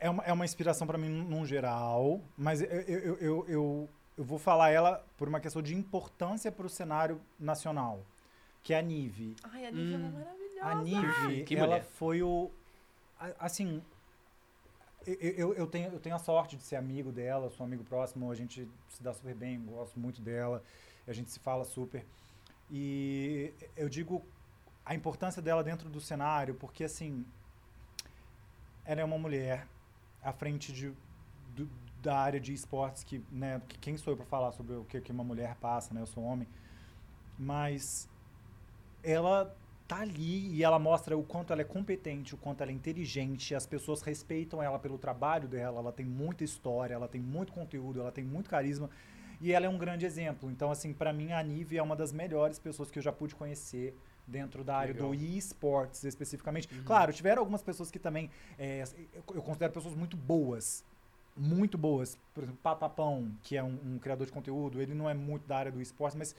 [0.00, 4.24] é, uma, é uma inspiração pra mim num geral, mas eu, eu, eu, eu, eu,
[4.24, 8.04] vou falar ela por uma questão de importância pro cenário nacional,
[8.62, 9.36] que é a Nive.
[9.44, 10.47] Ai, a Nívia é Hum.
[10.60, 11.06] Maravilhosa.
[11.06, 11.82] A Nive, Que ela mulher.
[11.84, 12.50] foi o.
[13.38, 13.82] Assim.
[15.06, 18.30] Eu, eu, eu tenho, eu tenho a sorte de ser amigo dela, sou amigo próximo,
[18.30, 20.62] a gente se dá super bem, gosto muito dela,
[21.06, 22.04] a gente se fala super.
[22.70, 24.22] E eu digo
[24.84, 27.24] a importância dela dentro do cenário, porque assim.
[28.84, 29.66] Ela é uma mulher
[30.22, 30.90] à frente de,
[31.54, 31.68] do-
[32.02, 34.98] da área de esportes, que, né, que quem sou eu para falar sobre o que,
[35.00, 36.00] que uma mulher passa, né?
[36.00, 36.48] Eu sou homem.
[37.38, 38.08] Mas
[39.02, 39.54] ela
[39.88, 43.54] tá ali e ela mostra o quanto ela é competente, o quanto ela é inteligente,
[43.54, 47.98] as pessoas respeitam ela pelo trabalho dela, ela tem muita história, ela tem muito conteúdo,
[47.98, 48.90] ela tem muito carisma
[49.40, 50.50] e ela é um grande exemplo.
[50.50, 53.34] Então, assim, para mim a Nive é uma das melhores pessoas que eu já pude
[53.34, 53.96] conhecer
[54.26, 55.08] dentro da área Legal.
[55.08, 56.68] do esportes especificamente.
[56.84, 58.84] Claro, tiveram algumas pessoas que também é,
[59.14, 60.84] eu, considero pessoas muito boas,
[61.34, 62.18] muito boas.
[62.34, 65.56] Por exemplo, Patapão, que é um, um criador de conteúdo, ele não é muito da
[65.56, 66.36] área do esporte, mas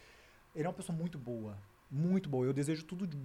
[0.55, 1.57] ele é uma pessoa muito boa.
[1.89, 2.45] Muito boa.
[2.45, 3.17] Eu desejo tudo de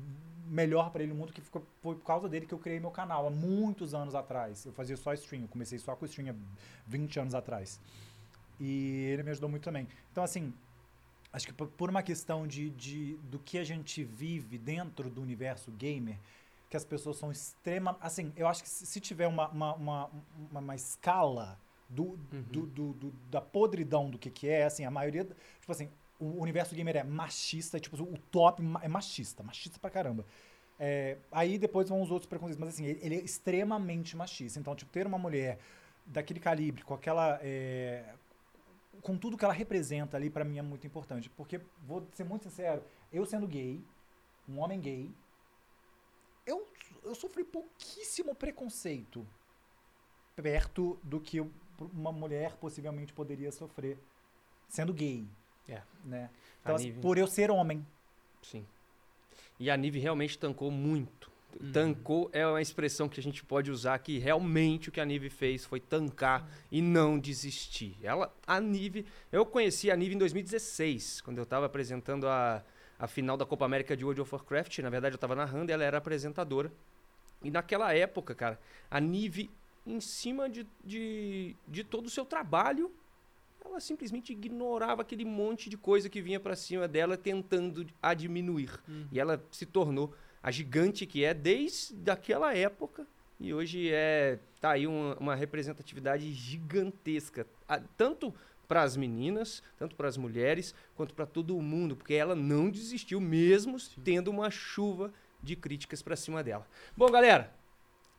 [0.47, 2.91] melhor pra ele no mundo, que ficou, foi por causa dele que eu criei meu
[2.91, 4.65] canal há muitos anos atrás.
[4.65, 6.35] Eu fazia só stream, eu comecei só com stream há
[6.87, 7.81] 20 anos atrás.
[8.61, 9.89] E ele me ajudou muito também.
[10.13, 10.53] Então, assim,
[11.33, 15.71] acho que por- uma questão de, de do que a gente vive dentro do universo
[15.73, 16.17] gamer,
[16.71, 17.97] que as pessoas são extrema.
[18.01, 20.11] Assim, eu acho que se, tiver uma, uma, uma,
[20.51, 21.59] uma, uma escala
[21.89, 22.17] do,
[22.51, 25.25] do, do- do- da podridão do que, que é, assim, a maioria.
[25.25, 25.89] Tipo assim,
[26.19, 30.25] o universo gamer é machista, tipo, o top é machista, machista pra caramba.
[30.79, 34.59] É, aí depois vão os outros preconceitos, mas assim, ele, ele é extremamente machista.
[34.59, 35.59] Então, tipo, ter uma mulher
[36.07, 37.39] daquele calibre, com aquela.
[37.43, 38.15] é,
[39.03, 41.31] com tudo que ela representa ali, pra mim é muito importante.
[41.31, 42.83] Porque, vou ser muito sincero,
[43.13, 43.85] eu sendo gay,
[44.49, 45.11] um homem gay,
[46.47, 46.69] eu,
[47.03, 49.27] eu sofri pouquíssimo preconceito
[50.37, 51.41] perto do que
[51.79, 53.99] uma mulher possivelmente poderia sofrer
[54.69, 55.27] sendo gay.
[55.69, 55.81] É.
[56.05, 56.31] Né?
[56.63, 57.85] Então, assim, Nive- por eu ser homem.
[58.43, 58.67] Sim.
[59.59, 61.31] E a Nive realmente tancou muito.
[61.61, 61.73] Uhum.
[61.73, 65.31] Tancou é uma expressão que a gente pode usar que realmente o que a Nive
[65.31, 67.97] fez foi tancar e não desistir.
[68.03, 72.63] Ela, a Nive, eu conheci a Nive em 2016, quando eu estava apresentando a,
[72.99, 74.81] a final da Copa América de World of Warcraft.
[74.81, 76.73] Na verdade, eu estava narrando e ela era apresentadora.
[77.43, 78.59] E naquela época, cara,
[78.91, 79.49] a Nive,
[79.87, 82.91] em cima de, de, de todo o seu trabalho,
[83.65, 88.71] ela simplesmente ignorava aquele monte de coisa que vinha pra cima dela, tentando a diminuir.
[89.11, 93.07] E ela se tornou a gigante que é desde aquela época.
[93.41, 98.33] E hoje é tá aí uma, uma representatividade gigantesca, a- tanto
[98.69, 103.21] para as meninas, tanto para as mulheres, quanto para todo mundo, porque ela não desistiu
[103.21, 105.13] mesmo tendo uma chuva
[105.43, 106.67] de críticas para cima dela.
[106.97, 107.53] Bom, galera,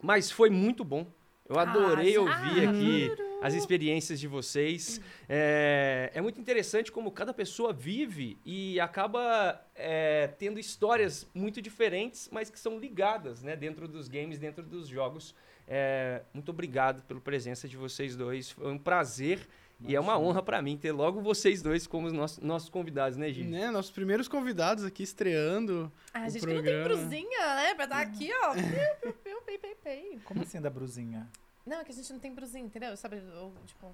[0.01, 1.07] mas foi muito bom.
[1.47, 3.24] Eu adorei Ah, ouvir aqui juro.
[3.41, 4.99] As experiências de vocês.
[5.27, 12.29] É, é muito interessante como cada pessoa vive e acaba é, tendo histórias muito diferentes,
[12.31, 15.35] mas que são ligadas né, dentro dos games, dentro dos jogos.
[15.67, 18.51] É, muito obrigado pela presença de vocês dois.
[18.51, 19.47] Foi um prazer
[19.81, 23.17] e é uma honra para mim ter logo vocês dois como os nossos, nossos convidados,
[23.17, 23.43] né, Gi?
[23.43, 25.91] Né, nossos primeiros convidados aqui estreando.
[26.13, 26.83] Ah, a o gente que não tem programa.
[26.85, 27.75] brusinha, né?
[27.75, 28.53] Pra estar aqui, ó.
[28.55, 30.19] Piu, piu, piu, pei, pei, pei.
[30.23, 31.29] Como assim da brusinha?
[31.65, 32.95] Não, é que a gente não tem brusinha, entendeu?
[32.95, 33.93] Sabe, ou, tipo...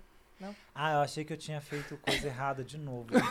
[0.73, 3.07] Ah, eu achei que eu tinha feito coisa errada de novo.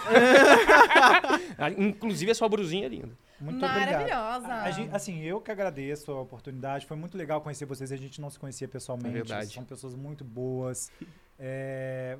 [1.59, 3.11] Ah, Inclusive a sua brusinha é linda.
[3.41, 3.61] Muito.
[3.61, 4.47] Maravilhosa.
[4.49, 6.87] A- gente- assim, eu que agradeço a oportunidade.
[6.87, 7.91] Foi muito legal conhecer vocês.
[7.91, 9.09] A gente não se conhecia pessoalmente.
[9.09, 9.53] É verdade.
[9.53, 10.91] São pessoas muito boas.
[11.39, 12.19] É,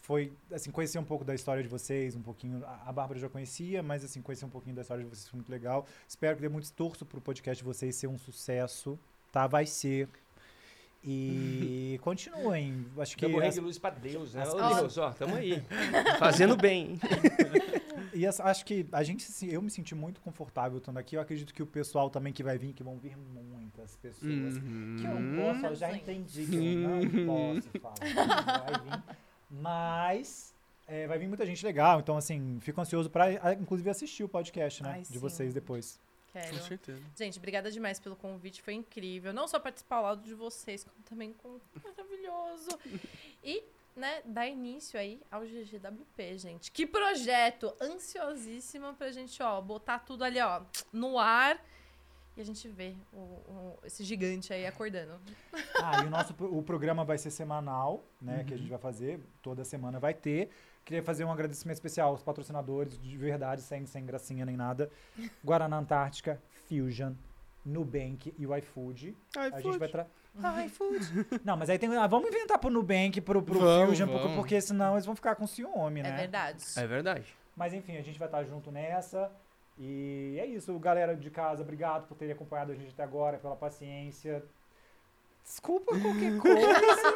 [0.00, 2.64] foi, assim, conhecer um pouco da história de vocês, um pouquinho.
[2.86, 5.50] A Bárbara já conhecia, mas, assim, conhecer um pouquinho da história de vocês foi muito
[5.50, 5.86] legal.
[6.08, 8.98] Espero que dê muito estorço pro podcast de vocês ser um sucesso.
[9.32, 9.46] Tá?
[9.46, 10.08] Vai ser.
[11.06, 12.86] E continuem.
[12.98, 13.26] Acho que.
[13.26, 14.42] As- de luz pra Deus, né?
[14.42, 14.74] as- Ô.
[14.80, 15.62] Deus, ó, tamo aí.
[16.18, 16.98] Fazendo bem.
[18.14, 21.16] E essa- acho que a gente, se- eu me senti muito confortável estando aqui.
[21.16, 24.22] Eu acredito que o pessoal também que vai vir, que vão vir muitas pessoas.
[24.56, 28.64] Que eu não posso, eu já entendi que eu não posso falar.
[28.64, 29.02] Vai vir.
[29.50, 30.54] Mas
[30.86, 32.00] é, vai vir muita gente legal.
[32.00, 34.90] Então, assim, fico ansioso pra, a- inclusive, assistir o podcast, né?
[34.94, 35.18] Ai, de sim.
[35.18, 35.98] vocês depois.
[36.34, 36.58] Quero.
[36.58, 37.00] Com certeza.
[37.16, 39.32] Gente, obrigada demais pelo convite, foi incrível.
[39.32, 42.70] Não só participar ao lado de vocês, como também com maravilhoso.
[43.42, 43.62] E,
[43.96, 46.72] né, dar início aí ao GGWP, gente.
[46.72, 47.72] Que projeto!
[47.80, 50.62] Ansiosíssima pra gente, ó, botar tudo ali, ó,
[50.92, 51.64] no ar.
[52.36, 55.20] E a gente vê o, o- esse gigante aí acordando.
[55.80, 58.42] Ah, e o nosso o programa vai ser semanal, né?
[58.42, 59.20] Que a gente vai fazer.
[59.40, 60.50] Toda semana vai ter.
[60.84, 64.90] Queria fazer um agradecimento especial aos patrocinadores, de verdade, sem, sem gracinha nem nada.
[65.42, 67.12] Guaraná Antártica, Fusion,
[67.64, 69.16] Nubank e o iFood.
[69.36, 69.92] Ai, A gente vai fode.
[69.92, 70.06] tra...
[70.42, 71.26] Ah, iFood.
[71.44, 71.94] Não, mas aí tem.
[71.96, 74.36] ah, vamos inventar pro Nubank, pro, pro Vamos, Fusion, porque, vamos.
[74.36, 76.10] porque senão eles vão ficar com ciúme, né?
[76.10, 76.64] É verdade.
[76.76, 77.36] É verdade.
[77.56, 79.30] Mas enfim, a gente vai estar junto nessa.
[79.78, 83.56] E é isso, galera de casa, obrigado por terem acompanhado a gente até agora, pela
[83.56, 84.44] paciência.
[85.44, 87.12] Desculpa qualquer coisa.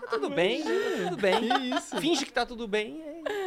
[0.00, 0.70] Tá tudo bem, tá
[1.10, 1.48] tudo bem.
[1.48, 2.00] Que isso?
[2.00, 3.02] Finge que tá tudo bem.
[3.26, 3.44] é.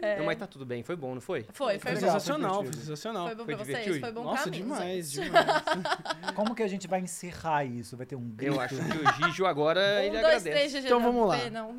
[0.00, 0.18] É.
[0.18, 0.82] Não, mas tá tudo bem.
[0.82, 1.44] Foi bom, não foi?
[1.52, 1.94] Foi, foi Foi bom.
[1.96, 2.84] legal, sensacional, foi divertido.
[2.86, 3.26] sensacional.
[3.26, 3.98] Foi bom Foi pra vocês?
[4.00, 5.44] Foi bom Nossa, pra mim, demais, demais.
[6.36, 7.96] Como que a gente vai encerrar isso?
[7.96, 8.54] Vai ter um grito?
[8.54, 10.50] Eu acho que o Gijo agora Um, ele dois, agradece.
[10.50, 11.50] três, Então vamos lá.
[11.50, 11.78] Não.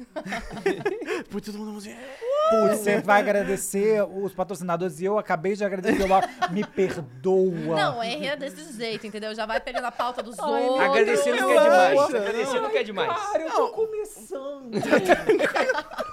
[1.30, 1.96] Putz, todo mundo assim,
[2.52, 6.02] Putz, você vai agradecer os patrocinadores e eu acabei de agradecer.
[6.02, 6.08] Eu,
[6.52, 7.76] me perdoa.
[7.76, 9.34] Não, é desse jeito, entendeu?
[9.34, 10.90] Já vai pegando a pauta dos Ai, outros.
[10.90, 12.00] Agradecer não Eu quer demais.
[12.00, 12.18] acho.
[12.18, 13.12] Agradecer não quer demais.
[13.12, 14.72] Cara, eu tô começando.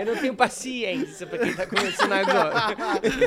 [0.00, 2.54] Eu não tenho paciência pra quem tá começando agora.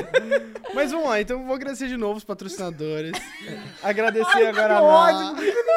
[0.74, 3.12] Mas vamos lá, então eu vou agradecer de novo os patrocinadores.
[3.80, 5.36] agradecer agora ódio,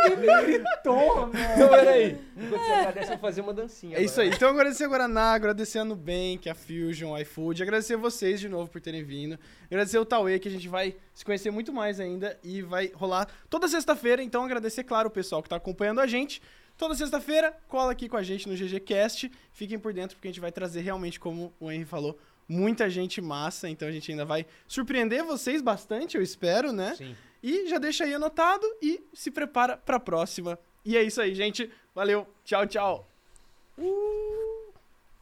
[0.10, 1.54] Ninguém me gritou, velho.
[1.54, 2.18] Então, peraí.
[2.36, 3.96] Enquanto você agradece, eu vou fazer uma dancinha.
[3.96, 4.30] É isso aí.
[4.30, 4.38] agora.
[4.38, 8.68] Então agradecer a Guaraná, agradecer a Nubank, a Fusion, a iFood, agradecer vocês de novo
[8.68, 9.38] por terem vindo.
[9.68, 13.28] Agradecer o Tauê, que a gente vai se conhecer muito mais ainda e vai rolar
[13.52, 14.24] toda sexta-feira.
[14.24, 16.42] Então agradecer, claro, o pessoal que tá acompanhando a gente.
[16.78, 19.32] Toda sexta-feira, cola aqui com a gente no GGCast.
[19.52, 22.18] Fiquem por dentro, porque a gente vai trazer realmente, como o Henry falou,
[22.48, 23.68] muita gente massa.
[23.68, 26.94] Então a gente ainda vai surpreender vocês bastante, eu espero, né?
[26.96, 27.16] Sim.
[27.42, 30.58] E já deixa aí anotado e se prepara pra próxima.
[30.86, 31.72] E é isso aí, gente.
[31.96, 32.28] Valeu.
[32.44, 33.10] Tchau, tchau.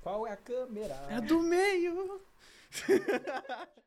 [0.01, 1.07] Qual é a câmera?
[1.09, 2.21] É a do meio.